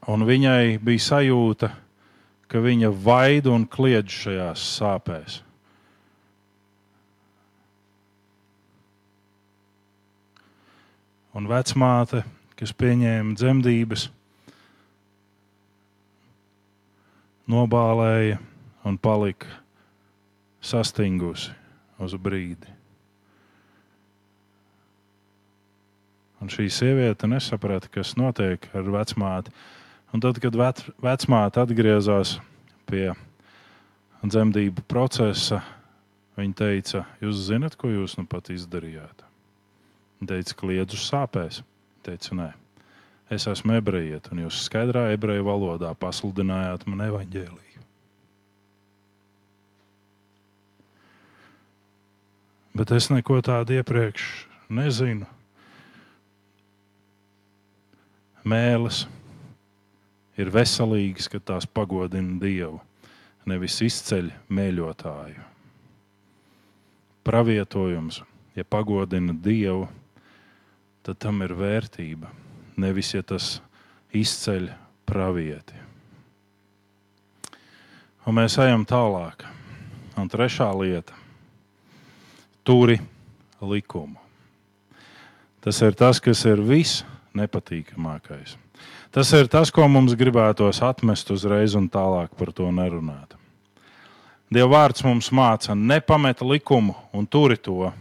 un 0.08 0.24
viņai 0.26 0.80
bija 0.82 1.04
sajūta, 1.04 1.70
ka 2.48 2.62
viņa 2.64 2.94
vaida 3.04 3.52
un 3.52 3.68
kliedz 3.68 4.16
šajās 4.24 4.64
sāpēs. 4.80 5.42
Un 11.38 11.46
vecmāte, 11.52 12.24
kas 12.58 12.74
pieņēma 12.74 13.36
dzemdības, 13.38 14.08
nobālēja 17.52 18.40
un 18.88 18.98
palika 18.98 19.67
sastingusi 20.68 21.54
uz 22.04 22.16
brīdi. 22.20 22.74
Un 26.38 26.52
šī 26.54 26.68
sieviete 26.70 27.26
nesaprata, 27.30 27.90
kas 27.90 28.14
notiek 28.20 28.68
ar 28.78 28.86
vecmāti. 28.94 29.54
Un 30.14 30.22
tad, 30.24 30.38
kad 30.42 30.56
vec, 30.56 30.84
vecmāte 31.02 31.64
atgriezās 31.64 32.36
pie 32.88 33.10
dzemdību 34.22 34.86
procesa, 34.88 35.64
viņa 36.38 36.58
teica, 36.62 37.04
jūs 37.24 37.48
zinat, 37.50 37.76
ko 37.80 37.90
jūs 37.90 38.16
nu 38.20 38.28
pat 38.30 38.52
izdarījāt? 38.54 39.26
Viņa 40.20 40.32
teica, 40.32 40.58
kliedzu 40.62 41.02
sāpēs. 41.02 41.62
Viņa 41.64 42.06
teica, 42.08 42.38
nē, 42.38 42.50
es 43.34 43.50
esmu 43.50 43.80
ebrejiet, 43.82 44.30
un 44.32 44.46
jūs 44.46 44.62
skaidrā 44.70 45.10
ebreju 45.16 45.50
valodā 45.50 45.92
pasludinājāt 45.98 46.86
man 46.88 47.08
evaņģēliju. 47.10 47.67
Bet 52.78 52.92
es 52.94 53.08
neko 53.10 53.40
tādu 53.42 53.74
iepriekš 53.80 54.26
nezinu. 54.70 55.26
Mēlis 58.46 59.06
ir 60.38 60.52
veselīgas, 60.54 61.26
kad 61.32 61.46
tās 61.48 61.66
pagodina 61.66 62.38
Dievu, 62.38 62.78
nevis 63.50 63.80
izceļ 63.82 64.30
mēļotāju. 64.54 65.46
Pravietojums, 67.26 68.22
ja 68.56 68.64
pagodina 68.64 69.34
Dievu, 69.34 69.88
tad 71.02 71.18
tam 71.24 71.42
ir 71.48 71.58
vērtība. 71.58 72.30
Nevis, 72.78 73.16
ja 73.18 73.26
tas 73.26 73.58
izceļ 74.14 74.70
pravieti. 75.10 75.82
Un 78.28 78.38
mēs 78.38 78.60
ejam 78.62 78.86
tālāk. 78.86 79.48
Un 80.20 80.30
trešā 80.30 80.70
lieta- 80.78 81.16
turi 82.68 83.00
likumu. 83.64 84.20
Tas 85.64 85.80
ir 85.82 85.96
tas, 85.96 86.20
kas 86.20 86.44
ir 86.48 86.60
visnepatīkamākais. 86.64 88.58
Tas 89.12 89.32
ir 89.34 89.48
tas, 89.48 89.72
ko 89.72 89.88
mums 89.88 90.16
gribētos 90.20 90.82
atmest 90.84 91.32
uzreiz 91.32 91.76
un 91.80 91.88
tālāk 91.90 92.36
par 92.38 92.52
to 92.56 92.68
nerunāt. 92.72 93.34
Dieva 94.52 94.70
vārds 94.76 95.04
mums 95.04 95.32
māca, 95.32 95.76
nepamet 95.76 96.44
likumu 96.44 96.96
un 97.16 97.28
turi 97.28 97.58
to. 97.60 97.92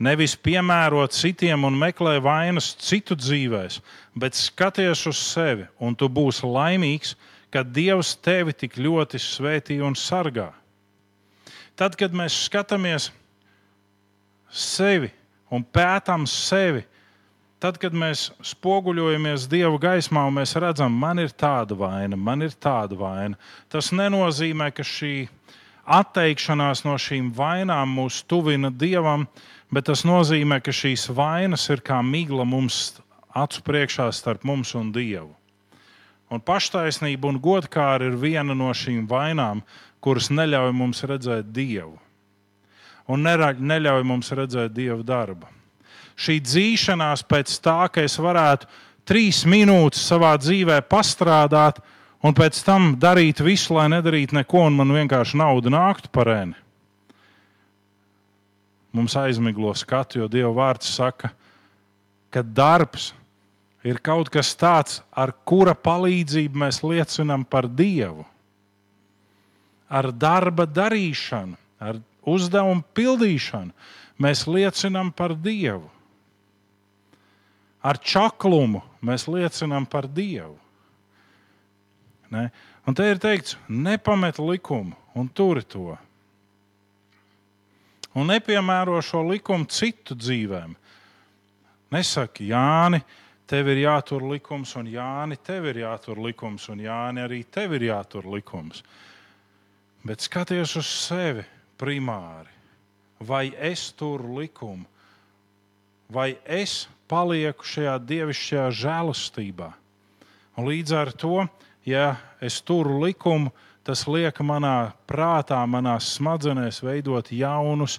Nevis 0.00 0.36
piemērot 0.36 1.12
citiem 1.12 1.64
un 1.68 1.76
meklē 1.76 2.16
vainas 2.24 2.70
citu 2.80 3.16
dzīvēs, 3.16 3.80
bet 4.16 4.36
skaties 4.36 5.06
uz 5.10 5.18
sevi, 5.20 5.66
un 5.76 5.96
tu 5.96 6.08
būsi 6.08 6.48
laimīgs, 6.48 7.16
ka 7.52 7.64
Dievs 7.66 8.14
tevi 8.22 8.54
tik 8.56 8.78
ļoti 8.80 9.20
svētī 9.20 9.80
un 9.84 9.96
sargā. 9.98 10.52
Tad, 11.76 11.96
kad 12.00 12.12
mēs 12.16 12.46
skatāmies 12.46 13.10
sevi 14.50 15.10
un 15.50 15.64
pētām 15.64 16.26
sevi, 16.28 16.84
tad, 17.60 17.78
kad 17.80 17.94
mēs 17.96 18.30
spoguļojamies 18.52 19.48
Dieva 19.50 19.78
gaismā 19.80 20.24
un 20.28 20.38
mēs 20.38 20.54
redzam, 20.60 20.94
man 20.96 21.22
ir 21.22 21.34
tāda 21.34 21.76
vaina, 21.78 22.16
man 22.16 22.46
ir 22.46 22.54
tāda 22.56 22.98
vaina, 22.98 23.38
tas 23.72 23.90
nenozīmē, 23.94 24.70
ka 24.74 24.86
šī 24.86 25.14
atteikšanās 25.90 26.84
no 26.86 26.96
šīm 27.00 27.32
vainām 27.36 27.96
mūs 27.98 28.22
tuvina 28.30 28.70
Dievam, 28.70 29.26
bet 29.72 29.88
tas 29.90 30.04
nozīmē, 30.06 30.60
ka 30.62 30.74
šīs 30.74 31.08
vainas 31.14 31.66
ir 31.70 31.82
kā 31.86 32.00
migla 32.02 32.46
mums 32.46 33.00
acu 33.34 33.62
priekšā 33.66 34.10
starp 34.14 34.46
mums 34.46 34.74
un 34.78 34.90
Dievu. 34.94 35.34
Un 36.30 36.38
paštaisnība 36.46 37.26
un 37.26 37.40
godkāra 37.42 38.06
ir 38.06 38.14
viena 38.18 38.54
no 38.54 38.70
šīm 38.70 39.08
vainām, 39.10 39.64
kuras 39.98 40.30
neļauj 40.30 40.70
mums 40.78 41.02
redzēt 41.10 41.50
Dievu 41.50 41.98
un 43.10 43.26
neļauj 43.26 44.04
mums 44.06 44.30
redzēt 44.36 44.76
Dieva 44.76 45.02
darbu 45.06 45.50
šī 46.20 46.38
dzīšanās 46.44 47.24
pēc 47.28 47.52
tā, 47.64 47.84
ka 47.92 48.04
es 48.04 48.18
varētu 48.20 48.68
trīs 49.08 49.42
minūtes 49.48 50.02
savā 50.10 50.34
dzīvē 50.40 50.80
pastrādāt 50.90 51.80
un 52.24 52.36
pēc 52.36 52.60
tam 52.66 52.94
darīt 53.00 53.40
visu, 53.44 53.74
lai 53.78 53.88
nedarītu 53.94 54.36
neko, 54.36 54.66
un 54.68 54.76
man 54.80 54.92
vienkārši 54.94 55.40
nauda 55.40 55.72
nāktu 55.72 56.12
par 56.12 56.30
ēni. 56.32 56.58
Mums 58.96 59.14
aizmiglo 59.16 59.72
skatu, 59.78 60.20
jo 60.20 60.28
Dieva 60.28 60.50
vārds 60.52 60.90
saka, 60.96 61.30
ka 62.30 62.42
darbs 62.42 63.12
ir 63.86 64.00
kaut 64.02 64.28
kas 64.34 64.50
tāds, 64.58 64.98
ar 65.14 65.32
kura 65.46 65.76
palīdzību 65.78 66.64
mēs 66.66 66.82
liecinām 66.84 67.46
par 67.48 67.70
Dievu. 67.70 68.26
Ar 69.90 70.10
darba 70.12 70.66
darīšanu, 70.70 71.56
ar 71.82 72.02
uzdevumu 72.28 72.84
pildīšanu 72.96 73.72
mēs 74.20 74.46
liecinām 74.50 75.14
par 75.16 75.36
Dievu 75.36 75.88
ar 77.80 77.98
čaklumu 78.00 78.82
mēs 79.04 79.26
liecinām 79.30 79.86
par 79.88 80.08
Dievu. 80.08 80.56
Ne? 82.30 82.50
Un 82.86 82.96
te 82.96 83.06
ir 83.10 83.20
teikts, 83.20 83.56
nepamet 83.68 84.38
likumu 84.38 84.94
un 85.16 85.28
turi 85.28 85.64
to. 85.66 85.96
Un 88.14 88.30
nepiemēro 88.30 88.98
šo 89.04 89.22
likumu 89.28 89.68
citu 89.70 90.16
dzīvēm. 90.18 90.74
Nesaki, 91.94 92.48
Jāni, 92.50 93.00
tev 93.50 93.70
ir 93.72 93.84
jātur 93.84 94.22
likums, 94.30 94.76
un 94.78 94.90
Jāni, 94.90 95.38
tev 95.42 95.66
ir 95.70 95.82
jātur 95.82 96.20
likums, 96.22 96.68
un 96.70 96.82
Jāni, 96.84 97.24
arī 97.24 97.42
tev 97.50 97.74
ir 97.78 97.88
jātur 97.88 98.28
likums. 98.30 98.84
Bet 100.06 100.22
skaties 100.22 100.76
uz 100.78 100.86
sevi 100.86 101.42
primāri. 101.80 102.60
vai 103.20 103.52
es 103.58 103.92
turu 103.92 104.40
likumu, 104.40 104.86
vai 106.08 106.38
es 106.48 106.88
palieku 107.10 107.66
šajā 107.66 107.98
dievišķajā 108.08 108.68
žēlastībā. 108.80 109.68
Un 110.56 110.68
līdz 110.70 110.94
ar 110.96 111.12
to, 111.12 111.44
ja 111.86 112.16
es 112.40 112.60
turu 112.64 113.00
likumu, 113.04 113.52
tas 113.84 114.06
liek 114.08 114.40
manā 114.44 114.92
prātā, 115.08 115.60
manā 115.68 115.98
smadzenēs 116.00 116.80
veidot 116.84 117.30
jaunus 117.32 117.98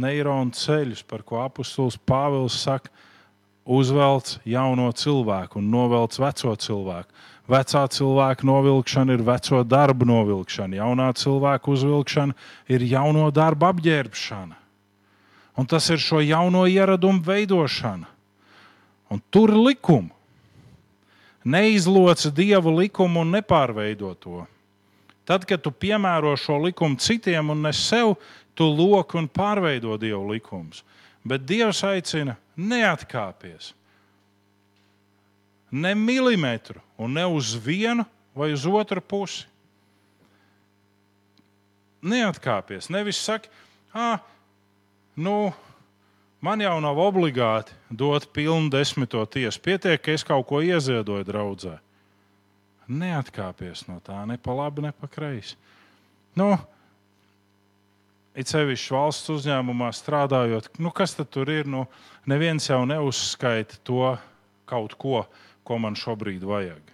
neironu 0.00 0.54
ceļus, 0.54 1.02
par 1.02 1.24
ko 1.26 1.42
apustulis 1.42 1.98
Pāvils 1.98 2.56
saka, 2.62 2.90
uzvelc 3.70 4.38
jauno 4.48 4.88
cilvēku 4.96 5.60
un 5.60 5.68
novelc 5.70 6.16
veco 6.18 6.54
cilvēku. 6.56 7.12
Vecā 7.50 7.82
cilvēka 7.90 8.46
novilkšana 8.46 9.16
ir 9.16 9.24
veco 9.26 9.64
darbu 9.66 10.06
novilkšana, 10.06 10.78
jaunā 10.78 11.08
cilvēka 11.18 11.72
uzvilkšana 11.72 12.36
ir 12.70 12.84
jauno 12.86 13.26
darbu 13.34 13.66
apģērbšana. 13.72 14.56
Un 15.58 15.66
tas 15.66 15.90
ir 15.90 15.98
šo 15.98 16.20
jauno 16.22 16.62
ieradumu 16.70 17.24
veidošana. 17.26 18.06
Un 19.10 19.22
tur 19.34 19.50
ir 19.50 19.58
likumu. 19.58 20.14
Neizloci 21.44 22.30
dievu 22.36 22.76
likumu 22.78 23.24
un 23.24 23.34
nepārveido 23.34 24.12
to. 24.20 24.44
Tad, 25.26 25.46
kad 25.48 25.62
tu 25.64 25.72
piemēro 25.72 26.36
šo 26.38 26.58
likumu 26.62 27.00
citiem 27.00 27.50
un 27.50 27.64
ne 27.66 27.72
sev, 27.74 28.14
tu 28.54 28.68
loki 28.68 29.18
un 29.18 29.26
pārveido 29.26 29.96
dievu 29.98 30.34
likumus. 30.34 30.84
Bet 31.24 31.44
Dievs 31.48 31.82
aicina 31.84 32.36
neatkāpties. 32.56 33.72
Ne 35.70 35.94
milimetru, 35.94 36.80
un 36.98 37.14
ne 37.14 37.26
uz 37.26 37.54
vienu 37.54 38.04
vai 38.34 38.52
uz 38.52 38.66
otru 38.66 39.00
pusi. 39.00 39.46
Neatkāpties. 42.00 42.88
Nevis 42.90 43.20
saki, 43.20 43.50
ah, 43.92 44.22
nu, 45.14 45.52
man 46.40 46.62
jau 46.64 46.78
nav 46.80 46.98
obligāti 46.98 47.76
dot 47.90 48.30
pilnu 48.32 48.70
desmito 48.72 49.20
tiesu. 49.28 49.60
Pietiek, 49.60 50.00
ka 50.00 50.14
es 50.16 50.24
kaut 50.24 50.46
ko 50.48 50.62
ieziedoju 50.64 51.26
draudzē. 51.28 51.76
Neatkāpties 52.90 53.84
no 53.86 54.00
tā, 54.02 54.24
ne 54.26 54.38
pa 54.40 54.56
labi, 54.56 54.82
ne 54.88 54.94
pa 54.96 55.06
kreisi. 55.12 55.58
Nu, 56.38 56.54
it 58.34 58.50
sevišķi 58.50 58.96
valsts 58.96 59.30
uzņēmumā 59.36 59.92
strādājot, 59.94 60.72
nu, 60.80 60.90
kas 60.94 61.14
tur 61.20 61.52
ir? 61.52 61.68
Nu, 61.70 61.84
neviens 62.26 62.66
jau 62.70 62.80
neuzskaita 62.88 63.78
to 63.86 64.16
kaut 64.70 64.96
ko, 64.98 65.24
ko 65.70 65.78
man 65.78 65.94
šobrīd 65.94 66.42
vajag. 66.42 66.88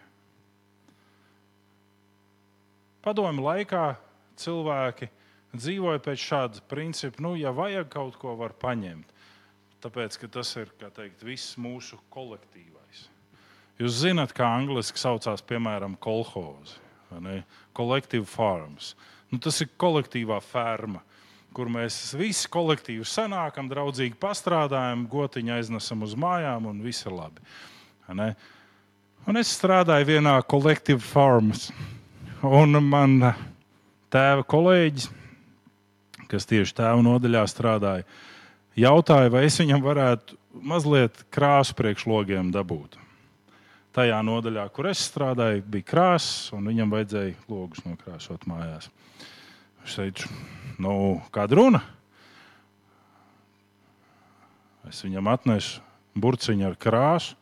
Padomu 3.01 3.47
laikā 3.47 3.95
cilvēki 4.37 5.09
dzīvoja 5.57 6.03
pēc 6.05 6.21
šāda 6.21 6.65
principa, 6.69 7.23
nu, 7.25 7.33
ja 7.41 7.55
vajag 7.57 7.89
kaut 7.95 8.19
ko, 8.21 8.35
var 8.37 8.53
paņemt. 8.61 9.15
Tāpēc 9.81 10.19
tas 10.35 10.51
ir 10.61 10.73
teikt, 10.83 11.23
viss 11.25 11.57
mūsu 11.61 11.97
kolektīvais. 12.13 13.07
Jūs 13.81 14.01
zināt, 14.03 14.33
kā 14.37 14.49
angliski 14.59 15.01
saucās, 15.01 15.45
piemēram, 15.47 15.95
kolhozi, 16.01 16.77
kolektīva 17.77 18.29
farms. 18.29 18.95
Nu, 19.31 19.39
tas 19.43 19.61
ir 19.63 19.71
kolektīvā 19.81 20.41
ferma, 20.45 21.03
kur 21.57 21.71
mēs 21.73 22.15
visi 22.19 22.51
kolektīvi 22.53 23.07
sanākam, 23.09 23.71
draudzīgi 23.73 24.19
pastrādājam, 24.21 25.07
gotiņu 25.13 25.57
aiznesam 25.57 26.05
uz 26.05 26.17
mājām 26.19 26.69
un 26.73 26.85
viss 26.85 27.07
ir 27.07 27.17
labi. 27.17 27.45
Un 29.27 29.41
es 29.41 29.51
strādāju 29.57 30.07
vienā 30.07 30.37
kolektīvā 30.47 31.03
farmas, 31.03 31.69
un 32.47 32.79
man 32.87 33.19
tēva 34.15 34.45
kolēģis 34.47 35.11
kas 36.31 36.47
tieši 36.49 36.75
tēva 36.77 37.03
nodaļā 37.05 37.43
strādāja, 37.51 38.07
jautāja, 38.79 39.33
vai 39.33 39.47
es 39.49 39.59
viņam 39.61 39.83
varētu 39.85 40.39
mazliet 40.67 41.25
krāsu 41.35 41.77
priekšlogiem 41.79 42.51
dabūt. 42.55 42.99
Tajā 43.97 44.19
nodaļā, 44.27 44.67
kur 44.77 44.91
es 44.91 45.07
strādāju, 45.09 45.65
bija 45.73 45.89
krāsa, 45.89 46.57
un 46.59 46.69
viņam 46.69 46.93
vajadzēja 46.93 47.37
logus 47.49 47.85
nokrāsot 47.87 48.45
mājās. 48.51 48.91
Es 49.87 49.97
teicu, 49.97 50.29
nu, 50.83 50.93
kāda 51.33 51.57
runa? 51.57 51.81
Es 54.87 55.01
viņam 55.07 55.31
atnesu 55.33 55.81
burciņu 56.19 56.69
ar 56.69 56.77
krāsu, 56.81 57.39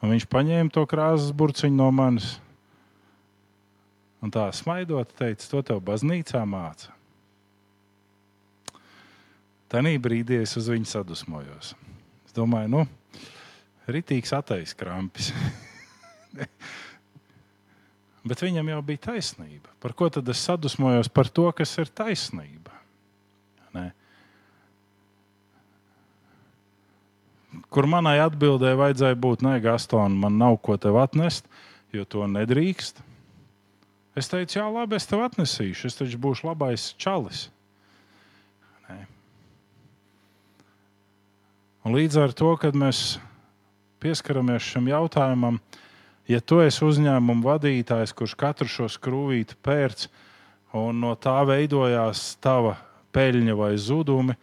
un 0.00 0.14
viņš 0.14 0.26
paņēma 0.32 0.72
to 0.74 0.86
krāsas 0.88 1.34
burciņu 1.36 1.76
no 1.76 1.90
manis. 1.94 2.38
Un 4.20 4.32
tā 4.32 4.50
smaidot, 4.52 5.12
teica, 5.16 5.46
to 5.48 5.62
tev 5.64 5.84
baznīcā 5.84 6.42
mācīja. 6.44 6.96
Tanī 9.70 9.94
brīdī 10.02 10.40
es 10.42 10.56
uz 10.58 10.66
viņu 10.66 10.88
sadusmojos. 10.90 11.74
Es 12.26 12.34
domāju, 12.34 12.72
nu, 12.72 12.80
ritīgs 13.86 14.32
ateis 14.34 14.74
krampis. 14.74 15.30
Bet 18.28 18.42
viņam 18.42 18.68
jau 18.72 18.80
bija 18.84 19.04
taisnība. 19.06 19.70
Par 19.80 19.94
ko 19.96 20.10
tad 20.12 20.28
es 20.28 20.42
sadusmojos? 20.42 21.08
Par 21.14 21.30
to, 21.30 21.46
kas 21.56 21.72
ir 21.78 21.88
taisnība. 21.94 22.74
Ne? 23.76 23.86
Kur 27.70 27.86
manai 27.90 28.18
atbildēji 28.22 28.78
vajadzēja 28.78 29.18
būt, 29.18 29.42
nē, 29.42 29.56
Gaston, 29.64 30.18
man 30.22 30.38
nav 30.38 30.60
ko 30.62 30.76
tev 30.78 31.00
atnest, 31.02 31.48
jo 31.94 32.04
to 32.06 32.26
nedrīkst. 32.30 33.02
Es 34.18 34.30
teicu, 34.30 34.58
jā, 34.58 34.66
labi, 34.70 34.98
es 34.98 35.06
tev 35.10 35.24
atnesīšu, 35.26 35.88
es 35.90 35.98
taču 35.98 36.18
būšu 36.22 36.46
labais 36.50 36.92
čalis. 37.00 37.48
Un 41.80 41.94
līdz 41.96 42.18
ar 42.20 42.32
to, 42.36 42.50
kad 42.60 42.76
mēs 42.76 43.16
pieskaramies 44.04 44.66
šim 44.68 44.90
jautājumam, 44.90 45.56
ja 46.28 46.40
tu 46.44 46.58
esi 46.60 46.84
uzņēmuma 46.84 47.46
vadītājs, 47.46 48.12
kurš 48.16 48.34
katru 48.36 48.68
šo 48.68 48.88
skrūvīti 48.92 49.56
pērc, 49.64 50.04
un 50.76 51.00
no 51.00 51.14
tā 51.16 51.38
veidojās 51.48 52.34
tava 52.44 52.76
peļņa 53.16 53.56
vai 53.56 53.72
zudumi, 53.80 54.36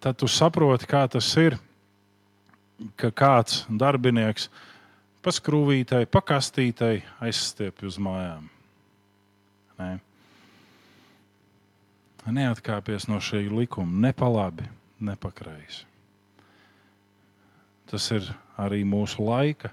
tad 0.00 0.20
tu 0.22 0.30
saproti, 0.30 0.86
kā 0.88 1.02
tas 1.10 1.28
ir, 1.42 1.58
ka 3.00 3.10
kāds 3.12 3.64
darbinieks 3.68 4.48
pa 5.20 5.32
skrūvītei, 5.34 6.08
pa 6.08 6.22
kastītei 6.24 7.02
aizstiepj 7.20 7.88
uz 7.90 7.98
mājām. 8.00 8.48
Nē. 9.80 9.90
Neatkāpies 12.30 13.08
no 13.08 13.18
šī 13.24 13.46
likuma, 13.48 14.06
ne 14.06 14.12
pa 14.16 14.28
labi, 14.30 14.66
ne 15.00 15.16
pa 15.18 15.32
kreisi. 15.34 15.86
Tas 17.90 18.06
ir 18.14 18.26
arī 18.60 18.84
mūsu 18.86 19.24
laika 19.24 19.72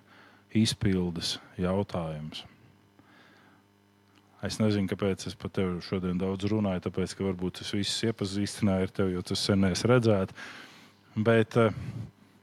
izpildes 0.55 1.35
jautājums. 1.59 2.45
Es 4.45 4.59
nezinu, 4.61 4.87
kāpēc 4.89 5.25
es 5.27 5.35
par 5.37 5.51
tevi 5.53 5.81
šodien 5.85 6.17
daudz 6.21 6.47
runāju, 6.49 6.85
tāpēc, 6.87 7.15
ka 7.17 7.25
varbūt 7.25 7.61
es 7.63 7.73
visus 7.73 8.05
iepazīstināju 8.07 8.87
ar 8.87 8.93
tevi, 8.93 9.15
jo 9.17 9.23
tas 9.25 9.43
sen 9.49 9.65
es 9.67 9.81
redzētu. 9.89 10.35
Bet 11.25 11.57
uh, 11.57 11.73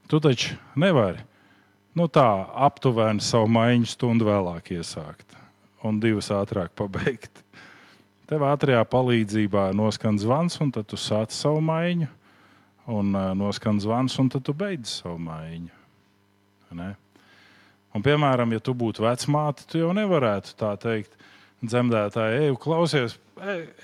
tu 0.08 0.20
taču 0.22 0.56
nevari 0.78 1.22
nu, 1.94 2.08
tā 2.10 2.26
aptuveni 2.66 3.22
savu 3.22 3.48
maiņu 3.54 3.88
stundu 3.88 4.28
vēlāk 4.28 4.74
iesākt 4.74 5.36
un 5.84 6.00
divas 6.00 6.30
ātrāk 6.32 6.72
pabeigt. 6.76 7.42
Tev 8.24 8.44
ātrajā 8.48 8.80
palīdzībā 8.88 9.68
noskan 9.76 10.16
zvans, 10.18 10.56
un 10.64 10.72
tad 10.72 10.88
tu 10.88 10.96
sāc 10.98 11.34
savu 11.34 11.60
maiņu 11.64 12.08
un 12.94 13.12
uh, 13.16 13.32
noskan 13.36 13.80
zvans, 13.80 14.16
un 14.20 14.30
tad 14.32 14.44
tu 14.46 14.54
beidz 14.56 15.00
savu 15.02 15.18
maiņu. 15.22 15.82
Ne? 16.74 16.94
Un, 17.94 18.02
piemēram, 18.02 18.56
ja 18.56 18.62
tu 18.64 18.74
būtu 18.74 19.04
vecmāte, 19.04 19.68
tu 19.70 19.78
jau 19.78 19.92
nevarētu 19.94 20.56
tā 20.58 20.72
teikt, 20.82 21.12
dzemdētāji, 21.62 22.40
ej, 22.48 22.56
klausies, 22.60 23.14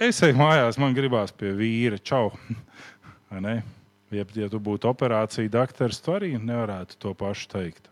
es 0.02 0.18
eju 0.26 0.40
mājās, 0.40 0.80
man 0.82 0.96
gribās 0.96 1.32
pie 1.36 1.52
vīra, 1.56 2.00
čau. 2.02 2.32
ja, 4.10 4.24
ja 4.24 4.50
tu 4.50 4.60
būtu 4.62 4.90
operācija 4.90 5.50
doktors, 5.52 6.00
tu 6.02 6.14
arī 6.16 6.34
nevarētu 6.38 6.98
to 7.00 7.14
pašu 7.14 7.48
teikt. 7.54 7.88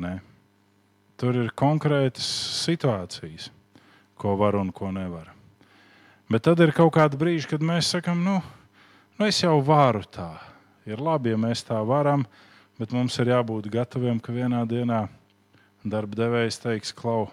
Ne? 0.00 0.18
Tur 1.20 1.36
ir 1.36 1.50
konkrētas 1.52 2.26
situācijas, 2.62 3.50
ko 4.16 4.36
var 4.40 4.56
un 4.56 4.72
ko 4.72 4.92
nevar. 4.94 5.32
Bet 6.30 6.46
tad 6.46 6.62
ir 6.62 6.72
kaut 6.72 6.94
kāda 6.94 7.18
brīža, 7.18 7.56
kad 7.56 7.64
mēs 7.66 7.90
sakām, 7.92 8.22
nu, 8.24 8.38
Nu, 9.20 9.26
es 9.28 9.36
jau 9.42 9.58
varu 9.60 10.00
tā. 10.08 10.30
Ir 10.88 10.96
labi, 11.04 11.34
ja 11.34 11.36
mēs 11.36 11.60
tā 11.68 11.76
varam, 11.84 12.22
bet 12.80 12.94
mums 12.96 13.18
ir 13.20 13.28
jābūt 13.28 13.66
gataviem, 13.68 14.16
ka 14.16 14.32
vienā 14.32 14.62
dienā 14.64 15.02
darba 15.84 16.16
devējs 16.16 16.56
teiks, 16.62 16.94
klau, 16.96 17.26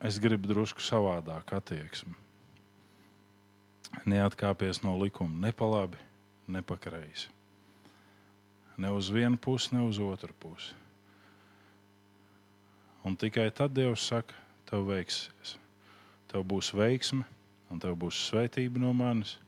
es 0.00 0.16
gribu 0.16 0.48
drusku 0.48 0.80
savādāk 0.80 1.52
attieksmi. 1.52 2.16
Neatkāpies 4.08 4.80
no 4.86 4.96
likuma 5.02 5.36
ne 5.44 5.52
pa 6.46 6.78
labi, 6.92 7.28
ne 8.76 8.90
uz 8.90 9.10
vienu 9.10 9.36
pusi, 9.36 9.74
ne 9.74 9.82
uz 9.82 9.98
otru 9.98 10.32
pusi. 10.40 10.74
Un 13.04 13.16
tikai 13.16 13.50
tad 13.50 13.74
Dievs 13.76 14.06
saka, 14.08 14.34
tev 14.64 14.86
veiksies. 14.88 15.58
Tev 16.28 16.44
būs 16.44 16.72
veiksme, 16.74 17.24
un 17.70 17.80
tev 17.80 17.96
būs 18.00 18.16
svētība 18.30 18.80
no 18.80 18.92
manis 18.92 19.38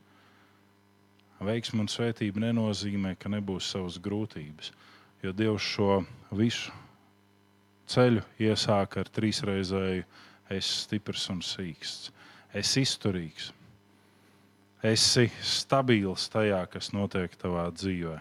Veiksme 1.37 1.83
un 1.83 1.89
svētība 1.89 2.41
nenozīmē, 2.41 3.13
ka 3.21 3.29
nebūs 3.29 3.69
savas 3.69 3.99
grūtības, 4.01 4.71
jo 5.21 5.33
Dievs 5.37 5.65
šo 5.69 5.99
visu 6.33 6.73
ceļu 7.87 8.23
iesāk 8.41 8.97
ar 8.97 9.11
trīsreizēju 9.13 10.05
es 10.57 10.69
stiprs 10.81 11.27
un 11.29 11.43
sīksts. 11.45 12.09
Es 12.57 12.73
izturīgs. 12.79 13.51
Esi 14.85 15.31
stabils 15.41 16.27
tajā, 16.29 16.59
kas 16.69 16.91
notiek 16.93 17.33
tavā 17.41 17.65
dzīvē. 17.73 18.17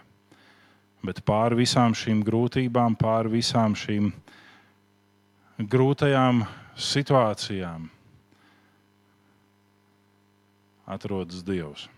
Bet 1.04 1.20
pāri 1.28 1.60
visām 1.60 1.92
šīm 1.94 2.22
grūtībām, 2.26 2.96
pāri 2.96 3.36
visām 3.36 3.76
šīm 3.76 4.08
grūtajām 5.60 6.46
situācijām 6.76 7.90
atrodas 10.86 11.44
Dievs. 11.44 11.88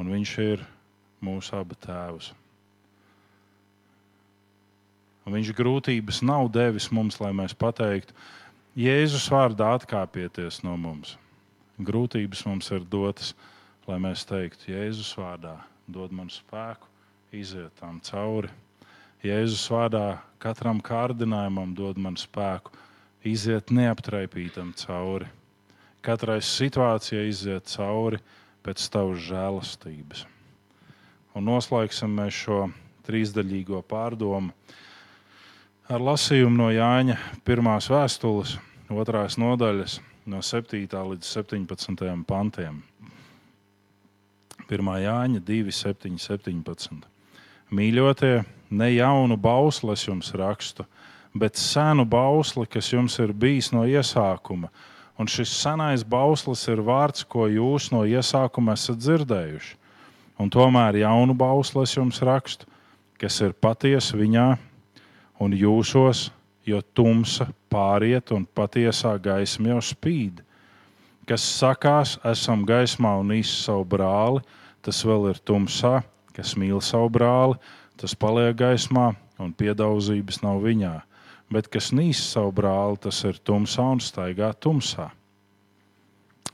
Un 0.00 0.08
Viņš 0.10 0.38
ir 0.42 0.64
mūsu 1.24 1.54
abu 1.58 1.76
tēvs. 1.78 2.32
Un 5.24 5.32
viņš 5.38 5.54
grūtības 5.56 6.20
nav 6.26 6.50
devis 6.52 6.90
mums, 6.92 7.16
lai 7.22 7.32
mēs 7.36 7.56
pateiktu, 7.56 8.12
Jēzus 8.76 9.30
vārdā 9.32 9.70
atkāpieties 9.78 10.60
no 10.66 10.74
mums. 10.76 11.14
Grūtības 11.74 12.44
mums 12.46 12.70
ir 12.70 12.84
dotas, 12.86 13.32
lai 13.88 13.96
mēs 13.98 14.22
teiktu, 14.28 14.70
Jēzus 14.70 15.10
vārdā 15.18 15.56
dod 15.90 16.12
man 16.14 16.28
spēku, 16.30 16.86
iziet 17.34 17.74
tam 17.80 17.98
cauri. 18.06 18.52
Jēzus 19.24 19.64
vārdā 19.72 20.20
katram 20.38 20.78
kārdinājumam 20.84 21.72
dod 21.74 21.98
man 21.98 22.14
spēku, 22.20 22.70
iziet 23.26 23.72
neaptraipītam 23.74 24.70
cauri. 24.78 25.26
Katrai 26.04 26.38
situācijai 26.44 27.26
iziet 27.32 27.66
cauri 27.72 28.22
pēc 28.62 28.86
tavas 28.92 29.26
žēlastības. 29.26 30.24
Un 31.34 31.48
noslēgsim 31.48 32.20
šo 32.30 32.68
trīsdaļīgo 33.08 33.82
pārdomu 33.90 34.54
ar 35.90 36.00
lasījumu 36.00 36.54
no 36.54 36.70
Jāņa 36.70 37.18
pirmās 37.44 37.90
vēstules, 37.90 38.54
otrās 38.94 39.40
nodaļas, 39.40 39.98
no 40.26 40.40
7. 40.42 40.88
līdz 40.88 41.26
17. 41.28 42.24
pantiem. 42.24 42.82
1. 44.70 44.88
Jāņa 45.04 45.40
2, 45.44 45.72
7, 45.72 46.16
17. 46.18 47.04
Mīļotie, 47.74 48.44
ne 48.70 48.88
jaunu 48.94 49.36
bausli 49.36 49.92
es 49.92 50.06
jums 50.06 50.32
rakstu, 50.32 50.86
bet 51.36 51.60
senu 51.60 52.06
bausli, 52.08 52.64
kas 52.70 52.88
jums 52.92 53.18
ir 53.20 53.34
bijis 53.36 53.72
no 53.74 53.84
iesākuma. 53.84 54.70
Un 55.20 55.28
šis 55.30 55.52
senais 55.60 56.02
bauslis 56.02 56.64
ir 56.72 56.80
vārds, 56.82 57.26
ko 57.28 57.46
jūs 57.50 57.90
no 57.92 58.02
iesākuma 58.08 58.74
esat 58.78 59.02
dzirdējuši. 59.02 59.76
Un 60.40 60.50
tomēr 60.50 61.02
jaunu 61.04 61.36
bausli 61.36 61.84
es 61.84 61.94
jums 61.94 62.22
rakstu, 62.24 62.66
kas 63.20 63.42
ir 63.44 63.52
patiesa 63.52 64.16
viņā 64.18 64.48
un 65.44 65.52
jūsos, 65.54 66.30
jo 66.66 66.80
tumsa 66.96 67.46
pāriet 67.74 68.30
un 68.34 68.46
patiesā 68.46 69.16
gaisma 69.18 69.74
jau 69.74 69.80
spīd. 69.82 70.42
Kas 71.26 71.44
sakās, 71.58 72.18
esam 72.28 72.62
gaismā 72.68 73.14
un 73.22 73.32
īsi 73.34 73.56
savu 73.64 73.86
brāli, 73.94 74.42
tas 74.84 75.00
vēl 75.06 75.30
ir 75.32 75.40
tumsā, 75.40 76.02
kas 76.36 76.54
mīl 76.60 76.82
savu 76.84 77.08
brāli, 77.16 77.56
tas 77.96 78.14
paliek 78.14 78.54
gaismā 78.60 79.14
un 79.40 79.54
piedaudzības 79.56 80.42
nav 80.44 80.60
viņā. 80.66 80.98
Bet 81.52 81.70
kas 81.72 81.90
nīs 81.96 82.20
savu 82.28 82.52
brāli, 82.56 83.00
tas 83.00 83.22
ir 83.24 83.40
tumsā 83.40 83.86
un 83.96 84.02
staigā 84.04 84.52
tumsā. 84.52 85.10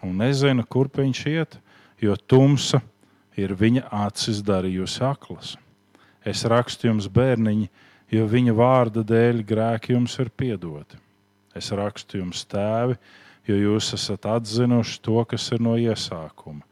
Un 0.06 0.16
nezina, 0.22 0.64
kurp 0.64 1.00
viņš 1.02 1.20
iet, 1.28 1.58
jo 2.00 2.16
tumsa 2.16 2.80
ir 3.36 3.52
viņa 3.58 3.88
acis 4.06 4.40
darījusi 4.46 5.04
aklas. 5.04 5.56
Es 6.24 6.44
rakstu 6.48 6.88
jums, 6.88 7.08
bērniņi, 7.10 7.68
jo 8.12 8.26
viņa 8.28 8.56
vārda 8.56 9.04
dēļ 9.06 9.44
grēki 9.46 9.94
jums 9.94 10.18
ir 10.20 10.30
piedoti. 10.30 10.98
Es 11.56 11.70
rakstu 11.74 12.20
jums, 12.20 12.44
tēvi, 12.46 12.96
jo 13.48 13.56
jūs 13.58 13.92
esat 13.96 14.26
atzinuši 14.30 15.00
to, 15.02 15.22
kas 15.28 15.48
ir 15.54 15.62
no 15.64 15.74
iesākuma. 15.80 16.62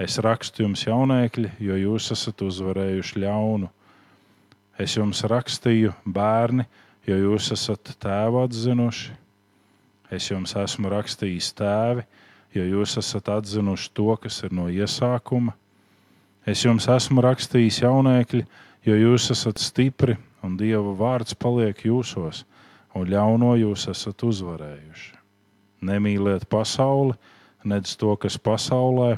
Es 0.00 0.16
rakstu 0.22 0.64
jums, 0.64 0.86
jaunēkļi, 0.86 1.50
jo 1.60 1.76
jūs 1.76 2.10
esat 2.14 2.40
uzvarējuši 2.46 3.24
ļaunu. 3.24 3.68
Es 4.80 4.94
jums 4.96 5.20
rakstīju, 5.28 5.92
bērni, 6.08 6.64
jo 7.04 7.18
jūs 7.18 7.50
esat 7.52 7.92
tēvu 8.00 8.40
atzinuši. 8.46 9.16
Es 10.10 10.30
jums 10.30 10.54
esmu 10.56 10.90
rakstījis, 10.90 11.52
tēvi, 11.58 12.06
jo 12.56 12.64
jūs 12.64 12.96
esat 13.02 13.28
atzinuši 13.34 13.92
to, 13.94 14.08
kas 14.22 14.40
ir 14.46 14.54
no 14.56 14.70
iesākuma. 14.72 15.52
Es 16.48 16.64
jums 16.64 16.88
esmu 16.88 17.22
rakstījis, 17.26 17.82
jaunēkļi, 17.84 18.46
jo 18.88 18.96
jūs 18.96 19.28
esat 19.34 19.60
stipri 19.60 20.16
un 20.42 20.56
Dieva 20.56 20.94
vārds 20.96 21.36
paliek 21.36 21.84
jūsos, 21.84 22.46
un 22.94 23.08
ļauno 23.10 23.54
jūs 23.60 23.86
esat 23.90 24.22
uzvarējuši. 24.26 25.16
Nemīliet 25.86 26.46
pasauli, 26.50 27.14
nedz 27.64 27.94
to, 27.96 28.14
kas 28.20 28.36
pasaulē. 28.38 29.16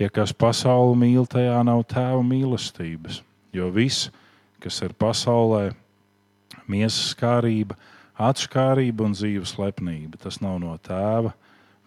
Ja 0.00 0.10
kas 0.10 0.32
pasauli 0.34 0.96
mīl, 0.98 1.26
tajā 1.30 1.60
nav 1.66 1.84
tēva 1.86 2.22
mīlestības, 2.26 3.20
jo 3.54 3.68
viss, 3.70 4.08
kas 4.58 4.80
ir 4.82 4.90
pasaulē, 4.98 5.68
miesas 6.66 7.14
kārība, 7.14 7.76
atšķārība 8.18 9.06
un 9.06 9.14
dzīves 9.14 9.54
lepnība, 9.60 10.18
tas 10.18 10.40
nav 10.42 10.58
no 10.62 10.74
tēva, 10.82 11.30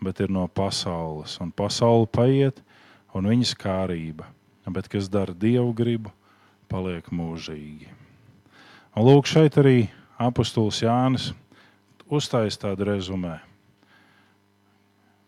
bet 0.04 0.22
ir 0.24 0.32
no 0.32 0.46
pasaules. 0.48 1.36
Un 1.44 1.52
pasaule 1.52 2.08
paiet, 2.08 2.64
un 3.12 3.28
viņas 3.28 3.54
kārība, 3.60 4.30
bet 4.72 4.88
kas 4.92 5.12
dara 5.12 5.36
dievu 5.36 5.74
gribu, 5.76 6.14
paliek 6.72 7.12
mūžīgi. 7.12 7.92
Un 8.98 9.06
lūk, 9.08 9.28
šeit 9.30 9.60
arī 9.60 9.90
apustulis 10.18 10.82
Jānis 10.82 11.32
uztaisīja 12.10 12.64
tādu 12.66 12.88
rezumē. 12.90 13.38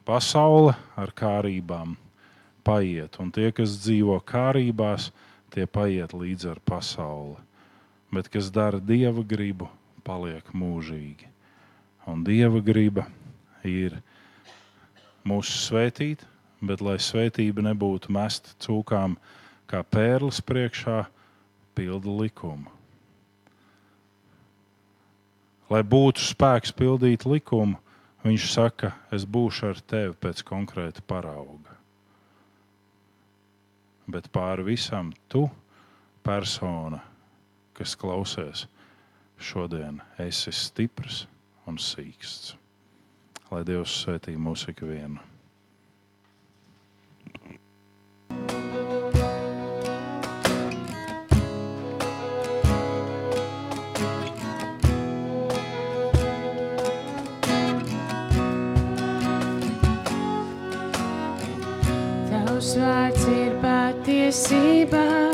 Pasaule 0.06 0.74
ar 0.98 1.12
kārībām 1.14 1.94
paiet, 2.66 3.20
un 3.22 3.30
tie, 3.34 3.52
kas 3.54 3.78
dzīvo 3.84 4.18
kārībās, 4.26 5.12
tie 5.54 5.68
paiet 5.70 6.16
līdz 6.18 6.50
ar 6.56 6.62
pasauli. 6.66 7.38
Bet 8.10 8.32
kas 8.34 8.50
dara 8.50 8.80
dieva 8.82 9.22
gribu, 9.22 9.70
paliek 10.02 10.50
mūžīgi. 10.58 11.30
Un 12.10 12.24
dieva 12.26 12.62
griba 12.66 13.06
ir 13.62 14.00
mūsu 15.22 15.54
svētīt, 15.68 16.26
bet 16.66 16.82
lai 16.82 16.98
svētība 16.98 17.68
nebūtu 17.70 18.10
mesta 18.16 18.58
cūkām 18.66 19.20
kā 19.70 19.84
pērlis 19.86 20.42
priekšā, 20.42 21.04
pilda 21.78 22.18
likumu 22.24 22.79
lai 25.70 25.84
būtu 25.86 26.24
spēks 26.24 26.74
pildīt 26.76 27.26
likumu, 27.30 27.78
viņš 28.26 28.48
saka, 28.52 28.94
es 29.16 29.26
būšu 29.26 29.70
ar 29.70 29.82
tevi 29.82 30.16
pēc 30.18 30.44
konkrēta 30.48 31.04
parauga. 31.06 31.78
Bet 34.10 34.32
pāri 34.34 34.66
visam 34.72 35.12
tu, 35.30 35.46
persona, 36.26 37.04
kas 37.78 37.94
klausies, 37.96 38.66
šodien 39.40 40.02
esi 40.20 40.52
stiprs 40.52 41.28
un 41.70 41.78
sīksts. 41.78 42.56
Lai 43.50 43.64
Dievs 43.66 43.94
svētī 44.04 44.36
mūsu 44.38 44.74
ikvienu. 44.74 45.22
Patiesība, 64.30 65.29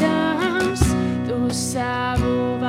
ticams, 0.00 0.80
tu 1.28 1.38
savu 1.52 2.59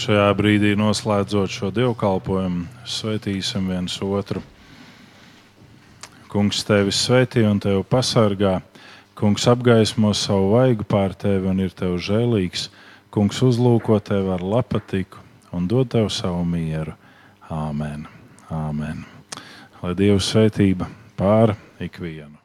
šajā 0.00 0.30
brīdī, 0.38 0.72
noslēdzot 0.78 1.52
šo 1.52 1.68
dievkalpojumu, 1.76 2.64
svētīsim 2.88 3.68
viens 3.68 3.98
otru. 4.04 4.40
Kungs 6.30 6.62
tevi 6.64 6.94
svētī 6.94 7.42
un 7.44 7.60
tevi 7.60 7.82
pasargā. 7.84 8.60
Kungs 9.18 9.44
apgaismo 9.50 10.14
savu 10.16 10.54
vaigu 10.54 10.86
pār 10.88 11.12
tevi 11.18 11.50
un 11.50 11.60
ir 11.60 11.74
tev 11.76 11.98
žēlīgs. 12.00 12.68
Kungs 13.12 13.42
uzlūko 13.44 13.98
tevi 14.06 14.32
ar 14.32 14.44
lapatiku 14.44 15.20
un 15.52 15.68
dod 15.68 15.92
tev 15.92 16.08
savu 16.14 16.46
mieru. 16.48 16.96
Āmen. 17.50 18.06
Āmen. 18.48 19.04
Lai 19.82 19.96
Dieva 19.98 20.22
svētība 20.22 20.88
pār 21.18 21.58
ikvienu. 21.82 22.39